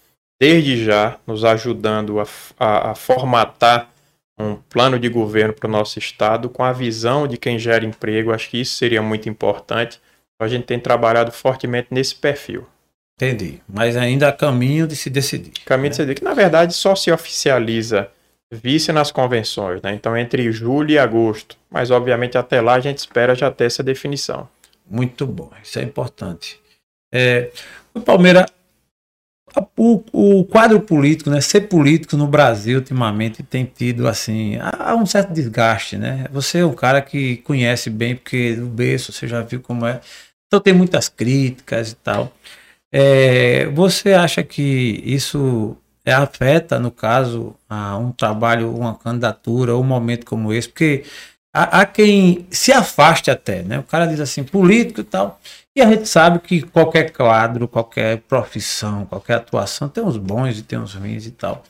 desde 0.40 0.84
já, 0.84 1.18
nos 1.26 1.44
ajudando 1.44 2.20
a, 2.20 2.26
a, 2.58 2.90
a 2.92 2.94
formatar 2.94 3.90
um 4.38 4.56
plano 4.56 4.98
de 4.98 5.08
governo 5.08 5.52
para 5.52 5.68
o 5.68 5.70
nosso 5.70 5.98
estado 5.98 6.48
com 6.48 6.62
a 6.64 6.72
visão 6.72 7.26
de 7.26 7.36
quem 7.36 7.58
gera 7.58 7.84
emprego. 7.84 8.32
Acho 8.32 8.50
que 8.50 8.60
isso 8.60 8.76
seria 8.76 9.02
muito 9.02 9.28
importante. 9.28 10.00
A 10.40 10.48
gente 10.48 10.64
tem 10.64 10.78
trabalhado 10.78 11.30
fortemente 11.30 11.88
nesse 11.90 12.14
perfil. 12.14 12.66
Entendi. 13.16 13.60
Mas 13.68 13.96
ainda 13.96 14.28
há 14.28 14.32
caminho 14.32 14.86
de 14.86 14.96
se 14.96 15.10
decidir. 15.10 15.52
Caminho 15.64 15.84
né? 15.84 15.90
de 15.90 15.96
se 15.96 16.02
decidir, 16.02 16.18
que 16.20 16.24
na 16.24 16.34
verdade 16.34 16.74
só 16.74 16.94
se 16.94 17.12
oficializa 17.12 18.08
vice 18.50 18.92
nas 18.92 19.12
convenções, 19.12 19.80
né? 19.80 19.94
Então 19.94 20.16
entre 20.16 20.50
julho 20.50 20.90
e 20.90 20.98
agosto. 20.98 21.56
Mas 21.70 21.90
obviamente 21.90 22.36
até 22.36 22.60
lá 22.60 22.74
a 22.74 22.80
gente 22.80 22.98
espera 22.98 23.34
já 23.34 23.50
ter 23.50 23.64
essa 23.64 23.82
definição. 23.82 24.48
Muito 24.92 25.26
bom, 25.26 25.50
isso 25.62 25.78
é 25.78 25.82
importante. 25.82 26.60
É, 27.10 27.50
o 27.94 28.00
Palmeiras, 28.02 28.44
o, 29.74 30.02
o, 30.12 30.44
quadro 30.44 30.80
político, 30.82 31.30
né, 31.30 31.40
ser 31.40 31.62
político 31.62 32.14
no 32.14 32.26
Brasil 32.26 32.78
ultimamente 32.78 33.42
tem 33.42 33.64
tido 33.64 34.06
assim, 34.06 34.58
há 34.60 34.94
um 34.94 35.06
certo 35.06 35.32
desgaste, 35.32 35.96
né? 35.96 36.26
Você 36.30 36.58
é 36.58 36.66
um 36.66 36.74
cara 36.74 37.00
que 37.00 37.38
conhece 37.38 37.88
bem, 37.88 38.14
porque 38.16 38.54
do 38.54 38.66
berço 38.66 39.12
você 39.12 39.26
já 39.26 39.40
viu 39.40 39.62
como 39.62 39.86
é. 39.86 39.98
Então 40.46 40.60
tem 40.60 40.74
muitas 40.74 41.08
críticas 41.08 41.92
e 41.92 41.96
tal. 41.96 42.30
É, 42.92 43.66
você 43.68 44.12
acha 44.12 44.42
que 44.42 45.02
isso 45.06 45.74
afeta, 46.04 46.78
no 46.78 46.90
caso, 46.90 47.56
um 47.98 48.12
trabalho, 48.12 48.74
uma 48.76 48.94
candidatura, 48.94 49.76
um 49.76 49.82
momento 49.82 50.26
como 50.26 50.52
esse? 50.52 50.68
Porque 50.68 51.04
há, 51.52 51.80
há 51.80 51.86
quem 51.86 52.46
se 52.50 52.72
afaste 52.72 53.30
até, 53.30 53.62
né? 53.62 53.78
O 53.78 53.82
cara 53.82 54.06
diz 54.06 54.20
assim, 54.20 54.42
político 54.42 55.00
e 55.00 55.04
tal. 55.04 55.40
E 55.76 55.80
a 55.80 55.88
gente 55.88 56.08
sabe 56.08 56.38
que 56.38 56.62
qualquer 56.62 57.12
quadro, 57.12 57.68
qualquer 57.68 58.18
profissão, 58.22 59.06
qualquer 59.06 59.34
atuação 59.34 59.88
tem 59.88 60.02
uns 60.02 60.16
bons 60.16 60.58
e 60.58 60.62
tem 60.62 60.78
uns 60.78 60.94
ruins 60.94 61.26
e 61.26 61.30
tal. 61.30 61.64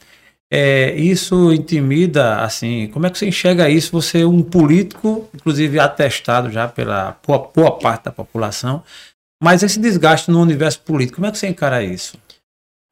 É, 0.54 0.92
isso 0.94 1.50
intimida, 1.50 2.42
assim, 2.42 2.88
como 2.88 3.06
é 3.06 3.10
que 3.10 3.16
você 3.16 3.26
enxerga 3.26 3.70
isso? 3.70 3.90
Você 3.92 4.20
é 4.20 4.26
um 4.26 4.42
político, 4.42 5.28
inclusive 5.34 5.78
atestado 5.78 6.50
já 6.50 6.68
pela 6.68 7.16
boa, 7.26 7.50
boa 7.54 7.78
parte 7.78 8.04
da 8.04 8.12
população, 8.12 8.82
mas 9.42 9.62
esse 9.62 9.80
desgaste 9.80 10.30
no 10.30 10.42
universo 10.42 10.82
político, 10.82 11.16
como 11.16 11.26
é 11.26 11.30
que 11.32 11.38
você 11.38 11.48
encara 11.48 11.82
isso? 11.82 12.18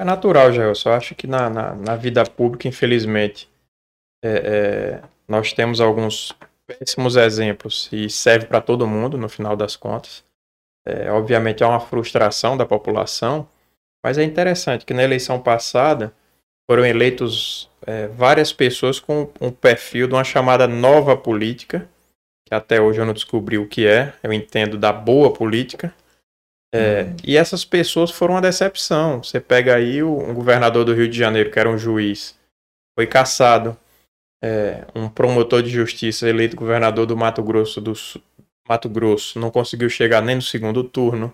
É 0.01 0.05
natural, 0.05 0.53
já. 0.55 0.63
Eu 0.63 0.75
só 0.75 0.95
acho 0.95 1.15
que 1.15 1.27
na, 1.27 1.51
na, 1.51 1.75
na 1.75 1.97
vida 1.97 2.25
pública, 2.25 2.67
infelizmente, 2.67 3.47
é, 4.25 4.31
é, 4.31 5.03
nós 5.29 5.53
temos 5.53 5.83
alguns 5.83 6.35
péssimos 6.79 7.17
exemplos 7.17 7.89
e 7.93 8.09
serve 8.09 8.47
para 8.47 8.61
todo 8.61 8.87
mundo 8.87 9.19
no 9.19 9.29
final 9.29 9.57
das 9.57 9.77
contas. 9.77 10.25
É, 10.87 11.11
obviamente 11.11 11.63
é 11.63 11.67
uma 11.67 11.81
frustração 11.81 12.57
da 12.57 12.65
população, 12.65 13.49
mas 14.05 14.17
é 14.19 14.23
interessante 14.23 14.87
que 14.87 14.95
na 14.95 15.03
eleição 15.03 15.41
passada 15.41 16.13
foram 16.71 16.87
eleitos 16.87 17.69
é, 17.87 18.07
várias 18.09 18.53
pessoas 18.53 18.99
com 18.99 19.29
um 19.41 19.51
perfil 19.51 20.07
de 20.07 20.15
uma 20.15 20.25
chamada 20.25 20.67
nova 20.67 21.17
política, 21.17 21.89
que 22.47 22.55
até 22.55 22.81
hoje 22.81 23.01
eu 23.01 23.07
não 23.07 23.13
descobri 23.13 23.59
o 23.59 23.67
que 23.67 23.87
é, 23.87 24.15
eu 24.23 24.33
entendo 24.33 24.79
da 24.79 24.93
boa 24.93 25.33
política. 25.33 25.93
É, 26.73 27.03
uhum. 27.03 27.17
E 27.25 27.37
essas 27.37 27.65
pessoas 27.65 28.11
foram 28.11 28.35
uma 28.35 28.41
decepção. 28.41 29.23
Você 29.23 29.41
pega 29.41 29.75
aí 29.75 30.03
o, 30.03 30.17
um 30.17 30.33
governador 30.33 30.85
do 30.85 30.95
Rio 30.95 31.09
de 31.09 31.19
Janeiro, 31.19 31.51
que 31.51 31.59
era 31.59 31.69
um 31.69 31.77
juiz, 31.77 32.39
foi 32.97 33.07
caçado 33.07 33.77
é, 34.43 34.87
um 34.95 35.09
promotor 35.09 35.63
de 35.63 35.71
justiça 35.71 36.29
eleito 36.29 36.57
governador 36.57 37.07
do 37.07 37.17
Mato 37.17 37.43
Grosso 37.43 37.81
do 37.81 37.93
Mato 38.69 38.89
Grosso 38.89 39.39
não 39.39 39.51
conseguiu 39.51 39.91
chegar 39.91 40.23
nem 40.23 40.37
no 40.37 40.43
segundo 40.43 40.85
turno. 40.85 41.33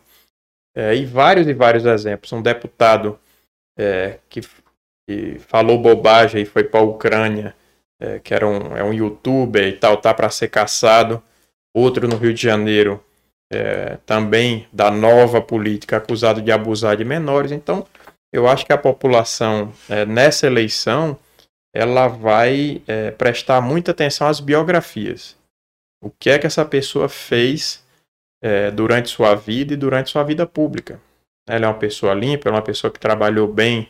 É, 0.75 0.95
e 0.95 1.05
vários 1.05 1.47
e 1.47 1.55
vários 1.55 1.85
exemplos. 1.85 2.33
Um 2.33 2.43
deputado 2.43 3.19
é, 3.79 4.19
que, 4.29 4.41
que, 5.09 5.39
falou 5.41 5.79
bobagem 5.79 6.43
e 6.43 6.47
foi 6.47 6.65
para 6.65 6.81
a 6.81 6.83
Ucrânia, 6.83 7.55
é, 8.01 8.19
que 8.19 8.35
era 8.35 8.47
um, 8.47 8.77
é 8.77 8.83
um 8.83 8.93
youtuber 8.93 9.67
e 9.67 9.73
tal, 9.73 9.97
tá 9.99 10.13
para 10.13 10.31
ser 10.31 10.49
caçado. 10.49 11.23
Outro 11.75 12.09
no 12.09 12.17
Rio 12.17 12.33
de 12.33 12.43
Janeiro, 12.43 13.03
é, 13.53 13.99
também 14.07 14.67
da 14.73 14.91
nova 14.91 15.41
política, 15.41 15.99
acusado 15.99 16.41
de 16.41 16.51
abusar 16.51 16.97
de 16.97 17.05
menores. 17.05 17.53
Então, 17.53 17.87
eu 18.33 18.49
acho 18.49 18.65
que 18.65 18.73
a 18.73 18.79
população, 18.79 19.73
é, 19.89 20.07
nessa 20.07 20.47
eleição, 20.47 21.19
ela 21.77 22.09
vai 22.09 22.83
é, 22.87 23.11
prestar 23.11 23.61
muita 23.61 23.91
atenção 23.91 24.27
às 24.27 24.41
biografias. 24.41 25.37
O 26.03 26.11
que 26.11 26.31
é 26.31 26.39
que 26.39 26.47
essa 26.47 26.65
pessoa 26.65 27.09
fez 27.09 27.85
é, 28.43 28.71
durante 28.71 29.11
sua 29.11 29.35
vida 29.35 29.75
e 29.75 29.77
durante 29.77 30.11
sua 30.11 30.23
vida 30.23 30.47
pública. 30.47 31.01
Ela 31.49 31.67
é 31.67 31.69
uma 31.69 31.79
pessoa 31.79 32.15
limpa, 32.15 32.49
é 32.49 32.53
uma 32.53 32.63
pessoa 32.63 32.91
que 32.91 32.99
trabalhou 32.99 33.47
bem 33.47 33.89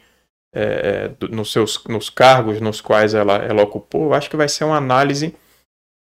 é, 0.54 1.12
é 1.20 1.26
nos, 1.26 1.52
seus, 1.52 1.82
nos 1.84 2.08
cargos 2.08 2.60
nos 2.60 2.80
quais 2.80 3.14
ela, 3.14 3.36
ela 3.36 3.62
ocupou. 3.62 4.06
Eu 4.06 4.14
acho 4.14 4.30
que 4.30 4.36
vai 4.36 4.48
ser 4.48 4.64
uma 4.64 4.76
análise 4.76 5.34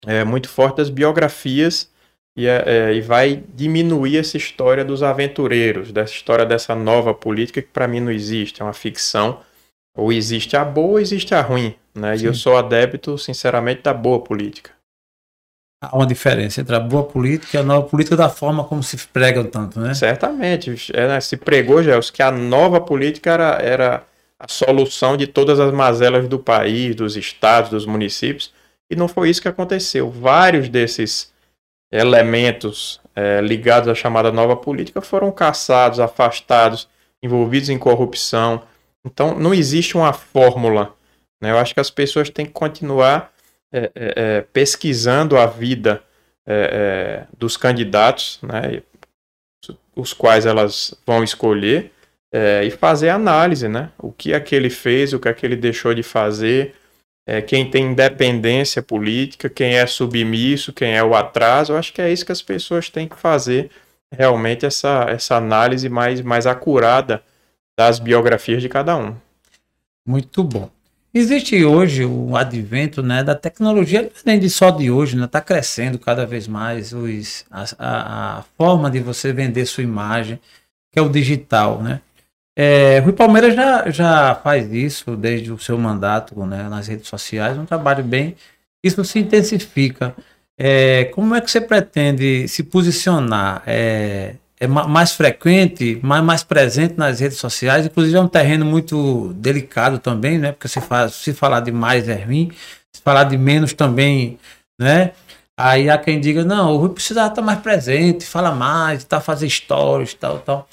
é, 0.06 0.24
muito 0.24 0.50
forte 0.50 0.78
das 0.78 0.90
biografias 0.90 1.92
e, 2.38 2.48
é, 2.48 2.94
e 2.94 3.02
vai 3.02 3.44
diminuir 3.54 4.18
essa 4.18 4.38
história 4.38 4.86
dos 4.86 5.04
aventureiros, 5.04 5.92
dessa 5.92 6.14
história 6.14 6.46
dessa 6.46 6.74
nova 6.74 7.14
política 7.14 7.62
que 7.62 7.68
para 7.68 7.88
mim 7.88 8.00
não 8.00 8.12
existe, 8.12 8.62
é 8.62 8.66
uma 8.66 8.74
ficção 8.74 9.42
ou 9.96 10.12
existe 10.12 10.56
a 10.56 10.64
boa 10.64 10.92
ou 10.92 11.00
existe 11.00 11.34
a 11.34 11.42
ruim, 11.42 11.76
né? 11.94 12.18
Sim. 12.18 12.24
E 12.24 12.28
eu 12.28 12.34
sou 12.34 12.58
adepto, 12.58 13.18
sinceramente, 13.18 13.82
da 13.82 13.94
boa 13.94 14.20
política. 14.22 14.72
Há 15.82 15.96
uma 15.96 16.06
diferença 16.06 16.60
entre 16.60 16.76
a 16.76 16.80
boa 16.80 17.04
política 17.04 17.56
e 17.56 17.60
a 17.60 17.64
nova 17.64 17.88
política 17.88 18.18
da 18.18 18.28
forma 18.28 18.66
como 18.66 18.84
se 18.84 18.98
pregam 19.08 19.46
tanto, 19.46 19.80
né? 19.80 19.94
Certamente. 19.94 20.92
É, 20.94 21.08
né? 21.08 21.22
Se 21.22 21.38
pregou, 21.38 21.82
Gels, 21.82 22.10
que 22.10 22.22
a 22.22 22.32
nova 22.32 22.82
política 22.82 23.32
era, 23.32 23.58
era 23.62 24.04
a 24.38 24.48
solução 24.48 25.16
de 25.16 25.26
todas 25.26 25.60
as 25.60 25.74
mazelas 25.74 26.28
do 26.28 26.38
país, 26.38 26.96
dos 26.96 27.16
estados, 27.16 27.70
dos 27.70 27.86
municípios, 27.86 28.54
e 28.90 28.96
não 28.96 29.08
foi 29.08 29.30
isso 29.30 29.42
que 29.42 29.48
aconteceu. 29.48 30.10
Vários 30.10 30.68
desses 30.68 31.32
elementos 31.92 33.00
é, 33.16 33.42
ligados 33.42 33.90
à 33.90 33.96
chamada 33.96 34.32
nova 34.32 34.56
política 34.56 35.02
foram 35.02 35.32
caçados, 35.32 36.00
afastados, 36.00 36.88
envolvidos 37.22 37.70
em 37.70 37.78
corrupção, 37.78 38.62
então, 39.06 39.38
não 39.38 39.54
existe 39.54 39.96
uma 39.96 40.14
fórmula. 40.14 40.96
Né? 41.42 41.52
Eu 41.52 41.58
acho 41.58 41.74
que 41.74 41.80
as 41.80 41.90
pessoas 41.90 42.30
têm 42.30 42.46
que 42.46 42.52
continuar 42.52 43.34
é, 43.72 43.92
é, 43.96 44.14
é 44.16 44.42
pesquisando 44.42 45.38
a 45.38 45.46
vida 45.46 46.04
é, 46.46 47.26
é, 47.28 47.28
dos 47.38 47.56
candidatos, 47.56 48.40
né? 48.42 48.82
os 49.96 50.14
quais 50.14 50.46
elas 50.46 50.94
vão 51.06 51.24
escolher, 51.24 51.92
e 52.64 52.70
fazer 52.70 53.10
análise, 53.10 53.68
né? 53.68 53.90
O 53.98 54.12
que 54.12 54.36
aquele 54.36 54.70
fez, 54.70 55.14
o 55.14 55.20
que 55.20 55.28
aquele 55.28 55.56
deixou 55.56 55.96
de 55.96 56.04
fazer, 56.04 56.76
quem 57.48 57.70
tem 57.70 57.88
independência 57.88 58.84
política, 58.84 59.50
quem 59.50 59.78
é 59.78 59.86
submisso, 59.88 60.72
quem 60.72 60.96
é 60.96 61.04
o 61.04 61.16
atraso. 61.16 61.74
Eu 61.74 61.78
acho 61.78 61.92
que 61.92 62.02
é 62.02 62.12
isso 62.14 62.26
que 62.26 62.32
as 62.32 62.42
pessoas 62.42 62.88
têm 62.88 63.08
que 63.08 63.18
fazer 63.18 63.72
realmente 64.12 64.66
essa, 64.66 65.08
essa 65.10 65.36
análise 65.36 65.90
mais, 65.90 66.22
mais 66.22 66.46
acurada 66.46 67.24
das 67.80 67.98
biografias 67.98 68.62
de 68.62 68.68
cada 68.68 68.98
um. 68.98 69.16
Muito 70.06 70.44
bom. 70.44 70.70
Existe 71.14 71.64
hoje 71.64 72.04
o 72.04 72.36
advento 72.36 73.02
né, 73.02 73.24
da 73.24 73.34
tecnologia, 73.34 74.12
nem 74.26 74.38
de 74.38 74.50
só 74.50 74.70
de 74.70 74.92
hoje, 74.92 75.14
está 75.14 75.22
né, 75.22 75.28
tá 75.28 75.40
crescendo 75.40 75.98
cada 75.98 76.26
vez 76.26 76.46
mais 76.46 76.92
os, 76.92 77.46
a, 77.50 77.64
a, 77.80 78.40
a, 78.40 78.44
forma 78.58 78.92
de 78.92 79.00
você 79.00 79.32
vender 79.32 79.66
sua 79.66 79.82
imagem. 79.82 80.38
que 80.92 81.00
é 81.00 81.02
o 81.02 81.08
digital, 81.08 81.82
né? 81.82 82.02
É, 82.54 83.00
Rui 83.00 83.14
Palmeiras 83.14 83.56
já, 83.56 83.90
já 83.90 84.36
faz 84.36 84.70
isso 84.74 85.16
desde 85.16 85.50
o 85.50 85.58
seu 85.58 85.78
mandato 85.78 86.38
né, 86.46 86.68
nas 86.68 86.86
redes 86.86 87.08
sociais, 87.08 87.58
um 87.58 87.66
trabalho 87.66 88.04
bem. 88.04 88.36
Isso 88.84 89.06
se 89.06 89.20
intensifica. 89.20 90.14
É, 90.58 91.06
como 91.06 91.34
é 91.34 91.40
que 91.40 91.50
você 91.50 91.62
pretende 91.62 92.46
se 92.50 92.62
posicionar? 92.62 93.64
É, 93.66 94.36
é 94.60 94.68
mais 94.68 95.14
frequente, 95.14 96.00
mais, 96.04 96.24
mais 96.24 96.44
presente 96.44 96.96
nas 96.98 97.22
redes 97.22 97.38
sociais, 97.38 97.86
inclusive 97.86 98.18
é 98.18 98.20
um 98.20 98.28
terreno 98.28 98.66
muito 98.66 99.32
delicado 99.36 100.00
também, 100.00 100.38
né? 100.38 100.52
Porque 100.52 100.68
se, 100.68 100.82
faz, 100.82 101.14
se 101.14 101.32
falar 101.32 101.62
de 101.62 101.72
mais 101.72 102.10
é 102.10 102.16
ruim, 102.16 102.52
se 102.94 103.02
falar 103.02 103.24
de 103.24 103.38
menos 103.38 103.72
também, 103.72 104.38
né? 104.80 105.12
Aí 105.58 105.90
há 105.90 105.98
quem 105.98 106.20
diga, 106.20 106.44
não, 106.44 106.74
o 106.74 106.78
Rui 106.78 106.90
precisa 106.90 107.26
estar 107.26 107.42
mais 107.42 107.60
presente, 107.60 108.26
fala 108.26 108.52
mais, 108.52 109.04
tá, 109.04 109.22
fazer 109.22 109.50
stories, 109.50 110.14
tal, 110.14 110.40
tal. 110.40 110.68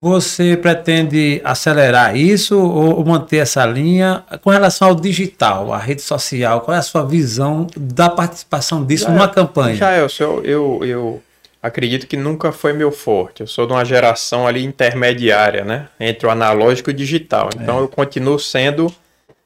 Você 0.00 0.56
pretende 0.56 1.40
acelerar 1.44 2.16
isso 2.16 2.58
ou 2.60 3.04
manter 3.04 3.38
essa 3.38 3.64
linha? 3.64 4.22
Com 4.42 4.50
relação 4.50 4.88
ao 4.88 4.94
digital, 4.94 5.72
à 5.72 5.78
rede 5.78 6.02
social, 6.02 6.60
qual 6.60 6.74
é 6.74 6.78
a 6.78 6.82
sua 6.82 7.04
visão 7.06 7.66
da 7.76 8.10
participação 8.10 8.84
disso 8.84 9.04
já, 9.04 9.10
numa 9.10 9.28
campanha? 9.28 9.76
Já 9.76 9.96
eu, 9.96 10.08
eu, 10.44 10.84
eu 10.84 11.22
acredito 11.64 12.06
que 12.06 12.16
nunca 12.16 12.52
foi 12.52 12.74
meu 12.74 12.92
forte. 12.92 13.40
Eu 13.40 13.46
sou 13.46 13.66
de 13.66 13.72
uma 13.72 13.86
geração 13.86 14.46
ali 14.46 14.62
intermediária, 14.62 15.64
né? 15.64 15.88
Entre 15.98 16.26
o 16.26 16.30
analógico 16.30 16.90
e 16.90 16.92
o 16.92 16.96
digital. 16.96 17.48
Então 17.56 17.78
é. 17.78 17.80
eu 17.80 17.88
continuo 17.88 18.38
sendo. 18.38 18.86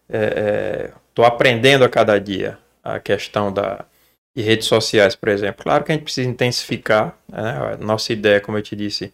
Estou 0.08 1.24
é, 1.24 1.28
é, 1.28 1.28
aprendendo 1.28 1.84
a 1.84 1.88
cada 1.88 2.18
dia 2.18 2.58
a 2.82 2.98
questão 2.98 3.52
da, 3.52 3.84
de 4.36 4.42
redes 4.42 4.66
sociais, 4.66 5.14
por 5.14 5.28
exemplo. 5.28 5.62
Claro 5.62 5.84
que 5.84 5.92
a 5.92 5.94
gente 5.94 6.02
precisa 6.02 6.28
intensificar. 6.28 7.16
Né? 7.28 7.76
Nossa 7.78 8.12
ideia, 8.12 8.40
como 8.40 8.58
eu 8.58 8.62
te 8.62 8.74
disse 8.74 9.12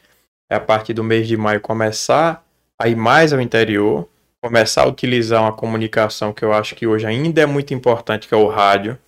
é 0.48 0.56
a 0.56 0.60
partir 0.60 0.94
do 0.94 1.04
mês 1.04 1.28
de 1.28 1.36
maio 1.36 1.60
começar 1.60 2.42
a 2.78 2.88
ir 2.88 2.96
mais 2.96 3.32
ao 3.32 3.40
interior, 3.40 4.08
começar 4.42 4.82
a 4.82 4.88
utilizar 4.88 5.42
uma 5.42 5.52
comunicação 5.52 6.32
que 6.32 6.44
eu 6.44 6.54
acho 6.54 6.74
que 6.74 6.86
hoje 6.86 7.06
ainda 7.06 7.42
é 7.42 7.46
muito 7.46 7.74
importante, 7.74 8.28
que 8.28 8.34
é 8.34 8.36
o 8.36 8.46
rádio. 8.46 8.98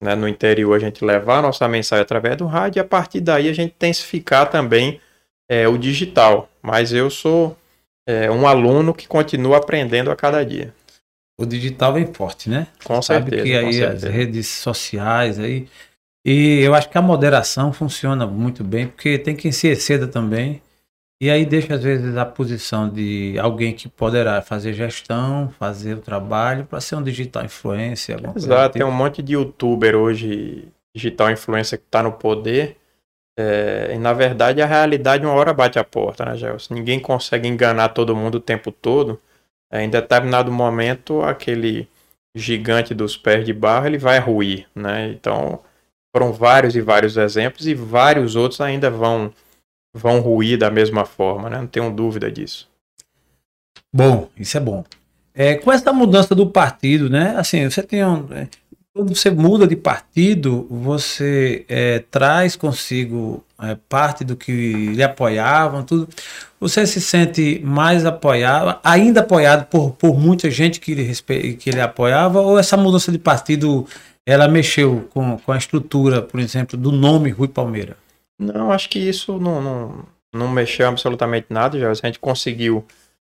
Né? 0.00 0.14
No 0.14 0.26
interior, 0.26 0.74
a 0.74 0.78
gente 0.78 1.04
levar 1.04 1.38
a 1.38 1.42
nossa 1.42 1.68
mensagem 1.68 2.02
através 2.02 2.36
do 2.36 2.46
rádio 2.46 2.78
e 2.78 2.82
a 2.82 2.84
partir 2.84 3.20
daí 3.20 3.48
a 3.48 3.52
gente 3.52 3.74
intensificar 3.74 4.48
também 4.48 5.00
é, 5.48 5.68
o 5.68 5.76
digital. 5.76 6.48
Mas 6.62 6.92
eu 6.92 7.10
sou 7.10 7.56
é, 8.06 8.30
um 8.30 8.46
aluno 8.46 8.94
que 8.94 9.06
continua 9.06 9.58
aprendendo 9.58 10.10
a 10.10 10.16
cada 10.16 10.44
dia. 10.44 10.72
O 11.38 11.46
digital 11.46 11.94
vem 11.94 12.06
forte, 12.06 12.50
né? 12.50 12.66
Com 12.84 13.00
Sabe 13.00 13.30
certeza. 13.30 13.42
que 13.42 13.56
aí 13.56 13.84
as 13.84 14.02
redes 14.02 14.46
sociais 14.46 15.38
aí. 15.38 15.66
E 16.24 16.60
eu 16.60 16.74
acho 16.74 16.90
que 16.90 16.98
a 16.98 17.02
moderação 17.02 17.72
funciona 17.72 18.26
muito 18.26 18.62
bem, 18.62 18.88
porque 18.88 19.18
tem 19.18 19.34
quem 19.34 19.50
se 19.50 19.68
exceda 19.68 20.06
também. 20.06 20.60
E 21.20 21.28
aí 21.28 21.44
deixa, 21.44 21.74
às 21.74 21.82
vezes, 21.82 22.16
a 22.16 22.24
posição 22.24 22.88
de 22.88 23.38
alguém 23.38 23.74
que 23.74 23.88
poderá 23.88 24.40
fazer 24.40 24.72
gestão, 24.72 25.50
fazer 25.58 25.94
o 25.94 26.00
trabalho, 26.00 26.64
para 26.64 26.80
ser 26.80 26.96
um 26.96 27.02
digital 27.02 27.44
influencer. 27.44 28.18
Exato, 28.34 28.72
tem 28.72 28.80
tipo. 28.80 28.90
um 28.90 28.96
monte 28.96 29.20
de 29.20 29.34
youtuber 29.34 29.94
hoje, 29.94 30.68
digital 30.94 31.30
influencer, 31.30 31.78
que 31.78 31.84
está 31.84 32.02
no 32.02 32.12
poder. 32.12 32.78
É, 33.38 33.92
e 33.94 33.98
na 33.98 34.12
verdade 34.12 34.60
a 34.60 34.66
realidade 34.66 35.24
uma 35.24 35.34
hora 35.34 35.54
bate 35.54 35.78
a 35.78 35.84
porta, 35.84 36.24
né, 36.24 36.36
Gelson? 36.36 36.74
Ninguém 36.74 36.98
consegue 36.98 37.48
enganar 37.48 37.90
todo 37.90 38.16
mundo 38.16 38.36
o 38.36 38.40
tempo 38.40 38.72
todo. 38.72 39.20
É, 39.70 39.82
em 39.82 39.90
determinado 39.90 40.50
momento, 40.50 41.22
aquele 41.22 41.88
gigante 42.34 42.94
dos 42.94 43.16
pés 43.16 43.44
de 43.44 43.52
barro 43.52 43.86
ele 43.86 43.98
vai 43.98 44.18
ruir, 44.18 44.66
né? 44.74 45.08
Então 45.10 45.60
foram 46.14 46.32
vários 46.32 46.74
e 46.74 46.80
vários 46.80 47.16
exemplos 47.16 47.66
e 47.66 47.74
vários 47.74 48.36
outros 48.36 48.60
ainda 48.60 48.90
vão 48.90 49.32
vão 49.94 50.20
ruir 50.20 50.58
da 50.58 50.70
mesma 50.70 51.04
forma, 51.04 51.50
né? 51.50 51.58
Não 51.58 51.66
tenho 51.66 51.90
dúvida 51.90 52.30
disso. 52.30 52.68
Bom, 53.92 54.28
isso 54.36 54.56
é 54.56 54.60
bom. 54.60 54.84
É, 55.34 55.54
com 55.56 55.72
essa 55.72 55.92
mudança 55.92 56.34
do 56.34 56.46
partido, 56.46 57.08
né? 57.08 57.34
Assim, 57.36 57.68
você 57.68 57.82
tem 57.82 58.04
um, 58.04 58.26
é, 58.32 58.48
quando 58.92 59.14
você 59.14 59.30
muda 59.30 59.68
de 59.68 59.76
partido, 59.76 60.66
você 60.68 61.64
é, 61.68 62.00
traz 62.10 62.56
consigo 62.56 63.44
é, 63.60 63.76
parte 63.88 64.24
do 64.24 64.34
que 64.34 64.88
lhe 64.92 65.02
apoiavam, 65.02 65.84
tudo. 65.84 66.08
Você 66.58 66.86
se 66.86 67.00
sente 67.00 67.60
mais 67.64 68.04
apoiado, 68.04 68.78
ainda 68.82 69.20
apoiado 69.20 69.66
por, 69.66 69.92
por 69.92 70.18
muita 70.18 70.50
gente 70.50 70.80
que 70.80 70.92
respe... 70.94 71.54
que 71.54 71.70
lhe 71.70 71.80
apoiava, 71.80 72.40
ou 72.40 72.58
essa 72.58 72.76
mudança 72.76 73.12
de 73.12 73.18
partido 73.18 73.86
ela 74.26 74.48
mexeu 74.48 75.08
com, 75.14 75.38
com 75.38 75.52
a 75.52 75.56
estrutura, 75.56 76.20
por 76.20 76.40
exemplo, 76.40 76.76
do 76.76 76.92
nome 76.92 77.30
Rui 77.30 77.48
Palmeira? 77.48 77.96
Não, 78.40 78.72
acho 78.72 78.88
que 78.88 78.98
isso 78.98 79.38
não, 79.38 79.60
não, 79.60 80.06
não 80.32 80.48
mexeu 80.48 80.88
absolutamente 80.88 81.48
nada, 81.50 81.78
já. 81.78 81.90
A 81.90 81.94
gente 81.94 82.18
conseguiu, 82.18 82.86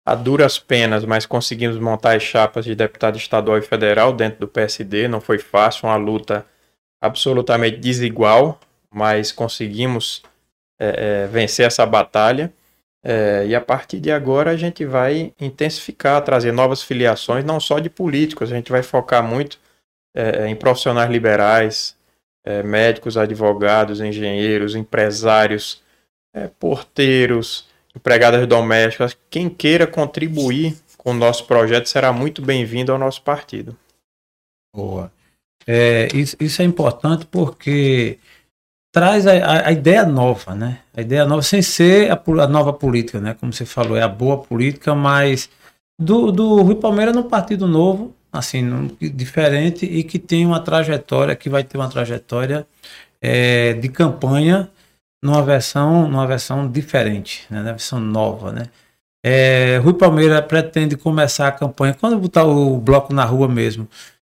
a 0.06 0.14
duras 0.14 0.60
penas, 0.60 1.04
mas 1.04 1.26
conseguimos 1.26 1.80
montar 1.80 2.16
as 2.16 2.22
chapas 2.22 2.66
de 2.66 2.76
deputado 2.76 3.18
estadual 3.18 3.58
e 3.58 3.64
federal 3.64 4.14
dentro 4.14 4.42
do 4.42 4.48
PSD. 4.48 5.08
Não 5.08 5.20
foi 5.20 5.40
fácil, 5.40 5.88
uma 5.88 5.96
luta 5.96 6.46
absolutamente 7.02 7.78
desigual, 7.78 8.60
mas 8.94 9.32
conseguimos 9.32 10.22
é, 10.80 11.24
é, 11.24 11.28
vencer 11.28 11.66
essa 11.66 11.84
batalha. 11.84 12.54
É, 13.04 13.48
e 13.48 13.56
a 13.56 13.62
partir 13.62 14.00
de 14.00 14.12
agora 14.12 14.52
a 14.52 14.56
gente 14.56 14.86
vai 14.86 15.34
intensificar, 15.42 16.24
trazer 16.24 16.52
novas 16.52 16.84
filiações, 16.84 17.44
não 17.44 17.60
só 17.60 17.80
de 17.80 17.90
políticos, 17.90 18.52
a 18.52 18.56
gente 18.56 18.72
vai 18.72 18.84
focar 18.84 19.24
muito 19.24 19.58
é, 20.16 20.48
em 20.48 20.56
profissionais 20.56 21.10
liberais, 21.10 21.98
é, 22.46 22.64
médicos, 22.64 23.18
advogados, 23.18 24.02
engenheiros, 24.02 24.76
empresários, 24.76 25.82
é, 26.34 26.48
porteiros, 26.48 27.68
empregadas 27.96 28.48
domésticas, 28.48 29.18
quem 29.30 29.50
queira 29.50 29.86
contribuir 29.86 30.76
com 30.98 31.12
o 31.12 31.16
nosso 31.16 31.46
projeto 31.46 31.88
será 31.88 32.14
muito 32.14 32.42
bem-vindo 32.42 32.92
ao 32.92 32.98
nosso 32.98 33.22
partido. 33.22 33.76
Boa. 34.74 35.12
É, 35.68 36.08
isso, 36.14 36.36
isso, 36.40 36.62
é 36.62 36.66
importante 36.66 37.26
porque 37.26 38.18
traz 38.92 39.28
a, 39.28 39.34
a, 39.34 39.68
a, 39.68 39.72
ideia 39.72 40.06
nova, 40.06 40.56
né? 40.56 40.80
A 40.94 41.02
ideia 41.02 41.26
nova, 41.26 41.42
sem 41.42 41.62
ser 41.62 42.12
a, 42.12 42.16
a, 42.16 42.48
nova 42.48 42.74
política, 42.74 43.20
né? 43.20 43.36
Como 43.40 43.54
você 43.54 43.66
falou, 43.66 43.96
é 43.96 44.02
a 44.02 44.08
boa 44.08 44.42
política, 44.42 44.96
mas 44.96 45.50
do, 46.00 46.32
do 46.32 46.62
Rui 46.62 46.76
Palmeiras 46.76 47.16
no 47.16 47.26
Partido 47.26 47.68
Novo 47.68 48.16
assim, 48.32 48.96
diferente 49.00 49.86
e 49.86 50.04
que 50.04 50.18
tem 50.20 50.46
uma 50.46 50.60
trajetória, 50.60 51.36
que 51.36 51.50
vai 51.50 51.64
ter 51.64 51.78
uma 51.78 51.90
trajetória 51.90 52.66
é, 53.22 53.74
de 53.74 53.90
campanha 53.90 54.70
numa 55.24 55.44
versão, 55.44 56.08
numa 56.08 56.26
versão 56.26 56.70
diferente, 56.70 57.46
né, 57.50 57.62
na 57.62 57.72
versão 57.72 58.00
nova, 58.00 58.52
né. 58.52 58.68
É, 59.24 59.78
Rui 59.84 59.94
Palmeira 59.94 60.42
pretende 60.42 60.98
começar 60.98 61.48
a 61.48 61.52
campanha, 61.52 61.94
quando 61.94 62.18
botar 62.18 62.44
o 62.44 62.78
bloco 62.80 63.14
na 63.14 63.24
rua 63.24 63.48
mesmo, 63.48 63.88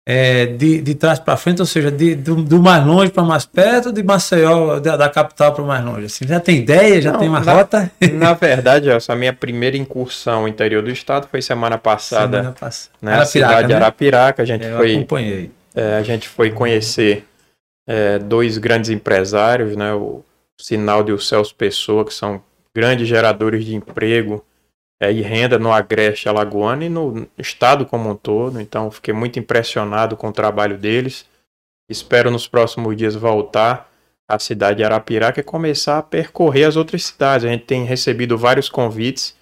é, 0.08 0.47
de, 0.47 0.82
de 0.82 0.95
trás 0.95 1.20
para 1.20 1.38
frente, 1.38 1.62
ou 1.62 1.66
seja, 1.66 1.91
de, 1.91 2.16
do, 2.16 2.36
do 2.38 2.62
mais 2.62 2.86
longe 2.86 3.12
para 3.12 3.24
mais 3.24 3.45
perto, 3.45 3.91
de 3.91 4.02
Maceió, 4.02 4.80
da, 4.80 4.97
da 4.97 5.10
capital 5.10 5.54
para 5.54 5.64
mais 5.64 5.84
longe. 5.86 6.06
Assim, 6.06 6.28
já 6.28 6.39
tem 6.39 6.58
ideia, 6.58 7.02
já 7.02 7.12
Não, 7.12 7.20
tem 7.20 7.30
uma 7.30 7.39
na, 7.39 7.54
rota? 7.54 7.91
Na 8.14 8.34
verdade, 8.34 8.89
essa 8.89 9.16
minha 9.16 9.34
primeira 9.34 9.78
incursão 9.78 10.43
no 10.43 10.47
interior 10.47 10.82
do 10.82 10.89
estado 10.89 11.28
foi 11.30 11.41
semana 11.41 11.78
passada. 11.78 12.38
Semana 12.38 12.56
passada. 12.60 12.95
Né, 13.02 13.14
Arapiraca, 13.14 13.32
cidade 13.32 13.68
de 13.68 13.74
né? 13.74 13.80
Arapiraca, 13.80 14.41
a 14.41 14.45
gente 14.45 14.66
Eu 14.66 14.78
foi. 14.78 14.95
Acompanhei. 14.95 15.52
É, 15.76 15.95
a 15.95 16.04
gente 16.04 16.28
foi 16.28 16.52
conhecer 16.52 17.26
é, 17.88 18.20
dois 18.20 18.58
grandes 18.58 18.89
empresários, 18.89 19.76
né? 19.76 19.93
O 19.93 20.24
Sinaldo 20.60 21.12
e 21.12 21.14
o 21.14 21.20
Celso 21.20 21.56
Pessoa, 21.56 22.04
que 22.04 22.14
são 22.14 22.41
grandes 22.76 23.08
geradores 23.08 23.66
de 23.66 23.76
emprego 23.76 24.43
é, 25.02 25.12
e 25.12 25.22
renda 25.22 25.58
no 25.58 25.74
Agreste 25.74 26.30
Alagoano 26.30 26.84
e 26.84 26.89
no 26.89 27.28
estado 27.36 27.88
como 27.88 28.12
um 28.12 28.16
todo. 28.16 28.62
Então, 28.62 28.91
fiquei 28.91 29.12
muito 29.12 29.39
impressionado 29.39 30.16
com 30.16 30.28
o 30.28 30.32
trabalho 30.32 30.78
deles. 30.78 31.26
Espero 31.89 32.30
nos 32.30 32.47
próximos 32.47 32.95
dias 32.95 33.16
voltar 33.16 33.91
à 34.30 34.38
cidade 34.38 34.78
de 34.78 34.84
Arapiraca 34.84 35.39
e 35.39 35.43
começar 35.43 35.97
a 35.97 36.04
percorrer 36.04 36.66
as 36.66 36.76
outras 36.76 37.04
cidades. 37.04 37.47
A 37.47 37.49
gente 37.49 37.66
tem 37.66 37.84
recebido 37.84 38.38
vários 38.38 38.70
convites 38.70 39.36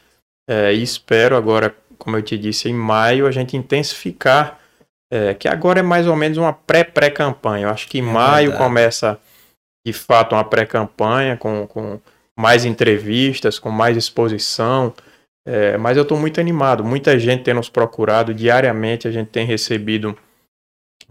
é, 0.50 0.74
e 0.74 0.82
espero 0.82 1.36
agora, 1.36 1.76
como 1.98 2.16
eu 2.16 2.24
te 2.24 2.38
disse, 2.38 2.70
em 2.70 2.74
maio 2.74 3.28
a 3.28 3.32
gente 3.32 3.58
intensificar, 3.58 4.58
é, 5.12 5.34
que 5.34 5.48
agora 5.50 5.82
é 5.82 5.84
mais 5.84 6.08
ou 6.08 6.16
menos 6.16 6.38
uma 6.38 6.54
pré-pré-campanha. 6.54 7.66
Eu 7.66 7.70
acho 7.70 7.86
que 7.90 8.00
em 8.00 8.08
é 8.08 8.12
maio 8.12 8.56
começa 8.56 9.20
de 9.86 9.92
fato 9.92 10.36
uma 10.36 10.44
pré-campanha 10.46 11.36
com, 11.36 11.68
com 11.68 12.00
mais 12.38 12.64
entrevistas, 12.64 13.60
com 13.60 13.70
mais 13.70 13.98
exposição. 13.98 14.94
É, 15.50 15.78
mas 15.78 15.98
eu 15.98 16.04
estou 16.04 16.20
muito 16.20 16.40
animado. 16.40 16.84
Muita 16.84 17.18
gente 17.18 17.42
tem 17.42 17.56
nos 17.56 17.70
procurado 17.70 18.36
diariamente. 18.36 19.08
A 19.08 19.12
gente 19.12 19.30
tem 19.30 19.48
recebido 19.48 20.16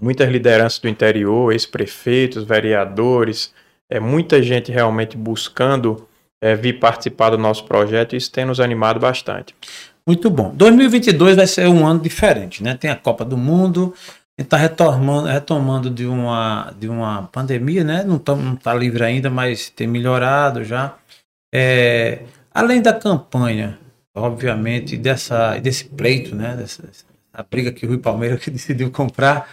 muitas 0.01 0.31
lideranças 0.31 0.79
do 0.79 0.89
interior, 0.89 1.53
ex-prefeitos, 1.53 2.45
vereadores, 2.45 3.53
é 3.91 3.99
muita 3.99 4.41
gente 4.41 4.71
realmente 4.71 5.17
buscando 5.17 6.07
é, 6.41 6.55
vir 6.55 6.79
participar 6.79 7.31
do 7.31 7.39
nosso 7.39 7.65
projeto. 7.65 8.13
E 8.13 8.17
isso 8.17 8.31
tem 8.31 8.45
nos 8.45 8.61
animado 8.61 9.01
bastante. 9.01 9.57
Muito 10.07 10.31
bom. 10.31 10.55
2022 10.55 11.35
vai 11.35 11.47
ser 11.49 11.67
um 11.67 11.85
ano 11.85 11.99
diferente, 12.01 12.63
né? 12.63 12.77
Tem 12.77 12.91
a 12.91 12.97
Copa 12.97 13.25
do 13.25 13.37
Mundo, 13.37 13.93
está 14.39 14.57
retomando, 14.57 15.27
retomando 15.27 15.91
de 15.91 16.07
uma, 16.07 16.73
de 16.79 16.89
uma 16.89 17.25
pandemia, 17.33 17.83
né? 17.83 18.05
Não 18.05 18.17
está 18.17 18.37
não 18.37 18.55
tá 18.55 18.73
livre 18.73 19.03
ainda, 19.03 19.29
mas 19.29 19.69
tem 19.69 19.89
melhorado 19.89 20.63
já. 20.63 20.95
É, 21.53 22.21
Além 22.59 22.83
da 22.83 22.93
campanha, 22.93 23.79
obviamente, 24.19 24.97
dessa, 24.97 25.59
desse 25.59 25.85
pleito, 25.85 26.35
né? 26.35 26.57
Dessa, 26.57 26.85
a 27.33 27.43
briga 27.43 27.73
que 27.73 27.87
o 27.87 27.89
Rui 27.89 27.99
Palmeiras 27.99 28.41
que 28.45 28.51
decidiu 28.51 28.91
comprar. 28.91 29.49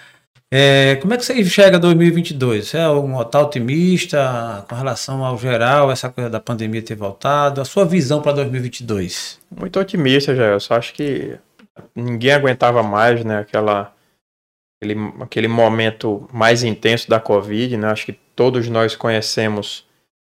É, 0.51 0.95
como 0.97 1.13
é 1.13 1.17
que 1.17 1.25
você 1.25 1.39
enxerga 1.39 1.79
2022? 1.79 2.67
Você 2.67 2.77
é 2.77 2.87
um 2.87 3.23
tá 3.23 3.41
otimista 3.41 4.65
com 4.69 4.75
relação 4.75 5.25
ao 5.25 5.37
geral, 5.37 5.91
essa 5.91 6.09
coisa 6.09 6.29
da 6.29 6.39
pandemia 6.39 6.81
ter 6.81 6.95
voltado? 6.95 7.59
A 7.61 7.65
sua 7.65 7.83
visão 7.83 8.21
para 8.21 8.33
2022? 8.33 9.39
Muito 9.49 9.79
otimista, 9.79 10.35
já. 10.35 10.45
Eu 10.45 10.59
só 10.59 10.75
acho 10.75 10.93
que 10.93 11.37
ninguém 11.95 12.31
aguentava 12.31 12.83
mais, 12.83 13.23
né? 13.25 13.39
Aquela, 13.39 13.93
aquele, 14.79 14.95
aquele 15.19 15.47
momento 15.47 16.29
mais 16.31 16.63
intenso 16.63 17.09
da 17.09 17.19
Covid, 17.19 17.75
né? 17.77 17.87
Acho 17.87 18.05
que 18.05 18.13
todos 18.35 18.69
nós 18.69 18.95
conhecemos, 18.95 19.85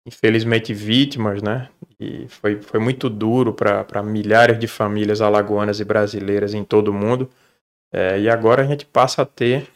infelizmente, 0.07 0.73
vítimas, 0.73 1.41
né? 1.41 1.69
E 1.99 2.27
foi, 2.27 2.61
foi 2.61 2.79
muito 2.79 3.09
duro 3.09 3.53
para 3.53 4.03
milhares 4.03 4.59
de 4.59 4.67
famílias 4.67 5.21
alagoanas 5.21 5.79
e 5.79 5.85
brasileiras 5.85 6.53
em 6.53 6.63
todo 6.63 6.89
o 6.89 6.93
mundo. 6.93 7.29
É, 7.93 8.19
e 8.19 8.29
agora 8.29 8.63
a 8.63 8.65
gente 8.65 8.85
passa 8.85 9.21
a 9.21 9.25
ter 9.25 9.67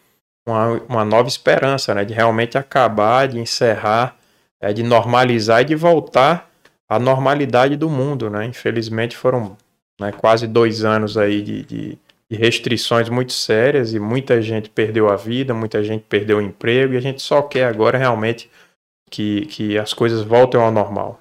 uma, 0.45 0.72
uma 0.89 1.05
nova 1.05 1.28
esperança, 1.28 1.93
né? 1.93 2.03
De 2.03 2.13
realmente 2.13 2.57
acabar, 2.57 3.28
de 3.28 3.39
encerrar, 3.39 4.17
é, 4.61 4.74
de 4.74 4.84
normalizar 4.84 5.61
e 5.61 5.65
de 5.65 5.76
voltar 5.76 6.49
à 6.88 6.99
normalidade 6.99 7.76
do 7.78 7.89
mundo, 7.89 8.30
né? 8.30 8.45
Infelizmente 8.45 9.15
foram 9.15 9.55
né, 9.99 10.11
quase 10.11 10.47
dois 10.47 10.84
anos 10.84 11.17
aí 11.17 11.41
de, 11.41 11.63
de, 11.63 11.97
de 12.30 12.38
restrições 12.38 13.09
muito 13.09 13.34
sérias 13.34 13.93
e 13.93 13.99
muita 13.99 14.41
gente 14.41 14.70
perdeu 14.70 15.09
a 15.09 15.15
vida, 15.15 15.53
muita 15.53 15.84
gente 15.84 16.05
perdeu 16.07 16.38
o 16.38 16.41
emprego 16.41 16.93
e 16.93 16.97
a 16.97 17.01
gente 17.01 17.22
só 17.22 17.41
quer 17.41 17.65
agora 17.65 17.97
realmente 17.97 18.49
que, 19.09 19.45
que 19.47 19.78
as 19.78 19.93
coisas 19.93 20.22
voltem 20.22 20.59
ao 20.59 20.72
normal. 20.72 21.20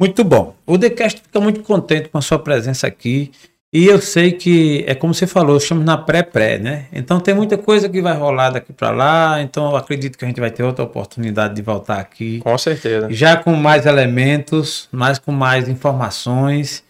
Muito 0.00 0.24
bom. 0.24 0.54
O 0.66 0.78
TheCast 0.78 1.22
fica 1.22 1.40
muito 1.40 1.62
contente 1.62 2.08
com 2.08 2.18
a 2.18 2.22
sua 2.22 2.38
presença 2.38 2.86
aqui. 2.86 3.30
E 3.72 3.86
eu 3.86 4.00
sei 4.00 4.30
que 4.30 4.84
é 4.86 4.94
como 4.94 5.12
você 5.12 5.26
falou, 5.26 5.56
estamos 5.56 5.84
na 5.84 5.98
pré-pré, 5.98 6.58
né? 6.58 6.86
Então 6.92 7.18
tem 7.18 7.34
muita 7.34 7.58
coisa 7.58 7.88
que 7.88 8.00
vai 8.00 8.16
rolar 8.16 8.50
daqui 8.50 8.72
para 8.72 8.90
lá. 8.90 9.42
Então 9.42 9.70
eu 9.70 9.76
acredito 9.76 10.16
que 10.16 10.24
a 10.24 10.28
gente 10.28 10.40
vai 10.40 10.50
ter 10.50 10.62
outra 10.62 10.84
oportunidade 10.84 11.56
de 11.56 11.62
voltar 11.62 11.98
aqui. 11.98 12.38
Com 12.38 12.56
certeza. 12.56 13.08
Já 13.10 13.36
com 13.36 13.52
mais 13.54 13.84
elementos, 13.84 14.88
mais 14.92 15.18
com 15.18 15.32
mais 15.32 15.68
informações, 15.68 16.84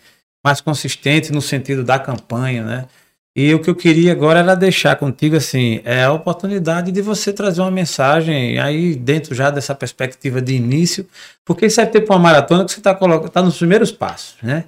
mais 0.45 0.61
consistente 0.61 1.33
no 1.33 1.41
sentido 1.41 1.83
da 1.83 1.99
campanha, 1.99 2.63
né? 2.63 2.85
E 3.37 3.53
o 3.53 3.59
que 3.59 3.69
eu 3.69 3.75
queria 3.75 4.13
agora 4.13 4.39
era 4.39 4.55
deixar 4.55 4.95
contigo 4.95 5.35
assim, 5.37 5.81
é 5.85 6.05
a 6.05 6.13
oportunidade 6.13 6.93
de 6.93 7.03
você 7.03 7.33
trazer 7.33 7.63
uma 7.63 7.71
mensagem 7.71 8.61
aí 8.61 8.95
dentro 8.95 9.35
já 9.35 9.51
dessa 9.51 9.75
perspectiva 9.75 10.41
de 10.41 10.55
início, 10.55 11.05
porque 11.45 11.67
isso 11.67 11.81
é 11.81 11.87
tipo 11.87 12.13
uma 12.13 12.19
maratona 12.19 12.65
que 12.65 12.71
você 12.71 12.79
está 12.79 12.95
tá 12.95 13.43
nos 13.43 13.59
primeiros 13.59 13.91
passos, 13.91 14.37
né? 14.41 14.65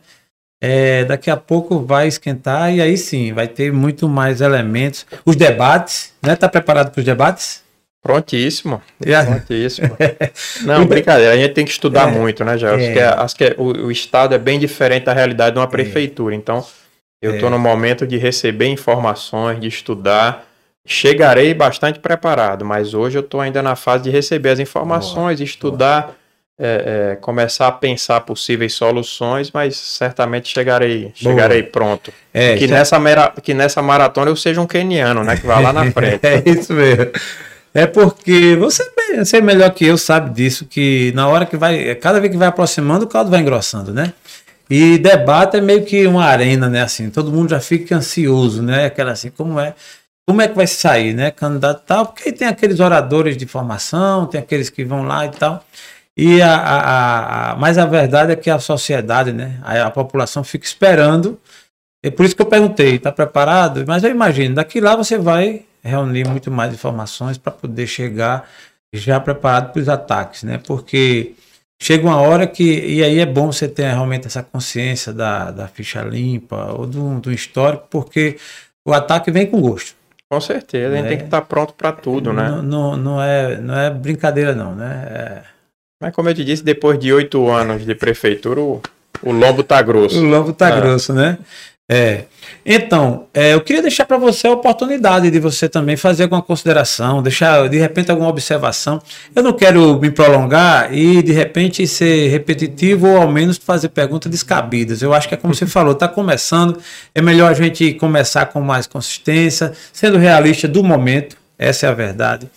É, 0.60 1.04
daqui 1.04 1.30
a 1.30 1.36
pouco 1.36 1.80
vai 1.80 2.08
esquentar 2.08 2.74
e 2.74 2.80
aí 2.80 2.96
sim, 2.96 3.32
vai 3.32 3.46
ter 3.46 3.72
muito 3.72 4.08
mais 4.08 4.40
elementos. 4.40 5.06
Os 5.24 5.36
debates, 5.36 6.12
né? 6.20 6.34
Tá 6.34 6.48
preparado 6.48 6.90
para 6.90 6.98
os 6.98 7.04
debates? 7.04 7.62
Prontíssimo. 8.02 8.80
Prontíssimo. 9.24 9.96
Não, 10.62 10.86
brincadeira, 10.86 11.34
a 11.34 11.36
gente 11.36 11.54
tem 11.54 11.64
que 11.64 11.72
estudar 11.72 12.08
é, 12.08 12.12
muito, 12.12 12.44
né, 12.44 12.56
Gelson? 12.56 12.78
É. 12.78 12.84
Acho 12.84 12.92
que, 12.92 12.98
é, 12.98 13.04
acho 13.06 13.36
que 13.36 13.44
é, 13.44 13.54
o, 13.58 13.86
o, 13.86 13.90
Estado 13.92 14.34
é 14.34 14.38
bem 14.38 14.58
diferente 14.58 15.04
da 15.04 15.12
realidade 15.12 15.54
de 15.54 15.58
uma 15.58 15.68
prefeitura. 15.68 16.34
Então, 16.34 16.64
eu 17.27 17.35
estou 17.35 17.49
é. 17.49 17.53
no 17.53 17.59
momento 17.59 18.07
de 18.07 18.16
receber 18.16 18.66
informações, 18.66 19.61
de 19.61 19.68
estudar. 19.68 20.45
Chegarei 20.85 21.53
bastante 21.53 21.99
preparado, 21.99 22.64
mas 22.64 22.95
hoje 22.95 23.18
eu 23.18 23.22
estou 23.22 23.41
ainda 23.41 23.61
na 23.62 23.74
fase 23.74 24.05
de 24.05 24.11
receber 24.11 24.51
as 24.51 24.59
informações, 24.61 25.39
boa, 25.39 25.45
estudar, 25.45 26.14
é, 26.59 27.12
é, 27.12 27.16
começar 27.16 27.66
a 27.66 27.72
pensar 27.72 28.20
possíveis 28.20 28.72
soluções, 28.72 29.51
mas 29.51 29.77
certamente 29.77 30.49
chegarei, 30.49 31.11
chegarei 31.14 31.62
pronto. 31.62 32.12
É, 32.33 32.57
que, 32.57 32.68
já... 32.68 32.77
nessa 32.77 32.99
mera, 32.99 33.33
que 33.43 33.53
nessa 33.53 33.83
maratona 33.83 34.31
eu 34.31 34.37
seja 34.37 34.61
um 34.61 34.66
keniano, 34.66 35.24
né? 35.24 35.37
Que 35.37 35.47
vai 35.47 35.62
lá 35.62 35.72
na 35.72 35.91
frente. 35.93 36.20
é 36.24 36.43
isso 36.47 36.72
mesmo. 36.72 37.11
É 37.74 37.87
porque 37.87 38.57
você, 38.57 38.83
você 39.18 39.37
é 39.37 39.41
melhor 39.43 39.70
que 39.70 39.85
eu, 39.85 39.99
sabe 39.99 40.31
disso, 40.31 40.64
que 40.64 41.12
na 41.14 41.29
hora 41.29 41.45
que 41.45 41.59
vai, 41.59 41.95
cada 41.97 42.18
vez 42.18 42.33
que 42.33 42.39
vai 42.39 42.49
aproximando, 42.49 43.05
o 43.05 43.09
caldo 43.09 43.31
vai 43.31 43.41
engrossando, 43.41 43.93
né? 43.93 44.14
E 44.68 44.98
debate 44.98 45.56
é 45.56 45.60
meio 45.60 45.84
que 45.84 46.06
uma 46.06 46.24
arena, 46.24 46.68
né? 46.68 46.82
Assim, 46.82 47.08
todo 47.10 47.30
mundo 47.30 47.50
já 47.50 47.60
fica 47.60 47.96
ansioso, 47.96 48.62
né? 48.62 48.86
Aquela 48.86 49.12
assim, 49.12 49.30
como 49.30 49.60
é, 49.60 49.74
como 50.28 50.42
é 50.42 50.48
que 50.48 50.54
vai 50.54 50.66
sair, 50.66 51.14
né? 51.14 51.30
Candidato 51.30 51.84
tal, 51.86 52.06
porque 52.06 52.28
aí 52.28 52.32
tem 52.32 52.48
aqueles 52.48 52.80
oradores 52.80 53.36
de 53.36 53.46
formação, 53.46 54.26
tem 54.26 54.40
aqueles 54.40 54.68
que 54.68 54.84
vão 54.84 55.04
lá 55.04 55.26
e 55.26 55.30
tal. 55.30 55.64
E 56.16 56.42
a, 56.42 56.56
a, 56.56 57.52
a 57.52 57.56
mas 57.56 57.78
a 57.78 57.86
verdade 57.86 58.32
é 58.32 58.36
que 58.36 58.50
a 58.50 58.58
sociedade, 58.58 59.32
né? 59.32 59.60
A, 59.62 59.86
a 59.86 59.90
população 59.90 60.42
fica 60.42 60.66
esperando. 60.66 61.38
É 62.02 62.10
por 62.10 62.24
isso 62.24 62.36
que 62.36 62.42
eu 62.42 62.46
perguntei, 62.46 62.96
está 62.96 63.12
preparado? 63.12 63.84
Mas 63.86 64.04
eu 64.04 64.10
imagino, 64.10 64.54
daqui 64.56 64.80
lá 64.80 64.96
você 64.96 65.18
vai 65.18 65.64
reunir 65.82 66.26
muito 66.26 66.50
mais 66.50 66.72
informações 66.72 67.38
para 67.38 67.52
poder 67.52 67.86
chegar 67.86 68.48
já 68.92 69.20
preparado 69.20 69.72
para 69.72 69.82
os 69.82 69.88
ataques, 69.88 70.42
né? 70.42 70.58
Porque 70.66 71.34
chega 71.81 72.07
uma 72.07 72.20
hora 72.20 72.47
que. 72.47 72.62
E 72.62 73.03
aí 73.03 73.18
é 73.18 73.27
bom 73.27 73.53
você 73.53 73.68
ter 73.68 73.85
realmente 73.85 74.27
essa 74.27 74.43
consciência 74.43 75.12
da, 75.12 75.51
da 75.51 75.68
ficha 75.68 76.03
limpa 76.03 76.72
ou 76.72 76.87
do, 76.87 77.20
do 77.20 77.33
histórico, 77.33 77.87
porque 77.91 78.39
o 78.87 78.93
ataque 78.93 79.31
vem 79.31 79.47
com 79.47 79.61
gosto. 79.61 79.95
Com 80.31 80.41
certeza, 80.41 80.93
a 80.93 80.97
gente 80.97 81.09
tem 81.09 81.18
que 81.18 81.24
estar 81.24 81.41
tá 81.41 81.47
pronto 81.47 81.72
para 81.74 81.93
tudo, 81.93 82.33
né? 82.33 82.49
Não, 82.51 82.62
não, 82.62 82.97
não, 82.97 83.22
é, 83.22 83.59
não 83.59 83.79
é 83.79 83.91
brincadeira, 83.91 84.55
não, 84.55 84.74
né? 84.74 85.07
É... 85.09 85.43
Mas 86.03 86.12
como 86.14 86.29
eu 86.29 86.35
te 86.35 86.45
disse, 86.45 86.64
depois 86.64 86.99
de 86.99 87.12
oito 87.12 87.49
anos 87.49 87.87
de 87.87 87.95
prefeitura, 87.95 88.61
o, 88.61 88.83
o 89.22 89.33
lombo 89.33 89.62
tá 89.62 89.81
grosso. 89.81 90.18
O 90.18 90.24
lombo 90.24 90.53
tá 90.53 90.68
é. 90.68 90.81
grosso, 90.81 91.12
né? 91.12 91.39
É. 91.89 92.24
Então, 92.64 93.28
é, 93.32 93.55
eu 93.55 93.61
queria 93.61 93.80
deixar 93.80 94.05
para 94.07 94.18
você 94.18 94.49
a 94.49 94.53
oportunidade 94.53 95.30
de 95.30 95.39
você 95.39 95.68
também 95.68 95.97
fazer 95.97 96.24
alguma 96.24 96.43
consideração, 96.43 97.22
deixar 97.22 97.68
de 97.68 97.78
repente 97.78 98.11
alguma 98.11 98.28
observação. 98.28 99.01
Eu 99.34 99.43
não 99.43 99.53
quero 99.53 99.99
me 100.01 100.11
prolongar 100.11 100.93
e 100.93 101.22
de 101.22 101.32
repente 101.32 101.87
ser 101.87 102.28
repetitivo 102.28 103.07
ou 103.07 103.18
ao 103.18 103.30
menos 103.30 103.57
fazer 103.57 103.91
perguntas 103.91 104.30
descabidas. 104.30 105.01
Eu 105.01 105.14
acho 105.14 105.28
que 105.28 105.34
é 105.34 105.37
como 105.37 105.55
você 105.55 105.66
falou, 105.66 105.93
está 105.93 106.09
começando, 106.09 106.80
é 107.14 107.22
melhor 107.22 107.53
a 107.53 107.55
gente 107.55 107.95
começar 107.95 108.47
com 108.47 108.61
mais 108.61 108.89
consistência, 108.89 109.72
sendo 109.93 110.18
realista 110.18 110.66
do 110.66 110.82
momento, 110.82 111.37
essa 111.57 111.87
é 111.87 111.89
a 111.89 111.95
verdade. 111.95 112.51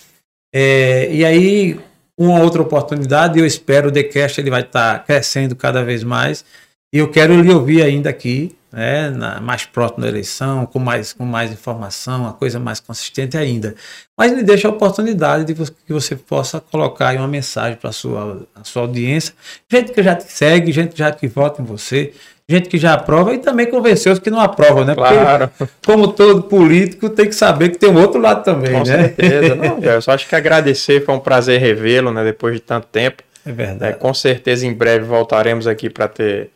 É, 0.52 1.08
e 1.12 1.24
aí, 1.24 1.80
uma 2.18 2.40
outra 2.40 2.64
oportunidade, 2.64 3.38
eu 3.38 3.46
espero 3.46 3.90
o 3.90 3.92
TheCast 3.92 4.42
ele 4.42 4.50
vai 4.50 4.62
estar 4.62 4.98
tá 4.98 5.04
crescendo 5.04 5.56
cada 5.56 5.84
vez 5.84 6.04
mais. 6.04 6.44
E 6.92 6.98
eu 6.98 7.08
quero 7.12 7.40
lhe 7.40 7.54
ouvir 7.54 7.84
ainda 7.84 8.10
aqui 8.10 8.58
né, 8.72 9.10
na, 9.10 9.40
mais 9.40 9.66
próximo 9.66 10.02
da 10.02 10.08
eleição, 10.08 10.66
com 10.66 10.80
mais, 10.80 11.14
com 11.14 11.26
mais 11.26 11.52
informação, 11.52 12.22
uma 12.22 12.34
coisa 12.34 12.60
mais 12.60 12.80
consistente 12.80 13.38
ainda. 13.38 13.76
Mas 14.18 14.32
me 14.32 14.44
deixa 14.44 14.68
a 14.68 14.72
oportunidade 14.72 15.46
de 15.46 15.54
que 15.54 15.94
você 15.94 16.16
possa 16.16 16.60
colocar 16.60 17.10
aí 17.10 17.18
uma 17.18 17.28
mensagem 17.28 17.78
para 17.78 17.90
a 17.90 17.94
sua, 17.94 18.48
a 18.56 18.64
sua 18.64 18.84
audiência, 18.84 19.34
gente 19.72 19.92
que 19.92 20.04
já 20.04 20.16
te 20.16 20.32
segue, 20.32 20.72
gente 20.72 20.92
que 20.92 21.00
já 21.00 21.12
que 21.12 21.28
vota 21.28 21.62
em 21.62 21.66
você, 21.66 22.14
gente 22.48 22.68
que 22.68 22.78
já 22.78 22.94
aprova 22.94 23.34
e 23.34 23.38
também 23.38 23.68
convenceu 23.68 24.12
os 24.12 24.20
que 24.20 24.30
não 24.30 24.40
aprovam, 24.40 24.84
né? 24.84 24.96
Claro. 24.96 25.50
Porque, 25.56 25.74
como 25.86 26.08
todo 26.08 26.44
político, 26.44 27.10
tem 27.10 27.28
que 27.28 27.36
saber 27.36 27.70
que 27.70 27.78
tem 27.78 27.90
um 27.90 28.00
outro 28.00 28.20
lado 28.20 28.44
também, 28.44 28.72
Com 28.72 28.80
né? 28.80 28.86
certeza. 28.86 29.54
Não, 29.56 29.80
eu 29.80 30.02
só 30.02 30.12
acho 30.12 30.28
que 30.28 30.36
agradecer, 30.36 31.06
foi 31.06 31.14
um 31.14 31.20
prazer 31.20 31.60
revê-lo, 31.60 32.12
né? 32.12 32.24
Depois 32.24 32.56
de 32.56 32.60
tanto 32.60 32.88
tempo. 32.88 33.22
É 33.46 33.52
verdade. 33.52 33.94
É, 33.94 33.96
com 33.96 34.14
certeza, 34.14 34.66
em 34.66 34.74
breve 34.74 35.06
voltaremos 35.06 35.68
aqui 35.68 35.90
para 35.90 36.08
ter 36.08 36.50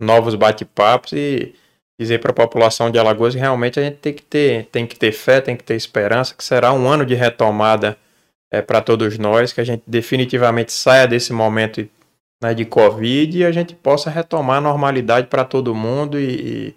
novos 0.00 0.34
bate-papos 0.34 1.12
e 1.12 1.54
dizer 2.00 2.20
para 2.20 2.30
a 2.30 2.34
população 2.34 2.90
de 2.90 2.98
Alagoas 2.98 3.34
que 3.34 3.40
realmente 3.40 3.80
a 3.80 3.82
gente 3.82 3.96
tem 3.96 4.12
que 4.12 4.22
ter, 4.22 4.66
tem 4.66 4.86
que 4.86 4.96
ter 4.96 5.12
fé, 5.12 5.40
tem 5.40 5.56
que 5.56 5.64
ter 5.64 5.74
esperança, 5.74 6.34
que 6.34 6.44
será 6.44 6.72
um 6.72 6.88
ano 6.88 7.04
de 7.04 7.14
retomada 7.14 7.98
é, 8.52 8.62
para 8.62 8.80
todos 8.80 9.18
nós, 9.18 9.52
que 9.52 9.60
a 9.60 9.64
gente 9.64 9.82
definitivamente 9.86 10.72
saia 10.72 11.06
desse 11.06 11.32
momento 11.32 11.88
né, 12.42 12.54
de 12.54 12.64
Covid 12.64 13.38
e 13.38 13.44
a 13.44 13.50
gente 13.50 13.74
possa 13.74 14.10
retomar 14.10 14.58
a 14.58 14.60
normalidade 14.60 15.26
para 15.26 15.44
todo 15.44 15.74
mundo 15.74 16.18
e, 16.18 16.24
e 16.24 16.74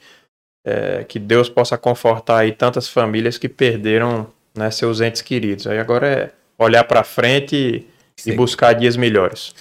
é, 0.65 1.03
que 1.03 1.19
Deus 1.19 1.49
possa 1.49 1.77
confortar 1.77 2.39
aí 2.39 2.51
tantas 2.51 2.87
famílias 2.87 3.37
que 3.37 3.47
perderam 3.47 4.27
né, 4.55 4.69
seus 4.71 5.01
entes 5.01 5.21
queridos. 5.21 5.67
Aí 5.67 5.77
agora 5.77 6.07
é 6.07 6.31
olhar 6.57 6.83
para 6.83 7.03
frente 7.03 7.55
e, 8.25 8.29
e 8.29 8.33
buscar 8.33 8.73
dias 8.73 8.97
melhores. 8.97 9.53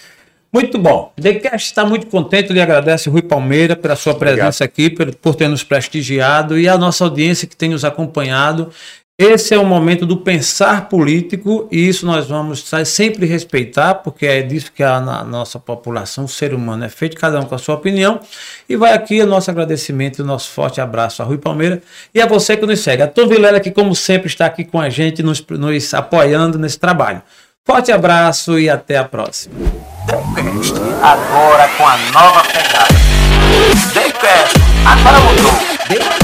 Muito 0.53 0.79
bom. 0.79 1.13
TheCast 1.21 1.69
está 1.69 1.85
muito 1.85 2.09
contente, 2.09 2.53
lhe 2.53 2.61
agradece 2.61 3.09
Rui 3.09 3.23
Palmeira 3.23 3.77
pela 3.77 3.95
sua 3.95 4.15
presença 4.15 4.65
Obrigado. 4.65 4.91
aqui, 4.91 4.91
por, 4.91 5.15
por 5.15 5.35
ter 5.37 5.49
nos 5.49 5.63
prestigiado 5.63 6.59
e 6.59 6.69
a 6.69 6.77
nossa 6.77 7.05
audiência 7.05 7.47
que 7.47 7.57
tem 7.57 7.71
nos 7.71 7.85
acompanhado. 7.85 8.71
Esse 9.23 9.53
é 9.53 9.59
o 9.59 9.67
momento 9.67 10.07
do 10.07 10.17
pensar 10.17 10.89
político 10.89 11.69
e 11.71 11.87
isso 11.87 12.07
nós 12.07 12.27
vamos 12.27 12.65
sempre 12.87 13.27
respeitar, 13.27 13.97
porque 13.97 14.25
é 14.25 14.41
disso 14.41 14.73
que 14.75 14.83
a, 14.83 14.97
a 14.97 15.23
nossa 15.23 15.59
população, 15.59 16.25
o 16.25 16.29
ser 16.29 16.55
humano 16.55 16.85
é 16.85 16.89
feito, 16.89 17.19
cada 17.19 17.39
um 17.39 17.45
com 17.45 17.55
a 17.55 17.59
sua 17.59 17.75
opinião. 17.75 18.19
E 18.67 18.77
vai 18.77 18.95
aqui 18.95 19.21
o 19.21 19.27
nosso 19.27 19.51
agradecimento 19.51 20.19
e 20.19 20.23
o 20.23 20.25
nosso 20.25 20.49
forte 20.49 20.81
abraço 20.81 21.21
a 21.21 21.27
Rui 21.27 21.37
Palmeira 21.37 21.83
e 22.15 22.21
a 22.23 22.25
você 22.25 22.57
que 22.57 22.65
nos 22.65 22.81
segue. 22.81 23.03
A 23.03 23.07
Tom 23.07 23.29
Vilela, 23.29 23.61
que 23.61 23.71
como 23.71 23.95
sempre 23.95 24.27
está 24.27 24.47
aqui 24.47 24.65
com 24.65 24.81
a 24.81 24.89
gente, 24.89 25.23
nos, 25.23 25.45
nos 25.51 25.93
apoiando 25.93 26.59
nesse 26.59 26.79
trabalho. 26.79 27.21
Forte 27.71 27.93
abraço 27.93 28.59
e 28.59 28.69
até 28.69 28.99
a 28.99 29.05
próxima. 29.05 29.55
Agora 31.01 31.69
com 31.79 31.87
a 31.87 31.97
nova 32.13 32.43
pegada. 32.43 32.89
Agora 34.85 35.21
mudou. 35.21 36.20